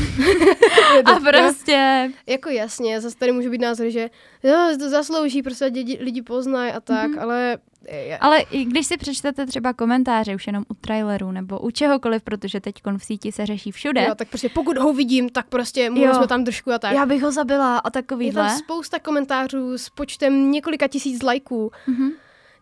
a 1.06 1.20
prostě... 1.20 2.12
Jako 2.28 2.50
jasně, 2.50 3.02
zase 3.02 3.18
tady 3.18 3.32
může 3.32 3.50
být 3.50 3.62
názor, 3.62 3.90
že 3.90 4.10
jo, 4.44 4.56
to 4.80 4.90
zaslouží, 4.90 5.44
prostě 5.44 5.66
lidi, 5.66 5.98
lidi 6.02 6.22
poznají 6.22 6.72
a 6.72 6.80
tak, 6.80 7.12
mm-hmm. 7.12 7.22
ale... 7.22 7.58
Je. 7.92 8.18
Ale 8.18 8.40
i 8.40 8.66
když 8.66 8.88
si 8.88 8.98
přečtete 8.98 9.46
třeba 9.46 9.74
komentáře 9.74 10.36
už 10.36 10.48
jenom 10.48 10.64
u 10.70 10.74
traileru 10.74 11.32
nebo 11.32 11.60
u 11.60 11.72
čehokoliv, 11.72 12.24
protože 12.24 12.60
teď 12.60 12.76
v 12.98 13.04
síti 13.04 13.32
se 13.32 13.46
řeší 13.46 13.72
všude. 13.72 14.04
Jo, 14.04 14.16
tak 14.16 14.28
prostě 14.28 14.50
pokud 14.50 14.78
ho 14.78 14.94
vidím, 14.94 15.30
tak 15.30 15.48
prostě 15.48 15.90
mu 15.90 16.14
jsme 16.14 16.28
tam 16.28 16.44
držku 16.44 16.72
a 16.72 16.80
tak. 16.80 16.94
Já 16.94 17.06
bych 17.06 17.24
ho 17.24 17.32
zabila 17.32 17.78
a 17.78 17.90
takovýhle. 17.90 18.44
Je 18.44 18.48
tam 18.50 18.58
spousta 18.58 19.00
komentářů 19.00 19.78
s 19.78 19.90
počtem 19.90 20.52
několika 20.52 20.88
tisíc 20.88 21.24
lajků. 21.24 21.72
Mm-hmm 21.88 22.12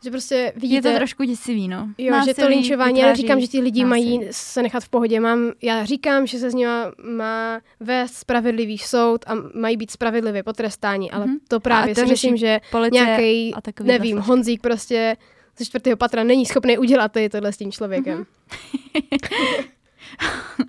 že 0.05 0.11
prostě 0.11 0.53
vidíte... 0.55 0.87
Je 0.87 0.93
to 0.93 0.97
trošku 0.97 1.23
děsivý, 1.23 1.67
no. 1.67 1.89
Jo, 1.97 2.11
Násilí, 2.11 2.33
že 2.35 2.41
to 2.41 2.47
linčování, 2.47 2.99
já 2.99 3.13
říkám, 3.13 3.41
že 3.41 3.47
ti 3.47 3.61
lidi 3.61 3.83
násilí. 3.83 4.17
mají 4.17 4.27
se 4.31 4.61
nechat 4.61 4.83
v 4.83 4.89
pohodě. 4.89 5.19
Mám, 5.19 5.51
já 5.61 5.85
říkám, 5.85 6.27
že 6.27 6.39
se 6.39 6.49
z 6.49 6.53
něj 6.53 6.67
má 7.03 7.61
vést 7.79 8.13
spravedlivý 8.13 8.77
soud 8.77 9.25
a 9.27 9.33
mají 9.53 9.77
být 9.77 9.91
spravedlivě 9.91 10.43
potrestáni, 10.43 11.11
ale 11.11 11.25
mm-hmm. 11.25 11.39
to 11.47 11.59
právě 11.59 11.95
to 11.95 12.01
si 12.01 12.07
myslím, 12.07 12.37
že 12.37 12.59
nějaký, 12.91 13.53
nevím, 13.83 14.15
vlastně. 14.15 14.29
Honzík 14.29 14.61
prostě 14.61 15.17
ze 15.57 15.65
čtvrtého 15.65 15.97
patra 15.97 16.23
není 16.23 16.45
schopný 16.45 16.77
udělat 16.77 17.11
tady 17.11 17.29
tohle 17.29 17.53
s 17.53 17.57
tím 17.57 17.71
člověkem. 17.71 18.25
Mm-hmm. 18.25 19.65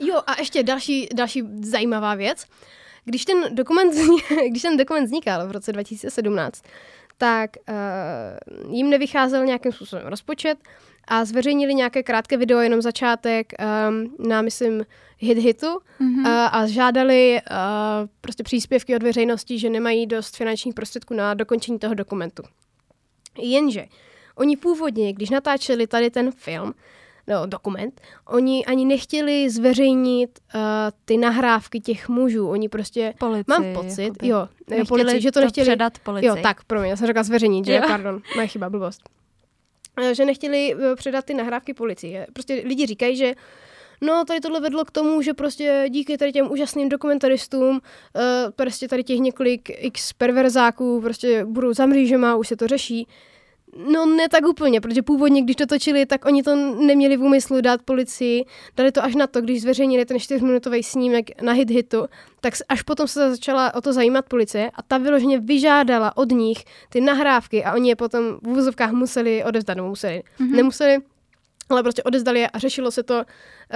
jo, 0.07 0.21
a 0.27 0.41
ještě 0.41 0.63
další, 0.63 1.09
další 1.15 1.43
zajímavá 1.61 2.15
věc. 2.15 2.45
Když 3.05 3.25
ten 3.25 3.45
dokument, 3.51 3.95
když 4.49 4.63
ten 4.63 4.77
dokument 4.77 5.05
vznikal 5.05 5.49
v 5.49 5.51
roce 5.51 5.73
2017, 5.73 6.63
tak 7.19 7.51
uh, 7.69 8.75
jim 8.75 8.91
nevycházel 8.91 9.45
nějakým 9.45 9.73
způsobem 9.73 10.07
rozpočet 10.07 10.59
a 11.09 11.25
zveřejnili 11.25 11.75
nějaké 11.75 12.03
krátké 12.03 12.37
video, 12.37 12.61
jenom 12.61 12.83
začátek 12.83 13.53
um, 13.89 14.29
na, 14.29 14.43
myslím, 14.43 14.87
hit 15.19 15.39
hitu 15.39 15.67
mm-hmm. 15.67 16.21
uh, 16.21 16.27
a 16.29 16.67
žádali 16.67 17.41
uh, 17.51 17.57
prostě 18.21 18.43
příspěvky 18.43 18.97
od 18.97 19.03
veřejnosti, 19.03 19.59
že 19.59 19.71
nemají 19.71 20.07
dost 20.07 20.37
finančních 20.37 20.75
prostředků 20.75 21.15
na 21.15 21.35
dokončení 21.35 21.79
toho 21.79 21.95
dokumentu. 21.95 22.43
Jenže 23.39 23.87
oni 24.35 24.57
původně, 24.57 25.13
když 25.13 25.31
natáčeli 25.31 25.87
tady 25.87 26.11
ten 26.11 26.33
film, 26.33 26.75
no, 27.29 27.47
dokument, 27.47 28.01
oni 28.29 28.67
ani 28.67 28.85
nechtěli 28.85 29.51
zveřejnit 29.51 30.39
uh, 30.55 30.61
ty 31.05 31.17
nahrávky 31.17 31.81
těch 31.81 32.09
mužů. 32.09 32.49
Oni 32.49 32.69
prostě, 32.69 33.15
policii, 33.19 33.45
mám 33.49 33.75
pocit, 33.75 34.03
jakoby. 34.03 34.29
jo, 34.29 34.49
nechtěli 34.71 34.87
policii, 34.87 35.21
že 35.21 35.33
to 35.33 35.41
nechtěli. 35.41 35.67
To 35.67 35.71
předat 35.71 35.99
policii. 35.99 36.29
Jo, 36.29 36.37
tak, 36.43 36.65
pro 36.65 36.81
mě, 36.81 36.91
já 36.91 36.97
jsem 36.97 37.07
řekla 37.07 37.23
zveřejnit, 37.23 37.67
že, 37.67 37.75
jo. 37.75 37.83
pardon, 37.87 38.21
moje 38.35 38.47
chyba, 38.47 38.71
blbost. 38.71 39.01
Uh, 40.01 40.09
že 40.09 40.25
nechtěli 40.25 40.75
uh, 40.75 40.81
předat 40.95 41.25
ty 41.25 41.35
nahrávky 41.35 41.75
policii. 41.75 42.19
Prostě 42.33 42.63
lidi 42.67 42.87
říkají, 42.87 43.17
že 43.17 43.35
No, 44.01 44.25
tady 44.25 44.41
tohle 44.41 44.61
vedlo 44.61 44.85
k 44.85 44.91
tomu, 44.91 45.23
že 45.23 45.35
prostě 45.35 45.87
díky 45.89 46.19
tady 46.19 46.33
těm 46.33 46.53
úžasným 46.53 46.89
dokumentaristům, 46.89 47.71
uh, 47.71 47.81
prostě 48.57 48.89
tady 48.89 49.05
těch 49.05 49.19
několik 49.19 49.71
x 49.75 50.13
perverzáků 50.13 51.01
prostě 51.01 51.45
budou 51.45 51.75
za 51.75 51.87
mřížema, 51.87 52.37
už 52.37 52.49
se 52.49 52.57
to 52.57 52.67
řeší. 52.67 53.07
No 53.91 54.07
ne 54.07 54.29
tak 54.29 54.45
úplně, 54.49 54.81
protože 54.81 55.03
původně, 55.03 55.43
když 55.43 55.57
to 55.57 55.67
točili, 55.67 56.07
tak 56.07 56.25
oni 56.25 56.43
to 56.43 56.57
neměli 56.57 57.17
v 57.17 57.23
úmyslu 57.23 57.61
dát 57.61 57.83
policii. 57.83 58.45
Dali 58.77 58.93
to 58.93 59.05
až 59.05 59.15
na 59.15 59.27
to, 59.27 59.41
když 59.41 59.63
zveřejnili 59.63 60.05
ten 60.05 60.19
čtyřminutový 60.19 60.83
snímek 60.83 61.43
na 61.43 61.53
hit 61.53 61.71
hitu, 61.71 62.07
tak 62.41 62.55
až 62.69 62.83
potom 62.83 63.09
se 63.09 63.31
začala 63.31 63.75
o 63.75 63.81
to 63.81 63.93
zajímat 63.93 64.25
policie 64.29 64.71
a 64.75 64.83
ta 64.83 64.99
vyloženě 64.99 65.39
vyžádala 65.39 66.17
od 66.17 66.33
nich 66.33 66.65
ty 66.89 67.01
nahrávky 67.01 67.65
a 67.65 67.75
oni 67.75 67.89
je 67.89 67.97
potom 67.97 68.39
v 68.43 68.49
úvozovkách 68.49 68.93
museli 68.93 69.45
odevzdat, 69.45 69.77
nebo 69.77 69.89
museli. 69.89 70.23
Mm-hmm. 70.41 70.57
Nemuseli, 70.57 70.99
ale 71.69 71.83
prostě 71.83 72.03
odezdali 72.03 72.41
je 72.41 72.49
a 72.49 72.59
řešilo 72.59 72.91
se 72.91 73.03
to 73.03 73.15
uh, 73.15 73.23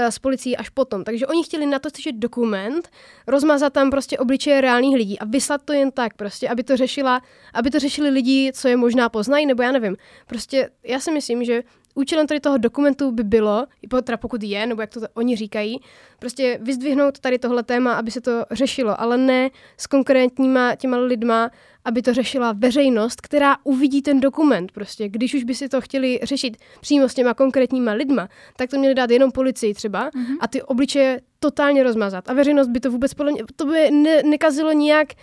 s 0.05 0.19
policií 0.19 0.57
až 0.57 0.69
potom. 0.69 1.05
Takže 1.05 1.27
oni 1.27 1.45
chtěli 1.45 1.67
natočit 1.67 2.17
dokument, 2.17 2.89
rozmazat 3.27 3.73
tam 3.73 3.91
prostě 3.91 4.19
obličeje 4.19 4.61
reálných 4.61 4.97
lidí 4.97 5.19
a 5.19 5.25
vyslat 5.25 5.63
to 5.65 5.73
jen 5.73 5.91
tak 5.91 6.15
prostě, 6.15 6.49
aby 6.49 6.63
to 6.63 6.77
řešila, 6.77 7.23
aby 7.55 7.71
to 7.71 7.79
řešili 7.79 8.11
lidi, 8.11 8.53
co 8.55 8.69
je 8.69 8.77
možná 8.77 9.09
poznají, 9.09 9.47
nebo 9.47 9.63
já 9.63 9.73
nevím. 9.73 9.97
Prostě 10.27 10.71
já 10.85 11.01
si 11.01 11.13
myslím, 11.13 11.45
že 11.45 11.63
účelem 12.01 12.27
tady 12.27 12.41
toho 12.41 12.59
dokumentu 12.59 13.13
by 13.13 13.25
bylo, 13.25 13.67
teda 14.05 14.17
pokud 14.17 14.43
je, 14.43 14.67
nebo 14.67 14.81
jak 14.81 14.91
to 14.91 15.01
oni 15.15 15.37
říkají, 15.37 15.81
prostě 16.19 16.59
vyzdvihnout 16.63 17.19
tady 17.19 17.39
tohle 17.39 17.63
téma, 17.63 17.93
aby 17.95 18.11
se 18.11 18.21
to 18.21 18.45
řešilo, 18.51 19.01
ale 19.01 19.19
ne 19.19 19.51
s 19.77 19.87
konkrétníma 19.87 20.77
těma 20.77 20.97
lidma, 20.97 21.51
aby 21.85 22.03
to 22.03 22.15
řešila 22.15 22.53
veřejnost, 22.53 23.21
která 23.21 23.57
uvidí 23.65 24.03
ten 24.03 24.21
dokument. 24.21 24.73
Prostě, 24.73 25.09
když 25.09 25.35
už 25.35 25.45
by 25.45 25.55
si 25.55 25.69
to 25.69 25.81
chtěli 25.81 26.21
řešit 26.23 26.57
přímo 26.81 27.09
s 27.09 27.15
těma 27.15 27.35
konkrétníma 27.35 27.93
lidma, 27.93 28.29
tak 28.57 28.71
to 28.71 28.79
měli 28.79 28.95
dát 28.95 29.11
jenom 29.11 29.33
policii 29.33 29.75
třeba 29.75 30.11
mm-hmm. 30.11 30.37
a 30.41 30.49
ty 30.49 30.63
obličeje 30.63 31.21
totálně 31.41 31.83
rozmazat. 31.83 32.31
A 32.31 32.33
veřejnost 32.33 32.69
by 32.69 32.81
to 32.81 32.91
vůbec 32.91 33.15
podle 33.15 33.33
mě, 33.33 33.43
to 33.57 33.65
by 33.65 33.91
ne, 33.91 34.23
nekazilo 34.23 34.73
nijak 34.73 35.09
uh, 35.13 35.21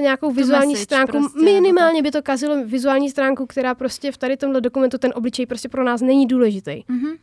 nějakou 0.00 0.30
vizuální 0.30 0.72
message 0.72 0.84
stránku. 0.84 1.12
prostě, 1.12 1.44
Minimálně 1.44 2.02
by 2.02 2.10
to 2.10 2.22
kazilo 2.22 2.64
vizuální 2.64 3.10
stránku, 3.10 3.46
která 3.46 3.74
prostě 3.74 4.12
v 4.12 4.18
tady 4.18 4.36
tomhle 4.36 4.60
dokumentu 4.60 4.98
ten 4.98 5.12
obličej 5.14 5.46
prostě 5.46 5.68
pro 5.68 5.84
nás 5.84 6.00
není 6.00 6.26
důležitý. 6.26 6.70
Mm-hmm. 6.70 7.18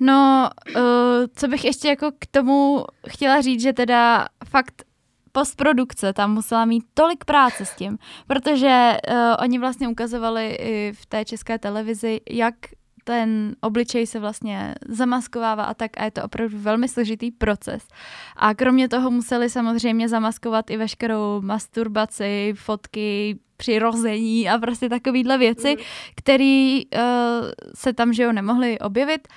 No, 0.00 0.50
uh, 0.76 0.82
co 1.36 1.48
bych 1.48 1.64
ještě 1.64 1.88
jako 1.88 2.10
k 2.18 2.26
tomu 2.30 2.84
chtěla 3.08 3.40
říct, 3.40 3.62
že 3.62 3.72
teda 3.72 4.26
fakt 4.48 4.84
postprodukce 5.32 6.12
tam 6.12 6.34
musela 6.34 6.64
mít 6.64 6.84
tolik 6.94 7.24
práce 7.24 7.64
s 7.64 7.74
tím, 7.74 7.98
protože 8.26 8.96
uh, 9.08 9.16
oni 9.42 9.58
vlastně 9.58 9.88
ukazovali 9.88 10.48
i 10.60 10.92
v 10.92 11.06
té 11.06 11.24
české 11.24 11.58
televizi, 11.58 12.20
jak 12.30 12.54
ten 13.10 13.56
obličej 13.60 14.06
se 14.06 14.20
vlastně 14.20 14.74
zamaskovává 14.88 15.64
a 15.64 15.74
tak 15.74 15.90
a 15.96 16.04
je 16.04 16.10
to 16.10 16.22
opravdu 16.24 16.58
velmi 16.58 16.88
složitý 16.88 17.30
proces. 17.30 17.88
A 18.36 18.54
kromě 18.54 18.88
toho 18.88 19.10
museli 19.10 19.50
samozřejmě 19.50 20.08
zamaskovat 20.08 20.70
i 20.70 20.76
veškerou 20.76 21.40
masturbaci, 21.40 22.54
fotky, 22.56 23.38
přirození 23.56 24.48
a 24.48 24.58
prostě 24.58 24.88
takovýhle 24.88 25.38
věci, 25.38 25.76
mm. 25.76 25.84
které 26.16 26.80
uh, 26.94 27.00
se 27.74 27.92
tam, 27.92 28.12
že 28.12 28.22
jo, 28.22 28.32
nemohly 28.32 28.78
objevit. 28.78 29.28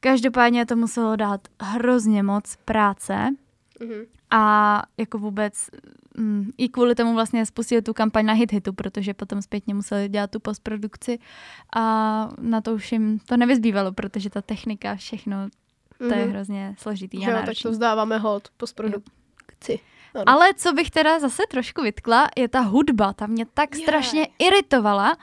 Každopádně 0.00 0.66
to 0.66 0.76
muselo 0.76 1.16
dát 1.16 1.40
hrozně 1.60 2.22
moc 2.22 2.56
práce. 2.64 3.14
Mm-hmm. 3.80 4.06
A 4.30 4.82
jako 4.98 5.18
vůbec 5.18 5.70
mm, 6.18 6.50
i 6.58 6.68
kvůli 6.68 6.94
tomu 6.94 7.14
vlastně 7.14 7.46
spustili 7.46 7.82
tu 7.82 7.94
kampaň 7.94 8.26
na 8.26 8.32
Hit 8.32 8.52
Hitu, 8.52 8.72
protože 8.72 9.14
potom 9.14 9.42
zpětně 9.42 9.74
museli 9.74 10.08
dělat 10.08 10.30
tu 10.30 10.40
postprodukci 10.40 11.18
a 11.76 11.82
na 12.40 12.60
to 12.60 12.74
už 12.74 12.92
jim 12.92 13.18
to 13.18 13.36
nevyzbývalo, 13.36 13.92
protože 13.92 14.30
ta 14.30 14.42
technika, 14.42 14.94
všechno, 14.94 15.48
to 15.98 16.04
mm-hmm. 16.04 16.18
je 16.18 16.24
mhm. 16.24 16.34
hrozně 16.34 16.74
složitý 16.78 17.26
náročný. 17.26 17.46
tak 17.46 17.62
to 17.62 17.70
vzdáváme 17.70 18.18
hod 18.18 18.48
postprodukci. 18.56 19.80
Ano. 20.14 20.24
Ale 20.26 20.54
co 20.56 20.72
bych 20.72 20.90
teda 20.90 21.18
zase 21.18 21.42
trošku 21.50 21.82
vytkla, 21.82 22.28
je 22.36 22.48
ta 22.48 22.60
hudba. 22.60 23.12
Ta 23.12 23.26
mě 23.26 23.46
tak 23.54 23.74
yeah. 23.74 23.82
strašně 23.82 24.28
iritovala, 24.38 25.16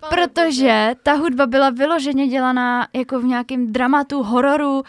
Pane 0.00 0.10
protože 0.10 0.94
ta 1.02 1.12
hudba 1.12 1.46
byla 1.46 1.70
vyloženě 1.70 2.28
dělaná 2.28 2.88
jako 2.92 3.20
v 3.20 3.24
nějakém 3.24 3.72
dramatu, 3.72 4.22
hororu, 4.22 4.82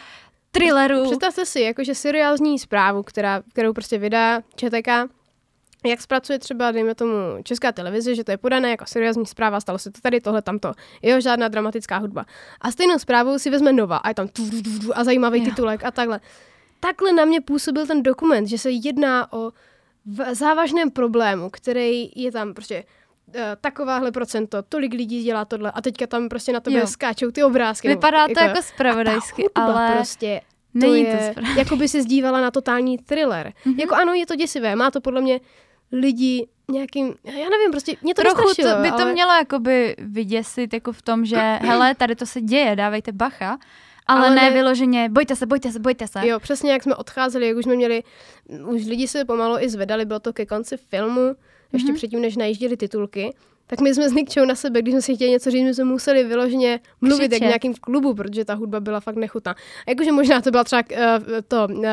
thrilleru. 0.51 1.03
Představte 1.03 1.45
si, 1.45 1.61
jakože 1.61 1.95
seriální 1.95 2.59
zprávu, 2.59 3.03
která, 3.03 3.41
kterou 3.53 3.73
prostě 3.73 3.97
vydá 3.97 4.41
ČTK, 4.55 4.87
jak 5.85 6.01
zpracuje 6.01 6.39
třeba, 6.39 6.71
dejme 6.71 6.95
tomu, 6.95 7.11
česká 7.43 7.71
televize, 7.71 8.15
že 8.15 8.23
to 8.23 8.31
je 8.31 8.37
podané 8.37 8.69
jako 8.69 8.85
seriózní 8.85 9.25
zpráva, 9.25 9.59
stalo 9.59 9.79
se 9.79 9.91
to 9.91 10.01
tady, 10.01 10.21
tohle, 10.21 10.41
tamto. 10.41 10.71
Jo, 11.01 11.21
žádná 11.21 11.47
dramatická 11.47 11.97
hudba. 11.97 12.25
A 12.61 12.71
stejnou 12.71 12.99
zprávu 12.99 13.39
si 13.39 13.49
vezme 13.49 13.73
Nova 13.73 13.97
a 13.97 14.09
je 14.09 14.15
tam 14.15 14.27
a 14.93 15.03
zajímavý 15.03 15.39
jo. 15.39 15.45
titulek 15.45 15.83
a 15.83 15.91
takhle. 15.91 16.19
Takhle 16.79 17.13
na 17.13 17.25
mě 17.25 17.41
působil 17.41 17.87
ten 17.87 18.03
dokument, 18.03 18.47
že 18.47 18.57
se 18.57 18.71
jedná 18.71 19.33
o 19.33 19.51
závažném 20.31 20.91
problému, 20.91 21.49
který 21.49 22.11
je 22.15 22.31
tam 22.31 22.53
prostě 22.53 22.83
uh, 23.27 23.33
takováhle 23.61 24.11
procento, 24.11 24.63
tolik 24.69 24.93
lidí 24.93 25.23
dělá 25.23 25.45
tohle 25.45 25.71
a 25.71 25.81
teďka 25.81 26.07
tam 26.07 26.29
prostě 26.29 26.53
na 26.53 26.59
tebe 26.59 26.79
jo. 26.79 26.87
skáčou 26.87 27.31
ty 27.31 27.43
obrázky. 27.43 27.87
Vypadá 27.87 28.25
to 28.25 28.31
jako, 28.31 28.43
jako 28.43 28.61
spravodajsky, 28.61 29.45
ale 29.55 29.91
prostě 29.95 30.41
to 30.73 30.79
Není 30.79 31.01
je, 31.01 31.33
to 31.35 31.41
jako 31.57 31.75
by 31.75 31.87
se 31.87 32.01
zdívala 32.01 32.41
na 32.41 32.51
totální 32.51 32.97
thriller. 32.97 33.53
Mm-hmm. 33.65 33.79
Jako 33.79 33.95
ano, 33.95 34.13
je 34.13 34.25
to 34.25 34.35
děsivé, 34.35 34.75
má 34.75 34.91
to 34.91 35.01
podle 35.01 35.21
mě 35.21 35.39
lidi 35.91 36.47
nějakým, 36.71 37.15
já 37.23 37.49
nevím, 37.49 37.71
prostě 37.71 37.95
mě 38.01 38.15
to 38.15 38.21
Trochu 38.21 38.53
to 38.55 38.81
by 38.81 38.89
ale... 38.89 39.03
to 39.03 39.13
mělo 39.13 39.31
jakoby 39.33 39.95
vyděsit 39.99 40.73
jako 40.73 40.91
v 40.91 41.01
tom, 41.01 41.25
že 41.25 41.35
hele, 41.61 41.95
tady 41.95 42.15
to 42.15 42.25
se 42.25 42.41
děje, 42.41 42.75
dávejte 42.75 43.11
bacha, 43.11 43.57
ale, 44.07 44.27
ale 44.27 44.35
ne, 44.35 44.41
ne 44.41 44.51
vyloženě, 44.51 45.09
bojte 45.09 45.35
se, 45.35 45.45
bojte 45.45 45.71
se, 45.71 45.79
bojte 45.79 46.07
se. 46.07 46.27
Jo, 46.27 46.39
přesně 46.39 46.71
jak 46.71 46.83
jsme 46.83 46.95
odcházeli, 46.95 47.47
jak 47.47 47.57
už 47.57 47.63
jsme 47.63 47.75
měli, 47.75 48.03
už 48.67 48.85
lidi 48.85 49.07
se 49.07 49.25
pomalu 49.25 49.55
i 49.59 49.69
zvedali, 49.69 50.05
bylo 50.05 50.19
to 50.19 50.33
ke 50.33 50.45
konci 50.45 50.77
filmu, 50.77 51.21
mm-hmm. 51.21 51.35
ještě 51.73 51.93
předtím, 51.93 52.21
než 52.21 52.37
najížděli 52.37 52.77
titulky, 52.77 53.33
tak 53.67 53.81
my 53.81 53.93
jsme 53.93 54.09
s 54.09 54.13
Nikčou 54.13 54.45
na 54.45 54.55
sebe, 54.55 54.81
když 54.81 54.91
jsme 54.93 55.01
si 55.01 55.15
chtěli 55.15 55.31
něco 55.31 55.51
říct, 55.51 55.63
my 55.63 55.73
jsme 55.73 55.83
museli 55.83 56.23
vyloženě 56.23 56.79
mluvit 57.01 57.27
Křičet. 57.27 57.31
jak 57.31 57.41
v 57.41 57.47
nějakým 57.47 57.73
klubu, 57.73 58.13
protože 58.13 58.45
ta 58.45 58.53
hudba 58.53 58.79
byla 58.79 58.99
fakt 58.99 59.15
nechutná. 59.15 59.55
Jakože 59.87 60.11
možná 60.11 60.41
to 60.41 60.51
byla 60.51 60.63
třeba 60.63 60.83
uh, 60.91 60.97
to... 61.47 61.67
Uh, 61.71 61.85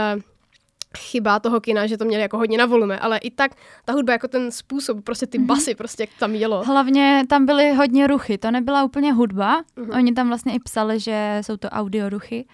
chyba 0.97 1.40
toho 1.40 1.61
kina, 1.61 1.86
že 1.86 1.99
to 1.99 2.05
měli 2.05 2.22
jako 2.22 2.38
hodně 2.38 2.59
na 2.59 2.66
volume, 2.66 2.99
ale 2.99 3.18
i 3.18 3.30
tak 3.30 3.53
ta 3.84 3.92
hudba 3.92 4.12
jako 4.12 4.28
ten 4.28 4.51
způsob, 4.51 5.05
prostě 5.05 5.26
ty 5.26 5.38
mhm. 5.38 5.47
basy, 5.47 5.70
mm-hmm. 5.70 5.76
prostě 5.76 6.03
jak 6.03 6.11
tam 6.18 6.34
jelo. 6.34 6.64
Hlavně 6.64 7.24
tam 7.28 7.47
byly 7.47 7.72
hodně 7.72 8.07
ruchy, 8.07 8.38
to 8.38 8.51
nebyla 8.51 8.84
úplně 8.84 9.12
hudba, 9.12 9.62
mm-hmm. 9.62 9.97
oni 9.99 10.12
tam 10.12 10.28
vlastně 10.28 10.55
i 10.55 10.59
psali, 10.59 11.01
že 11.01 11.38
jsou 11.42 11.57
to 11.57 11.68
audio 11.68 12.09
ruchy, 12.09 12.47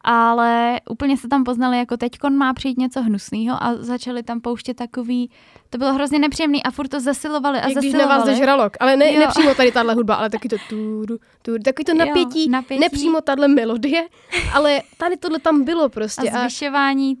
ale 0.00 0.80
úplně 0.90 1.16
se 1.16 1.28
tam 1.28 1.44
poznali, 1.44 1.78
jako 1.78 1.96
teďkon 1.96 2.36
má 2.36 2.54
přijít 2.54 2.78
něco 2.78 3.02
hnusného 3.02 3.62
a 3.62 3.74
začali 3.76 4.22
tam 4.22 4.40
pouštět 4.40 4.74
takový, 4.74 5.30
to 5.70 5.78
bylo 5.78 5.94
hrozně 5.94 6.18
nepříjemný 6.18 6.62
a 6.62 6.70
furt 6.70 6.88
to 6.88 7.00
zasilovali 7.00 7.58
a 7.58 7.68
Jak 7.68 7.74
zasilovali. 7.74 8.04
když 8.04 8.08
na 8.08 8.32
vás 8.32 8.38
žralok, 8.38 8.76
ale 8.80 8.96
ne, 8.96 9.12
nepřímo 9.12 9.54
tady 9.54 9.72
tahle 9.72 9.94
hudba, 9.94 10.14
ale 10.14 10.30
taky 10.30 10.48
to 10.48 10.56
turu, 10.68 11.18
turu, 11.42 11.62
takový 11.62 11.84
to 11.84 11.94
napětí, 11.94 12.44
jo, 12.44 12.50
napětí, 12.50 12.80
nepřímo 12.80 13.20
tahle 13.20 13.48
melodie, 13.48 14.08
ale 14.54 14.82
tady 14.96 15.16
tohle 15.16 15.38
tam 15.38 15.64
bylo 15.64 15.88
prostě. 15.88 16.30
A 16.30 16.40
zvyšování 16.40 17.16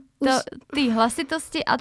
té 0.74 0.92
hlasitosti 0.92 1.64
a 1.64 1.76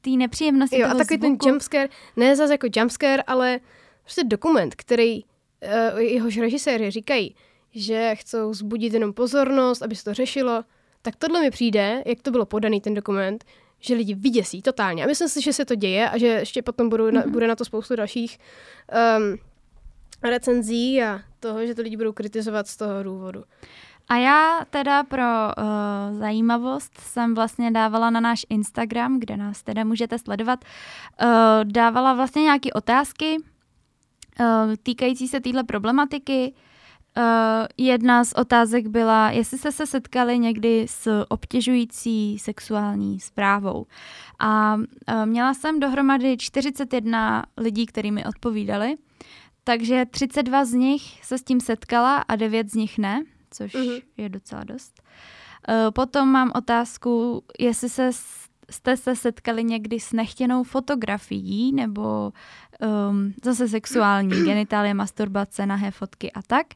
té 0.00 0.10
nepříjemnosti 0.10 0.78
jo, 0.78 0.88
toho 0.88 0.94
a 0.94 0.98
takový 0.98 1.20
zvuku. 1.20 1.36
ten 1.36 1.50
jumpscare, 1.50 1.88
ne 2.16 2.36
zase 2.36 2.54
jako 2.54 2.66
jumpscare, 2.76 3.22
ale 3.22 3.60
prostě 4.02 4.24
dokument, 4.24 4.74
který 4.74 5.24
uh, 5.24 5.98
jehož 5.98 6.38
režiséři 6.38 6.90
říkají, 6.90 7.34
že 7.74 8.14
chcou 8.14 8.54
zbudit 8.54 8.92
jenom 8.92 9.12
pozornost, 9.12 9.82
aby 9.82 9.96
se 9.96 10.04
to 10.04 10.14
řešilo, 10.14 10.64
tak 11.02 11.16
tohle 11.16 11.40
mi 11.40 11.50
přijde, 11.50 12.02
jak 12.06 12.22
to 12.22 12.30
bylo 12.30 12.46
podaný 12.46 12.80
ten 12.80 12.94
dokument, 12.94 13.44
že 13.80 13.94
lidi 13.94 14.14
vyděsí 14.14 14.62
totálně. 14.62 15.04
A 15.04 15.06
myslím 15.06 15.28
si, 15.28 15.42
že 15.42 15.52
se 15.52 15.64
to 15.64 15.74
děje 15.74 16.10
a 16.10 16.18
že 16.18 16.26
ještě 16.26 16.62
potom 16.62 16.88
budou 16.88 17.10
na, 17.10 17.22
mm-hmm. 17.22 17.30
bude 17.30 17.46
na 17.46 17.56
to 17.56 17.64
spoustu 17.64 17.96
dalších 17.96 18.38
um, 19.18 19.38
recenzí 20.30 21.02
a 21.02 21.20
toho, 21.40 21.66
že 21.66 21.74
to 21.74 21.82
lidi 21.82 21.96
budou 21.96 22.12
kritizovat 22.12 22.68
z 22.68 22.76
toho 22.76 23.02
důvodu. 23.02 23.44
A 24.08 24.16
já 24.16 24.64
teda 24.70 25.02
pro 25.02 25.22
uh, 25.22 26.18
zajímavost 26.18 26.98
jsem 26.98 27.34
vlastně 27.34 27.70
dávala 27.70 28.10
na 28.10 28.20
náš 28.20 28.46
Instagram, 28.48 29.20
kde 29.20 29.36
nás 29.36 29.62
teda 29.62 29.84
můžete 29.84 30.18
sledovat, 30.18 30.64
uh, 31.22 31.28
dávala 31.64 32.14
vlastně 32.14 32.42
nějaké 32.42 32.72
otázky 32.72 33.36
uh, 34.40 34.46
týkající 34.82 35.28
se 35.28 35.40
téhle 35.40 35.64
problematiky. 35.64 36.54
Uh, 37.16 37.22
jedna 37.76 38.24
z 38.24 38.32
otázek 38.32 38.86
byla, 38.86 39.30
jestli 39.30 39.58
jste 39.58 39.72
se 39.72 39.86
setkali 39.86 40.38
někdy 40.38 40.86
s 40.88 41.24
obtěžující 41.28 42.38
sexuální 42.38 43.20
zprávou. 43.20 43.86
A 44.38 44.74
uh, 44.74 45.26
měla 45.26 45.54
jsem 45.54 45.80
dohromady 45.80 46.36
41 46.36 47.44
lidí, 47.56 47.86
který 47.86 48.12
mi 48.12 48.24
odpovídali, 48.24 48.94
takže 49.64 50.06
32 50.10 50.64
z 50.64 50.72
nich 50.72 51.24
se 51.24 51.38
s 51.38 51.42
tím 51.42 51.60
setkala 51.60 52.16
a 52.16 52.36
9 52.36 52.70
z 52.70 52.74
nich 52.74 52.98
ne 52.98 53.22
což 53.50 53.74
mm-hmm. 53.74 54.02
je 54.16 54.28
docela 54.28 54.64
dost. 54.64 55.02
Uh, 55.68 55.90
potom 55.90 56.28
mám 56.28 56.52
otázku, 56.54 57.44
jestli 57.58 57.88
se 57.88 58.10
jste 58.70 58.96
se 58.96 59.16
setkali 59.16 59.64
někdy 59.64 60.00
s 60.00 60.12
nechtěnou 60.12 60.62
fotografií 60.62 61.72
nebo 61.72 62.32
um, 63.08 63.34
zase 63.44 63.68
sexuální 63.68 64.30
genitálie, 64.44 64.94
masturbace, 64.94 65.66
nahé 65.66 65.90
fotky 65.90 66.32
a 66.32 66.42
tak. 66.42 66.66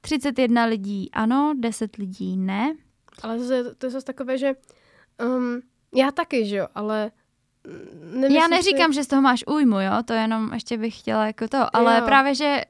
31 0.00 0.64
lidí 0.64 1.10
ano, 1.12 1.54
10 1.58 1.96
lidí 1.96 2.36
ne. 2.36 2.74
Ale 3.22 3.38
zase, 3.38 3.74
to 3.74 3.86
je 3.86 3.90
zase 3.90 4.06
takové, 4.06 4.38
že 4.38 4.54
um, 5.24 5.60
já 5.94 6.10
taky, 6.10 6.46
že 6.46 6.56
jo, 6.56 6.66
ale 6.74 7.10
já 8.28 8.48
neříkám, 8.48 8.92
si... 8.92 8.94
že 8.94 9.04
z 9.04 9.06
toho 9.06 9.22
máš 9.22 9.44
újmu, 9.46 9.80
jo, 9.80 9.92
to 10.04 10.12
jenom 10.12 10.52
ještě 10.52 10.78
bych 10.78 10.98
chtěla 10.98 11.26
jako 11.26 11.48
to, 11.48 11.76
ale 11.76 11.98
jo. 11.98 12.04
právě, 12.04 12.34
že 12.34 12.62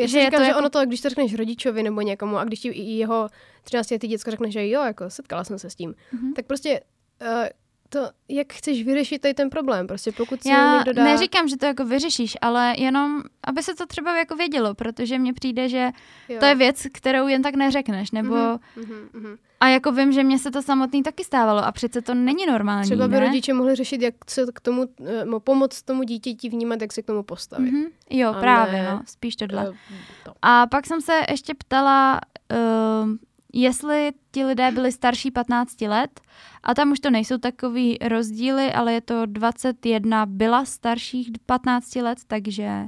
já 0.00 0.06
že 0.06 0.20
říkám, 0.20 0.40
to 0.40 0.44
že 0.44 0.48
jako... 0.48 0.58
ono 0.58 0.70
to, 0.70 0.86
když 0.86 1.00
to 1.00 1.08
řekneš 1.08 1.34
rodičovi 1.34 1.82
nebo 1.82 2.00
někomu 2.00 2.38
a 2.38 2.44
když 2.44 2.60
ti 2.60 2.68
jeho 2.82 3.28
13 3.62 3.90
letý 3.90 4.08
děcko 4.08 4.30
řekne, 4.30 4.50
že 4.50 4.68
jo, 4.68 4.82
jako 4.84 5.10
setkala 5.10 5.44
jsem 5.44 5.58
se 5.58 5.70
s 5.70 5.74
tím, 5.74 5.90
mm-hmm. 5.90 6.32
tak 6.36 6.46
prostě 6.46 6.80
uh, 7.22 7.46
to, 7.88 8.10
jak 8.28 8.52
chceš 8.52 8.82
vyřešit 8.82 9.18
tady 9.18 9.34
ten 9.34 9.50
problém, 9.50 9.86
prostě 9.86 10.12
pokud 10.12 10.42
si 10.42 10.48
Já 10.48 10.76
někdo 10.76 10.92
dá... 10.92 11.04
neříkám, 11.04 11.48
že 11.48 11.56
to 11.56 11.66
jako 11.66 11.84
vyřešíš, 11.84 12.36
ale 12.40 12.74
jenom, 12.78 13.22
aby 13.44 13.62
se 13.62 13.74
to 13.74 13.86
třeba 13.86 14.18
jako 14.18 14.36
vědělo, 14.36 14.74
protože 14.74 15.18
mně 15.18 15.32
přijde, 15.32 15.68
že 15.68 15.90
jo. 16.28 16.40
to 16.40 16.46
je 16.46 16.54
věc, 16.54 16.86
kterou 16.92 17.28
jen 17.28 17.42
tak 17.42 17.54
neřekneš, 17.54 18.10
nebo 18.10 18.34
mm-hmm, 18.34 19.08
mm-hmm. 19.14 19.36
a 19.60 19.68
jako 19.68 19.92
vím, 19.92 20.12
že 20.12 20.24
mně 20.24 20.38
se 20.38 20.50
to 20.50 20.62
samotný 20.62 21.02
taky 21.02 21.24
stávalo 21.24 21.64
a 21.64 21.72
přece 21.72 22.02
to 22.02 22.14
není 22.14 22.46
normální, 22.46 22.88
Třeba 22.88 23.08
by 23.08 23.14
ne? 23.14 23.20
rodiče 23.20 23.52
mohli 23.52 23.74
řešit, 23.74 24.02
jak 24.02 24.14
se 24.30 24.46
k 24.54 24.60
tomu, 24.60 24.82
uh, 25.26 25.38
pomoct 25.38 25.82
tomu 25.82 26.02
dítěti 26.02 26.48
vnímat, 26.48 26.82
jak 26.82 26.92
se 26.92 27.02
k 27.02 27.06
tomu 27.06 27.22
postavit. 27.22 27.72
Mm-hmm. 27.72 27.86
Jo, 28.10 28.30
a 28.30 28.40
právě, 28.40 28.82
ne, 28.82 28.90
no, 28.90 29.02
spíš 29.06 29.36
tohle. 29.36 29.68
Uh, 29.68 29.76
to. 30.24 30.32
A 30.42 30.66
pak 30.66 30.86
jsem 30.86 31.00
se 31.00 31.20
ještě 31.30 31.54
ptala, 31.54 32.20
uh, 32.52 33.08
jestli 33.52 34.12
ti 34.30 34.44
lidé 34.44 34.70
byli 34.70 34.92
starší 34.92 35.30
15 35.30 35.80
let 35.80 36.20
a 36.62 36.74
tam 36.74 36.92
už 36.92 37.00
to 37.00 37.10
nejsou 37.10 37.38
takový 37.38 37.98
rozdíly, 38.02 38.72
ale 38.72 38.92
je 38.92 39.00
to 39.00 39.26
21 39.26 40.26
byla 40.26 40.64
starších 40.64 41.30
15 41.46 41.96
let, 41.96 42.18
takže 42.26 42.84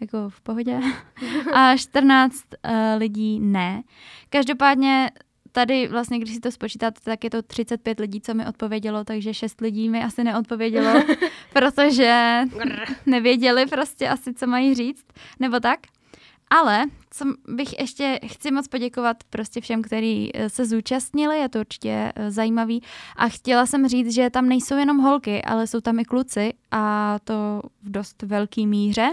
jako 0.00 0.28
v 0.28 0.40
pohodě. 0.40 0.80
A 1.52 1.76
14 1.76 2.34
uh, 2.34 2.72
lidí 2.98 3.40
ne. 3.40 3.82
Každopádně 4.30 5.10
tady 5.52 5.88
vlastně, 5.88 6.18
když 6.18 6.34
si 6.34 6.40
to 6.40 6.52
spočítáte, 6.52 7.00
tak 7.04 7.24
je 7.24 7.30
to 7.30 7.42
35 7.42 8.00
lidí, 8.00 8.20
co 8.20 8.34
mi 8.34 8.46
odpovědělo, 8.46 9.04
takže 9.04 9.34
6 9.34 9.60
lidí 9.60 9.88
mi 9.88 10.04
asi 10.04 10.24
neodpovědělo, 10.24 11.02
protože 11.52 12.40
nevěděli 13.06 13.66
prostě 13.66 14.08
asi, 14.08 14.34
co 14.34 14.46
mají 14.46 14.74
říct, 14.74 15.06
nebo 15.40 15.60
tak. 15.60 15.80
Ale 16.50 16.84
co 17.10 17.24
bych 17.48 17.78
ještě 17.78 18.20
chci 18.26 18.50
moc 18.50 18.68
poděkovat 18.68 19.16
prostě 19.30 19.60
všem, 19.60 19.82
kteří 19.82 20.30
eh, 20.34 20.48
se 20.50 20.66
zúčastnili, 20.66 21.38
je 21.38 21.48
to 21.48 21.60
určitě 21.60 22.12
eh, 22.14 22.30
zajímavý. 22.30 22.82
A 23.16 23.28
chtěla 23.28 23.66
jsem 23.66 23.88
říct, 23.88 24.14
že 24.14 24.30
tam 24.30 24.48
nejsou 24.48 24.76
jenom 24.76 24.98
holky, 24.98 25.42
ale 25.42 25.66
jsou 25.66 25.80
tam 25.80 25.98
i 25.98 26.04
kluci 26.04 26.52
a 26.70 27.16
to 27.24 27.62
v 27.82 27.90
dost 27.90 28.22
velký 28.22 28.66
míře. 28.66 29.08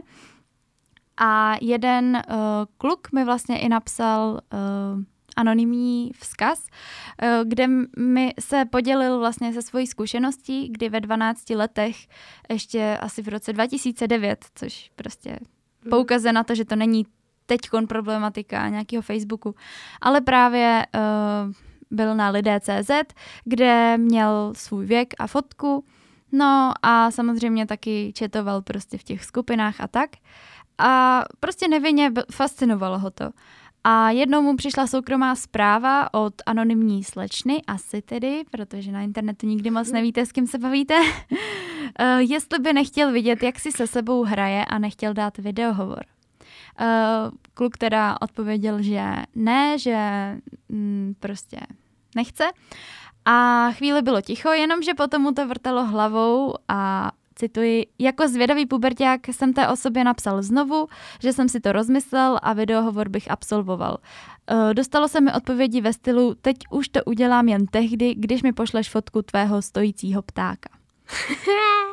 A 1.20 1.56
jeden 1.62 2.16
uh, 2.16 2.34
kluk 2.78 3.12
mi 3.12 3.26
vlastně 3.26 3.60
i 3.60 3.70
napsal 3.70 4.32
uh, 4.54 5.04
anonymní 5.36 6.12
vzkaz, 6.20 6.60
uh, 6.60 7.50
kde 7.50 7.68
mi 7.98 8.34
se 8.40 8.66
podělil 8.66 9.20
vlastně 9.20 9.54
se 9.54 9.62
svojí 9.62 9.88
zkušeností, 9.88 10.70
kdy 10.70 10.90
ve 10.90 11.00
12 11.00 11.50
letech, 11.50 11.96
ještě 12.50 12.98
asi 13.02 13.22
v 13.22 13.28
roce 13.28 13.54
2009, 13.54 14.46
což 14.56 14.92
prostě 14.96 15.30
mhm. 15.30 15.90
poukazuje 15.90 16.34
na 16.34 16.44
to, 16.44 16.56
že 16.56 16.66
to 16.66 16.76
není 16.76 17.06
teďkon 17.48 17.88
problematika 17.88 18.70
nějakého 18.70 19.02
Facebooku, 19.02 19.56
ale 20.02 20.22
právě 20.22 20.86
uh, 20.96 21.54
byl 21.92 22.16
na 22.16 22.30
lidé.cz, 22.30 22.92
kde 23.46 23.98
měl 23.98 24.54
svůj 24.56 24.86
věk 24.86 25.14
a 25.20 25.28
fotku, 25.28 25.86
no 26.32 26.74
a 26.82 27.12
samozřejmě 27.12 27.66
taky 27.66 28.12
četoval 28.16 28.62
prostě 28.62 28.98
v 28.98 29.04
těch 29.04 29.26
skupinách 29.26 29.82
a 29.82 29.88
tak. 29.88 30.10
A 30.78 31.24
prostě 31.40 31.68
nevinně 31.68 32.12
fascinovalo 32.32 33.00
ho 33.00 33.12
to. 33.12 33.30
A 33.84 34.10
jednou 34.10 34.42
mu 34.42 34.56
přišla 34.56 34.88
soukromá 34.88 35.36
zpráva 35.36 36.14
od 36.14 36.34
anonymní 36.46 37.04
slečny, 37.04 37.62
asi 37.68 38.02
tedy, 38.02 38.44
protože 38.52 38.92
na 38.92 39.02
internetu 39.02 39.48
nikdy 39.48 39.72
moc 39.72 39.92
nevíte, 39.92 40.26
s 40.26 40.32
kým 40.32 40.48
se 40.48 40.58
bavíte, 40.58 41.00
uh, 41.00 42.18
jestli 42.18 42.60
by 42.60 42.74
nechtěl 42.74 43.12
vidět, 43.12 43.44
jak 43.44 43.60
si 43.60 43.72
se 43.72 43.88
sebou 43.88 44.24
hraje 44.24 44.66
a 44.66 44.80
nechtěl 44.80 45.14
dát 45.14 45.38
videohovor. 45.38 46.17
Uh, 46.82 47.32
kluk 47.54 47.78
teda 47.78 48.18
odpověděl, 48.22 48.82
že 48.82 49.14
ne, 49.36 49.80
že 49.80 49.98
mm, 50.70 51.16
prostě 51.20 51.60
nechce. 52.16 52.44
A 53.26 53.70
chvíli 53.72 54.02
bylo 54.02 54.22
ticho, 54.22 54.50
jenomže 54.50 54.94
potom 54.94 55.22
mu 55.22 55.32
to 55.32 55.48
vrtalo 55.48 55.86
hlavou 55.86 56.54
a 56.68 57.12
cituji, 57.36 57.86
jako 58.00 58.28
zvědavý 58.28 58.66
puberták 58.66 59.28
jsem 59.28 59.54
té 59.54 59.68
osobě 59.68 60.04
napsal 60.04 60.44
znovu, 60.44 60.88
že 61.20 61.34
jsem 61.34 61.50
si 61.50 61.60
to 61.60 61.72
rozmyslel 61.72 62.40
a 62.44 62.54
videohovor 62.54 63.10
bych 63.10 63.32
absolvoval. 63.32 63.98
Uh, 64.52 64.74
dostalo 64.74 65.08
se 65.08 65.22
mi 65.22 65.34
odpovědi 65.34 65.82
ve 65.82 65.94
stylu, 65.94 66.36
teď 66.42 66.58
už 66.72 66.90
to 66.90 67.04
udělám 67.04 67.48
jen 67.48 67.66
tehdy, 67.66 68.16
když 68.16 68.44
mi 68.44 68.54
pošleš 68.54 68.90
fotku 68.90 69.22
tvého 69.22 69.62
stojícího 69.62 70.22
ptáka. 70.22 70.77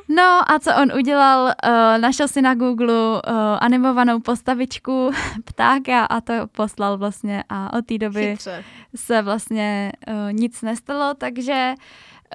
No 0.09 0.51
a 0.51 0.59
co 0.59 0.71
on 0.83 0.93
udělal? 0.99 1.45
Uh, 1.45 1.99
našel 1.99 2.29
si 2.29 2.43
na 2.43 2.55
Google 2.55 2.95
uh, 2.95 3.21
animovanou 3.61 4.21
postavičku 4.21 5.11
ptáka 5.45 6.05
a 6.05 6.21
to 6.21 6.33
poslal 6.53 6.99
vlastně 6.99 7.45
a 7.49 7.79
od 7.79 7.87
té 7.87 7.99
doby 7.99 8.31
Chytře. 8.31 8.65
se 8.97 9.23
vlastně 9.23 9.93
uh, 10.09 10.33
nic 10.33 10.63
nestalo, 10.63 11.15
takže 11.15 11.75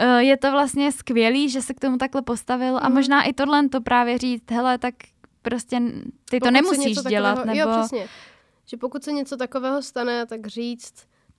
uh, 0.01 0.17
je 0.17 0.37
to 0.37 0.51
vlastně 0.51 0.91
skvělý, 0.91 1.49
že 1.49 1.61
se 1.61 1.73
k 1.73 1.79
tomu 1.79 1.97
takhle 1.97 2.21
postavil 2.21 2.71
mm. 2.71 2.79
a 2.81 2.87
mhm. 2.87 2.93
možná 2.93 3.23
i 3.23 3.33
tohle 3.33 3.69
to 3.69 3.81
právě 3.81 4.17
říct, 4.17 4.51
hele, 4.51 4.77
tak 4.77 4.95
prostě 5.41 5.81
ty 6.29 6.39
pokud 6.39 6.47
to 6.47 6.51
nemusíš 6.51 6.97
dělat. 6.97 7.35
Takového, 7.35 7.57
nebo... 7.57 7.71
Jo, 7.71 7.79
přesně. 7.79 8.07
Že 8.65 8.77
pokud 8.77 9.03
se 9.03 9.11
něco 9.11 9.37
takového 9.37 9.81
stane, 9.81 10.25
tak 10.25 10.47
říct, 10.47 10.93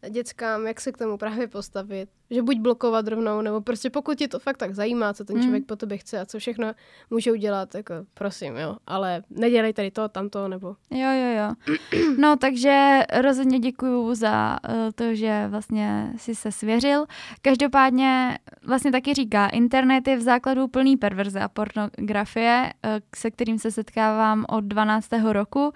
dětskám, 0.09 0.67
jak 0.67 0.81
se 0.81 0.93
k 0.93 0.99
tomu 0.99 1.17
právě 1.17 1.49
postavit. 1.49 2.09
Že 2.31 2.43
buď 2.43 2.59
blokovat 2.59 3.09
rovnou, 3.09 3.41
nebo 3.41 3.61
prostě 3.61 3.91
pokud 3.91 4.19
ti 4.19 4.29
to 4.29 4.39
fakt 4.39 4.57
tak 4.57 4.75
zajímá, 4.75 5.15
co 5.15 5.25
ten 5.25 5.37
mm. 5.37 5.43
člověk 5.43 5.67
po 5.67 5.77
tobě 5.77 5.99
chce 5.99 6.21
a 6.21 6.27
co 6.27 6.39
všechno 6.39 6.73
může 7.11 7.33
udělat, 7.33 7.75
jako 7.75 7.95
prosím, 8.15 8.57
jo. 8.57 8.77
Ale 8.87 9.23
nedělej 9.31 9.73
tady 9.73 9.91
to, 9.91 10.09
tamto, 10.09 10.49
nebo... 10.49 10.77
Jo, 10.91 11.09
jo, 11.11 11.37
jo. 11.39 11.75
No, 12.19 12.37
takže 12.37 13.01
rozhodně 13.21 13.59
děkuju 13.59 14.15
za 14.15 14.59
uh, 14.69 14.75
to, 14.95 15.15
že 15.15 15.47
vlastně 15.49 16.13
si 16.17 16.35
se 16.35 16.53
svěřil. 16.53 17.07
Každopádně 17.43 18.39
vlastně 18.67 18.93
taky 18.93 19.15
říká, 19.15 19.49
internet 19.49 20.09
je 20.09 20.17
v 20.17 20.23
základu 20.23 20.69
plný 20.69 20.97
perverze 20.97 21.41
a 21.41 21.49
pornografie, 21.49 22.73
uh, 22.85 22.91
se 23.17 23.31
kterým 23.31 23.59
se 23.59 23.71
setkávám 23.71 24.45
od 24.49 24.65
12. 24.65 25.09
roku, 25.33 25.73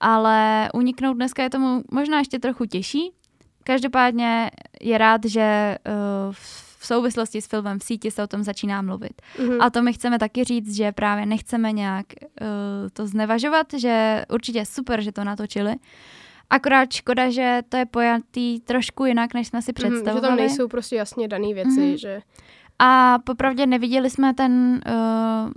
ale 0.00 0.68
uniknout 0.74 1.16
dneska 1.16 1.42
je 1.42 1.50
tomu 1.50 1.82
možná 1.92 2.18
ještě 2.18 2.38
trochu 2.38 2.64
těžší, 2.64 3.12
Každopádně 3.68 4.50
je 4.80 4.98
rád, 4.98 5.24
že 5.24 5.78
uh, 5.86 6.32
v 6.78 6.86
souvislosti 6.86 7.42
s 7.42 7.46
filmem 7.46 7.78
v 7.78 7.84
síti 7.84 8.10
se 8.10 8.22
o 8.22 8.26
tom 8.26 8.42
začíná 8.42 8.82
mluvit. 8.82 9.22
Mm-hmm. 9.36 9.58
A 9.60 9.70
to 9.70 9.82
my 9.82 9.92
chceme 9.92 10.18
taky 10.18 10.44
říct, 10.44 10.76
že 10.76 10.92
právě 10.92 11.26
nechceme 11.26 11.72
nějak 11.72 12.06
uh, 12.40 12.46
to 12.92 13.06
znevažovat, 13.06 13.66
že 13.76 14.24
určitě 14.32 14.64
super, 14.64 15.00
že 15.00 15.12
to 15.12 15.24
natočili. 15.24 15.74
Akorát 16.50 16.92
škoda, 16.92 17.30
že 17.30 17.60
to 17.68 17.76
je 17.76 17.86
pojatý 17.86 18.60
trošku 18.60 19.04
jinak, 19.04 19.34
než 19.34 19.48
jsme 19.48 19.62
si 19.62 19.72
představovali. 19.72 20.14
Mm, 20.14 20.22
že 20.22 20.28
tam 20.28 20.36
nejsou 20.36 20.68
prostě 20.68 20.96
jasně 20.96 21.28
dané 21.28 21.54
věci, 21.54 21.80
mm-hmm. 21.80 21.98
že... 21.98 22.22
A 22.78 23.18
popravdě 23.24 23.66
neviděli 23.66 24.10
jsme 24.10 24.34
ten 24.34 24.80
uh, 24.86 25.50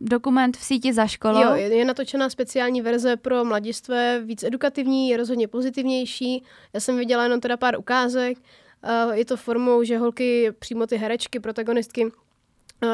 dokument 0.00 0.56
v 0.56 0.64
síti 0.64 0.92
za 0.92 1.06
školou. 1.06 1.40
Jo, 1.42 1.54
je, 1.54 1.84
natočená 1.84 2.30
speciální 2.30 2.82
verze 2.82 3.16
pro 3.16 3.44
mladistvé, 3.44 4.20
víc 4.20 4.42
edukativní, 4.42 5.08
je 5.08 5.16
rozhodně 5.16 5.48
pozitivnější. 5.48 6.44
Já 6.72 6.80
jsem 6.80 6.96
viděla 6.96 7.22
jenom 7.22 7.40
teda 7.40 7.56
pár 7.56 7.78
ukázek. 7.78 8.38
Uh, 8.38 9.12
je 9.14 9.24
to 9.24 9.36
formou, 9.36 9.82
že 9.82 9.98
holky, 9.98 10.52
přímo 10.58 10.86
ty 10.86 10.96
herečky, 10.96 11.40
protagonistky, 11.40 12.06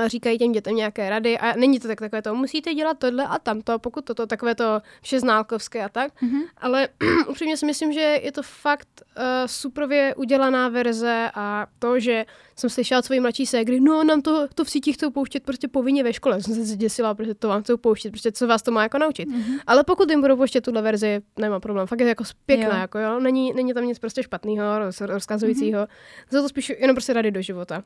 říkají 0.07 0.39
těm 0.39 0.53
dětem 0.53 0.77
nějaké 0.77 1.11
rady 1.11 1.39
a 1.39 1.57
není 1.57 1.81
to 1.81 1.89
tak 1.89 2.01
takové 2.01 2.23
to, 2.23 2.35
musíte 2.35 2.75
dělat 2.75 2.99
tohle 2.99 3.27
a 3.27 3.39
tamto, 3.39 3.79
pokud 3.79 4.05
toto, 4.05 4.27
takové 4.27 4.55
to 4.55 4.83
všeználkovské 5.03 5.85
a 5.85 5.89
tak, 5.89 6.23
mm-hmm. 6.23 6.43
ale 6.57 6.89
upřímně 7.29 7.57
si 7.57 7.67
myslím, 7.67 7.93
že 7.93 8.01
je 8.01 8.33
to 8.33 8.43
fakt 8.43 8.89
uh, 9.01 9.23
suprově 9.47 10.15
udělaná 10.15 10.69
verze 10.69 11.31
a 11.35 11.67
to, 11.79 12.01
že 12.01 12.27
jsem 12.57 12.71
slyšela 12.71 12.99
od 12.99 13.05
své 13.05 13.21
mladší 13.21 13.47
ségry, 13.47 13.81
no 13.81 14.05
nám 14.05 14.23
to, 14.23 14.49
to 14.55 14.65
v 14.65 14.71
sítích 14.71 14.95
chcou 14.95 15.11
pouštět 15.11 15.43
prostě 15.43 15.69
povinně 15.69 16.05
ve 16.05 16.13
škole, 16.13 16.43
jsem 16.43 16.55
se 16.55 16.65
zděsila, 16.65 17.15
protože 17.15 17.35
to 17.35 17.49
vám 17.49 17.63
chcou 17.63 17.77
pouštět, 17.77 18.11
prostě 18.11 18.33
co 18.33 18.47
vás 18.47 18.63
to 18.63 18.71
má 18.71 18.83
jako 18.83 18.99
naučit. 18.99 19.29
Mm-hmm. 19.29 19.61
Ale 19.67 19.85
pokud 19.85 20.11
jim 20.11 20.21
budou 20.21 20.37
pouštět 20.37 20.61
tuhle 20.61 20.83
verzi, 20.83 21.21
nemá 21.39 21.61
problém, 21.61 21.87
fakt 21.87 22.01
je 22.01 22.09
jako 22.09 22.25
pěkná, 22.47 22.75
jo. 22.75 22.81
jako 22.81 22.99
jo, 22.99 23.21
není, 23.21 23.53
není 23.53 23.75
tam 23.75 23.87
nic 23.87 23.99
prostě 23.99 24.23
špatného, 24.23 24.65
rozkazujícího, 25.01 25.81
mm-hmm. 25.81 26.37
jsou 26.37 26.43
to 26.43 26.49
spíš 26.49 26.73
jenom 26.79 26.95
prostě 26.95 27.13
rady 27.13 27.31
do 27.31 27.43
života. 27.43 27.83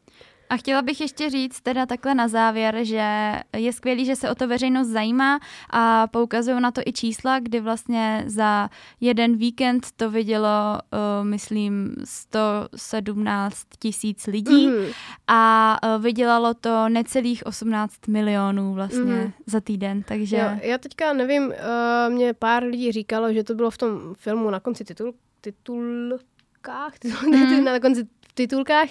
A 0.50 0.56
chtěla 0.56 0.82
bych 0.82 1.00
ještě 1.00 1.30
říct 1.30 1.60
teda 1.60 1.86
takhle 1.86 2.14
na 2.14 2.28
závěr, 2.28 2.78
že 2.82 3.32
je 3.56 3.72
skvělý, 3.72 4.04
že 4.04 4.16
se 4.16 4.30
o 4.30 4.34
to 4.34 4.48
veřejnost 4.48 4.88
zajímá 4.88 5.40
a 5.70 6.06
poukazují 6.06 6.60
na 6.60 6.70
to 6.70 6.80
i 6.86 6.92
čísla, 6.92 7.38
kdy 7.38 7.60
vlastně 7.60 8.24
za 8.26 8.68
jeden 9.00 9.36
víkend 9.36 9.86
to 9.96 10.10
vidělo, 10.10 10.48
uh, 10.92 11.26
myslím, 11.26 11.94
117 12.04 13.56
tisíc 13.78 14.26
lidí 14.26 14.68
mm-hmm. 14.68 14.94
a 15.26 15.76
uh, 15.96 16.02
vydělalo 16.02 16.54
to 16.54 16.88
necelých 16.88 17.46
18 17.46 18.08
milionů 18.08 18.74
vlastně 18.74 19.02
mm-hmm. 19.02 19.32
za 19.46 19.60
týden, 19.60 20.02
takže... 20.02 20.36
Jo, 20.36 20.68
já 20.70 20.78
teďka 20.78 21.12
nevím, 21.12 21.46
uh, 21.46 22.14
mě 22.14 22.34
pár 22.34 22.64
lidí 22.64 22.92
říkalo, 22.92 23.32
že 23.32 23.44
to 23.44 23.54
bylo 23.54 23.70
v 23.70 23.78
tom 23.78 24.14
filmu 24.14 24.50
na 24.50 24.60
konci 24.60 24.84
titul, 24.84 25.14
titulkách, 25.40 26.98
titul, 26.98 27.30
mm. 27.30 27.64
na 27.64 27.80
konci 27.80 28.06
titulkách. 28.40 28.88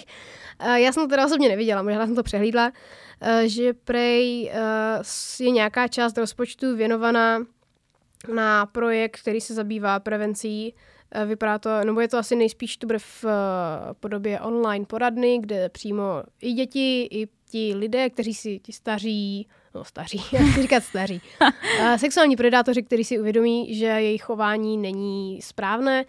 Já 0.74 0.92
jsem 0.92 1.02
to 1.02 1.08
teda 1.08 1.26
osobně 1.26 1.48
neviděla, 1.48 1.82
možná 1.82 2.06
jsem 2.06 2.14
to 2.14 2.22
přehlídla, 2.22 2.72
že 3.46 3.72
prej 3.72 4.52
je 5.40 5.50
nějaká 5.50 5.88
část 5.88 6.18
rozpočtu 6.18 6.76
věnovaná 6.76 7.38
na 8.34 8.66
projekt, 8.66 9.20
který 9.20 9.40
se 9.40 9.54
zabývá 9.54 10.00
prevencí 10.00 10.74
Vypadá 11.26 11.58
to, 11.58 11.84
nebo 11.84 12.00
je 12.00 12.08
to 12.08 12.18
asi 12.18 12.36
nejspíš 12.36 12.76
to 12.76 12.86
bude 12.86 12.98
v 12.98 13.24
podobě 14.00 14.40
online 14.40 14.84
poradny, 14.84 15.38
kde 15.38 15.68
přímo 15.68 16.22
i 16.40 16.52
děti, 16.52 17.08
i 17.10 17.28
ti 17.50 17.74
lidé, 17.74 18.10
kteří 18.10 18.34
si 18.34 18.58
ti 18.58 18.72
staří, 18.72 19.48
no 19.74 19.84
staří, 19.84 20.22
já 20.32 20.40
chci 20.40 20.62
říkat 20.62 20.84
staří, 20.84 21.20
sexuální 21.96 22.36
predátoři, 22.36 22.82
kteří 22.82 23.04
si 23.04 23.18
uvědomí, 23.18 23.74
že 23.74 23.86
jejich 23.86 24.22
chování 24.22 24.76
není 24.76 25.42
správné, 25.42 26.04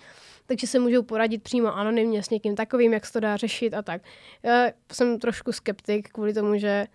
takže 0.52 0.68
se 0.68 0.80
můžou 0.80 1.04
poradit 1.04 1.44
přímo 1.44 1.76
anonymně 1.76 2.24
s 2.24 2.30
někým 2.30 2.56
takovým, 2.56 2.94
jak 2.94 3.06
se 3.06 3.14
to 3.14 3.20
dá 3.20 3.38
řešit 3.38 3.74
a 3.74 3.82
tak. 3.82 4.02
Já 4.44 4.68
jsem 4.92 5.20
trošku 5.20 5.52
skeptik 5.52 6.10
kvůli 6.10 6.34
tomu, 6.34 6.58
že 6.58 6.86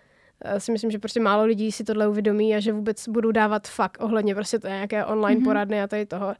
eh, 0.44 0.60
si 0.60 0.72
myslím, 0.72 0.90
že 0.90 0.98
prostě 0.98 1.20
málo 1.20 1.44
lidí 1.44 1.72
si 1.72 1.84
tohle 1.84 2.08
uvědomí 2.08 2.54
a 2.54 2.60
že 2.60 2.72
vůbec 2.72 3.08
budou 3.08 3.30
dávat 3.30 3.68
fakt 3.68 3.98
ohledně 4.00 4.34
prostě 4.34 4.58
to 4.58 4.68
nějaké 4.68 5.04
online 5.04 5.40
mm-hmm. 5.40 5.44
poradny 5.44 5.82
a 5.82 5.86
tady 5.86 6.06
toho. 6.06 6.34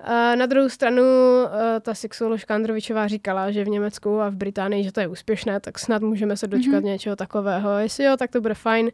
A 0.00 0.34
na 0.34 0.46
druhou 0.46 0.68
stranu 0.68 1.02
eh, 1.02 1.80
ta 1.80 1.94
sexuoložka 1.94 2.54
Androvičová 2.54 3.08
říkala, 3.08 3.50
že 3.50 3.64
v 3.64 3.68
Německu 3.68 4.20
a 4.20 4.28
v 4.28 4.36
Británii, 4.36 4.84
že 4.84 4.92
to 4.92 5.00
je 5.00 5.08
úspěšné, 5.08 5.60
tak 5.60 5.78
snad 5.78 6.02
můžeme 6.02 6.36
se 6.36 6.46
dočkat 6.46 6.82
mm-hmm. 6.82 6.86
něčeho 6.86 7.16
takového. 7.16 7.78
Jestli 7.78 8.04
jo, 8.04 8.16
tak 8.16 8.30
to 8.30 8.40
bude 8.40 8.54
fajn. 8.54 8.90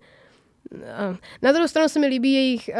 Na 1.42 1.52
druhou 1.52 1.68
stranu 1.68 1.88
se 1.88 1.98
mi 2.00 2.06
líbí 2.06 2.32
jejich 2.32 2.70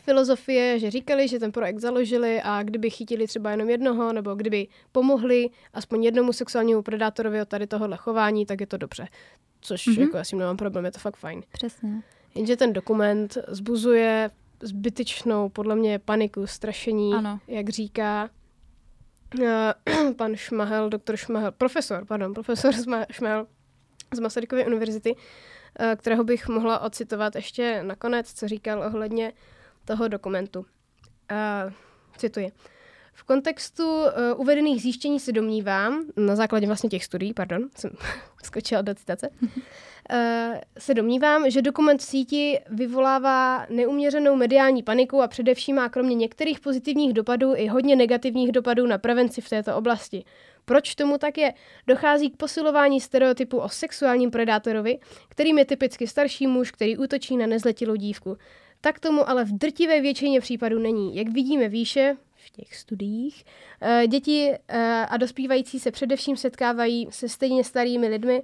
filozofie, 0.00 0.78
že 0.78 0.90
říkali, 0.90 1.28
že 1.28 1.38
ten 1.38 1.52
projekt 1.52 1.78
založili 1.78 2.40
a 2.44 2.62
kdyby 2.62 2.90
chytili 2.90 3.26
třeba 3.26 3.50
jenom 3.50 3.70
jednoho, 3.70 4.12
nebo 4.12 4.34
kdyby 4.34 4.68
pomohli 4.92 5.50
aspoň 5.74 6.04
jednomu 6.04 6.32
sexuálnímu 6.32 6.82
predátorovi 6.82 7.40
od 7.40 7.48
tady 7.48 7.66
tohohle 7.66 7.96
chování, 7.96 8.46
tak 8.46 8.60
je 8.60 8.66
to 8.66 8.76
dobře. 8.76 9.08
Což 9.60 9.86
mm-hmm. 9.86 10.00
jako 10.00 10.16
já 10.16 10.24
s 10.24 10.28
tím 10.28 10.38
nemám 10.38 10.56
problém, 10.56 10.84
je 10.84 10.92
to 10.92 10.98
fakt 10.98 11.16
fajn. 11.16 11.42
Přesně. 11.52 12.02
Jenže 12.34 12.56
ten 12.56 12.72
dokument 12.72 13.38
zbuzuje 13.48 14.30
zbytečnou, 14.62 15.48
podle 15.48 15.76
mě, 15.76 15.98
paniku, 15.98 16.46
strašení, 16.46 17.14
Ano. 17.14 17.40
jak 17.48 17.68
říká 17.68 18.30
eh, 19.42 19.74
pan 20.16 20.36
Šmahel, 20.36 20.90
doktor 20.90 21.16
Šmahel, 21.16 21.52
profesor, 21.52 22.04
pardon, 22.04 22.34
profesor 22.34 22.72
Šmahel 23.10 23.46
z 24.14 24.20
Masarykovy 24.20 24.66
univerzity, 24.66 25.16
eh, 25.78 25.96
kterého 25.96 26.24
bych 26.24 26.48
mohla 26.48 26.78
ocitovat 26.78 27.34
ještě 27.34 27.82
nakonec, 27.82 28.32
co 28.32 28.48
říkal 28.48 28.82
ohledně 28.82 29.32
toho 29.88 30.08
dokumentu. 30.08 30.58
Uh, 30.60 31.72
cituji. 32.16 32.52
V 33.12 33.22
kontextu 33.24 33.84
uh, 33.84 34.10
uvedených 34.36 34.82
zjištění 34.82 35.20
se 35.20 35.32
domnívám, 35.32 36.04
na 36.16 36.36
základě 36.36 36.66
vlastně 36.66 36.90
těch 36.90 37.04
studií, 37.04 37.34
pardon, 37.34 37.68
jsem 37.76 37.90
skočila 38.44 38.82
do 38.82 38.94
citace, 38.94 39.28
uh, 39.42 39.48
se 40.78 40.94
domnívám, 40.94 41.50
že 41.50 41.62
dokument 41.62 41.98
v 41.98 42.04
síti 42.04 42.60
vyvolává 42.70 43.66
neuměřenou 43.70 44.36
mediální 44.36 44.82
paniku 44.82 45.22
a 45.22 45.28
především 45.28 45.76
má 45.76 45.88
kromě 45.88 46.14
některých 46.14 46.60
pozitivních 46.60 47.12
dopadů 47.12 47.54
i 47.56 47.66
hodně 47.66 47.96
negativních 47.96 48.52
dopadů 48.52 48.86
na 48.86 48.98
prevenci 48.98 49.40
v 49.40 49.48
této 49.48 49.76
oblasti. 49.76 50.24
Proč 50.64 50.94
tomu 50.94 51.18
tak 51.18 51.38
je? 51.38 51.54
Dochází 51.86 52.30
k 52.30 52.36
posilování 52.36 53.00
stereotypu 53.00 53.58
o 53.58 53.68
sexuálním 53.68 54.30
predátorovi, 54.30 54.98
kterým 55.28 55.58
je 55.58 55.64
typicky 55.64 56.06
starší 56.06 56.46
muž, 56.46 56.70
který 56.70 56.96
útočí 56.98 57.36
na 57.36 57.46
nezletilou 57.46 57.96
dívku. 57.96 58.36
Tak 58.80 59.00
tomu 59.00 59.28
ale 59.28 59.44
v 59.44 59.52
drtivé 59.52 60.00
většině 60.00 60.40
případů 60.40 60.78
není. 60.78 61.16
Jak 61.16 61.28
vidíme 61.28 61.68
výše, 61.68 62.16
v 62.46 62.50
těch 62.50 62.76
studiích, 62.76 63.44
eh, 63.80 64.06
děti 64.06 64.52
eh, 64.68 65.06
a 65.08 65.16
dospívající 65.16 65.80
se 65.80 65.90
především 65.90 66.36
setkávají 66.36 67.08
se 67.10 67.28
stejně 67.28 67.64
starými 67.64 68.08
lidmi, 68.08 68.42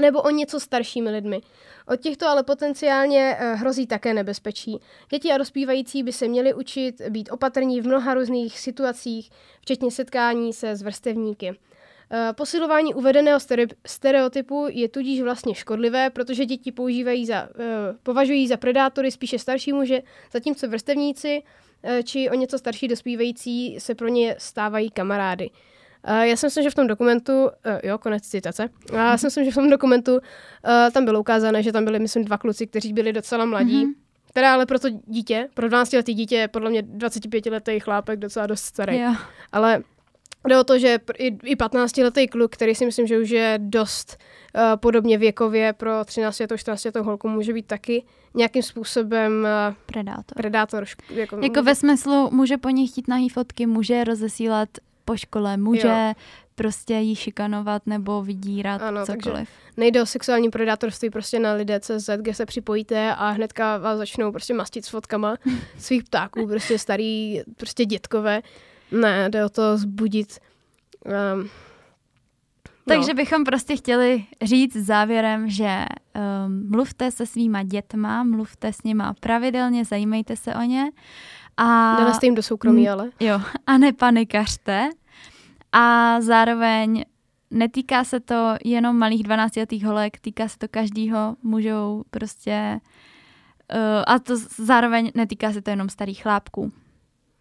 nebo 0.00 0.22
o 0.22 0.30
něco 0.30 0.60
staršími 0.60 1.10
lidmi. 1.10 1.40
Od 1.88 2.00
těchto 2.00 2.26
ale 2.26 2.42
potenciálně 2.42 3.36
eh, 3.38 3.54
hrozí 3.54 3.86
také 3.86 4.14
nebezpečí. 4.14 4.78
Děti 5.10 5.32
a 5.32 5.38
dospívající 5.38 6.02
by 6.02 6.12
se 6.12 6.28
měli 6.28 6.54
učit 6.54 7.02
být 7.10 7.28
opatrní 7.32 7.80
v 7.80 7.86
mnoha 7.86 8.14
různých 8.14 8.58
situacích, 8.58 9.30
včetně 9.60 9.90
setkání 9.90 10.52
se 10.52 10.76
s 10.76 10.82
vrstevníky. 10.82 11.54
Eh, 12.10 12.32
Posilování 12.32 12.94
uvedeného 12.94 13.38
stere- 13.40 13.66
stereotypu 13.86 14.66
je 14.70 14.88
tudíž 14.88 15.20
vlastně 15.22 15.54
škodlivé, 15.54 16.10
protože 16.10 16.44
děti 16.46 16.72
používají 16.72 17.26
za, 17.26 17.48
eh, 17.58 17.94
považují 18.02 18.48
za 18.48 18.56
predátory 18.56 19.10
spíše 19.10 19.38
starší 19.38 19.72
muže, 19.72 20.02
zatímco 20.32 20.68
vrstevníci 20.68 21.42
eh, 21.82 22.02
či 22.02 22.30
o 22.30 22.34
něco 22.34 22.58
starší 22.58 22.88
dospívající 22.88 23.80
se 23.80 23.94
pro 23.94 24.08
ně 24.08 24.34
stávají 24.38 24.90
kamarády. 24.90 25.50
Já 26.22 26.36
si 26.36 26.46
myslím, 26.46 26.64
že 26.64 26.70
v 26.70 26.74
tom 26.74 26.86
dokumentu, 26.86 27.50
jo, 27.82 27.98
konec 27.98 28.22
citace, 28.22 28.68
já 28.92 29.18
si 29.18 29.26
myslím, 29.26 29.44
že 29.44 29.50
v 29.50 29.54
tom 29.54 29.70
dokumentu 29.70 30.20
tam 30.92 31.04
bylo 31.04 31.20
ukázané, 31.20 31.62
že 31.62 31.72
tam 31.72 31.84
byli, 31.84 31.98
myslím, 31.98 32.24
dva 32.24 32.38
kluci, 32.38 32.66
kteří 32.66 32.92
byli 32.92 33.12
docela 33.12 33.44
mladí, 33.44 33.84
Mhm. 33.84 33.94
Teda 34.32 34.54
ale 34.54 34.66
pro 34.66 34.78
to 34.78 34.88
dítě, 35.06 35.48
pro 35.54 35.68
12-letý 35.68 36.14
dítě 36.14 36.36
je 36.36 36.48
podle 36.48 36.70
mě 36.70 36.82
25-letý 36.82 37.80
chlápek 37.80 38.18
docela 38.18 38.46
dost 38.46 38.62
starý. 38.62 38.98
Jo. 38.98 39.14
Ale 39.52 39.82
jde 40.48 40.58
o 40.60 40.64
to, 40.64 40.78
že 40.78 40.98
i, 41.18 41.26
i 41.26 41.56
15-letý 41.56 42.28
kluk, 42.28 42.52
který 42.52 42.74
si 42.74 42.86
myslím, 42.86 43.06
že 43.06 43.18
už 43.18 43.30
je 43.30 43.58
dost 43.62 44.16
uh, 44.54 44.60
podobně 44.76 45.18
věkově 45.18 45.72
pro 45.72 46.04
13 46.04 46.40
14 46.56 46.84
holku, 47.02 47.28
může 47.28 47.52
být 47.52 47.66
taky 47.66 48.04
nějakým 48.34 48.62
způsobem 48.62 49.46
uh, 49.68 49.74
Predátor. 49.86 50.34
predátor. 50.36 50.84
šk- 50.84 51.14
Jako, 51.14 51.38
Jako 51.42 51.62
ve 51.62 51.74
smyslu, 51.74 52.28
může 52.32 52.56
po 52.56 52.70
nich 52.70 52.90
chtít 52.90 53.08
nahý 53.08 53.28
fotky, 53.28 53.66
může 53.66 54.04
rozesílat 54.04 54.68
po 55.04 55.16
škole, 55.16 55.56
může 55.56 55.88
Jo. 55.88 56.12
prostě 56.54 56.94
jí 56.94 57.14
šikanovat 57.14 57.82
nebo 57.86 58.22
vydírat 58.22 58.82
Ano, 58.82 59.06
takže- 59.06 59.22
cokoliv. 59.30 59.48
Nejde 59.76 60.02
o 60.02 60.06
sexuální 60.06 60.50
predátorství 60.50 61.10
prostě 61.10 61.38
na 61.38 61.52
lidé.cz, 61.52 62.10
kde 62.16 62.34
se 62.34 62.46
připojíte 62.46 63.14
a 63.14 63.30
hnedka 63.30 63.78
vás 63.78 63.98
začnou 63.98 64.32
prostě 64.32 64.54
mastit 64.54 64.84
s 64.84 64.88
fotkama 64.88 65.36
svých 65.78 66.04
ptáků, 66.04 66.46
prostě 66.46 66.78
starý, 66.78 67.40
prostě 67.56 67.84
dětkové. 67.84 68.42
Ne, 68.92 69.28
jde 69.30 69.44
o 69.44 69.48
to 69.48 69.78
zbudit 69.78 70.38
um, 71.04 71.48
Takže 72.88 73.14
bychom 73.14 73.44
prostě 73.44 73.76
chtěli 73.76 74.24
říct 74.42 74.76
závěrem, 74.76 75.48
že 75.50 75.84
um, 76.46 76.70
mluvte 76.70 77.10
se 77.10 77.26
svýma 77.26 77.62
dětma, 77.62 78.22
mluvte 78.22 78.72
s 78.72 78.82
nima 78.82 79.14
pravidelně, 79.20 79.84
zajímejte 79.84 80.36
se 80.36 80.54
o 80.54 80.62
ně. 80.62 80.90
A, 81.56 81.96
Nelezte 82.00 82.26
jim 82.26 82.34
do 82.34 82.42
soukromí, 82.42 82.82
Mm. 82.82 82.88
ale. 82.88 83.10
jo, 83.20 83.40
a 83.66 83.78
nepanikařte. 83.78 84.90
A 85.72 86.16
zároveň 86.20 87.04
netýká 87.50 88.04
se 88.04 88.20
to 88.20 88.54
jenom 88.64 88.98
malých 88.98 89.22
12-letých 89.22 89.84
holek, 89.84 90.20
týká 90.20 90.48
se 90.48 90.58
to 90.58 90.68
každýho, 90.68 91.36
můžou 91.42 92.02
prostě... 92.10 92.80
Uh, 93.74 94.04
a 94.06 94.18
to 94.18 94.36
zároveň 94.58 95.10
netýká 95.14 95.52
se 95.52 95.62
to 95.62 95.70
jenom 95.70 95.88
starých 95.88 96.22
chlápků. 96.22 96.72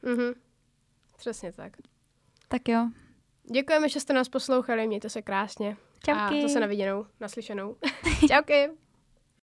Mhm. 0.05 0.33
Přesně 1.25 1.51
tak. 1.51 1.73
Tak 2.47 2.69
jo. 2.69 2.89
Děkujeme, 3.51 3.89
že 3.89 3.99
jste 3.99 4.13
nás 4.13 4.29
poslouchali, 4.29 4.87
mějte 4.87 5.09
se 5.09 5.21
krásně. 5.21 5.77
Čauky. 6.05 6.39
A 6.39 6.41
zase 6.41 6.59
na 6.59 6.67
viděnou, 6.67 7.05
naslyšenou. 7.19 7.75
Čauky. 8.27 8.69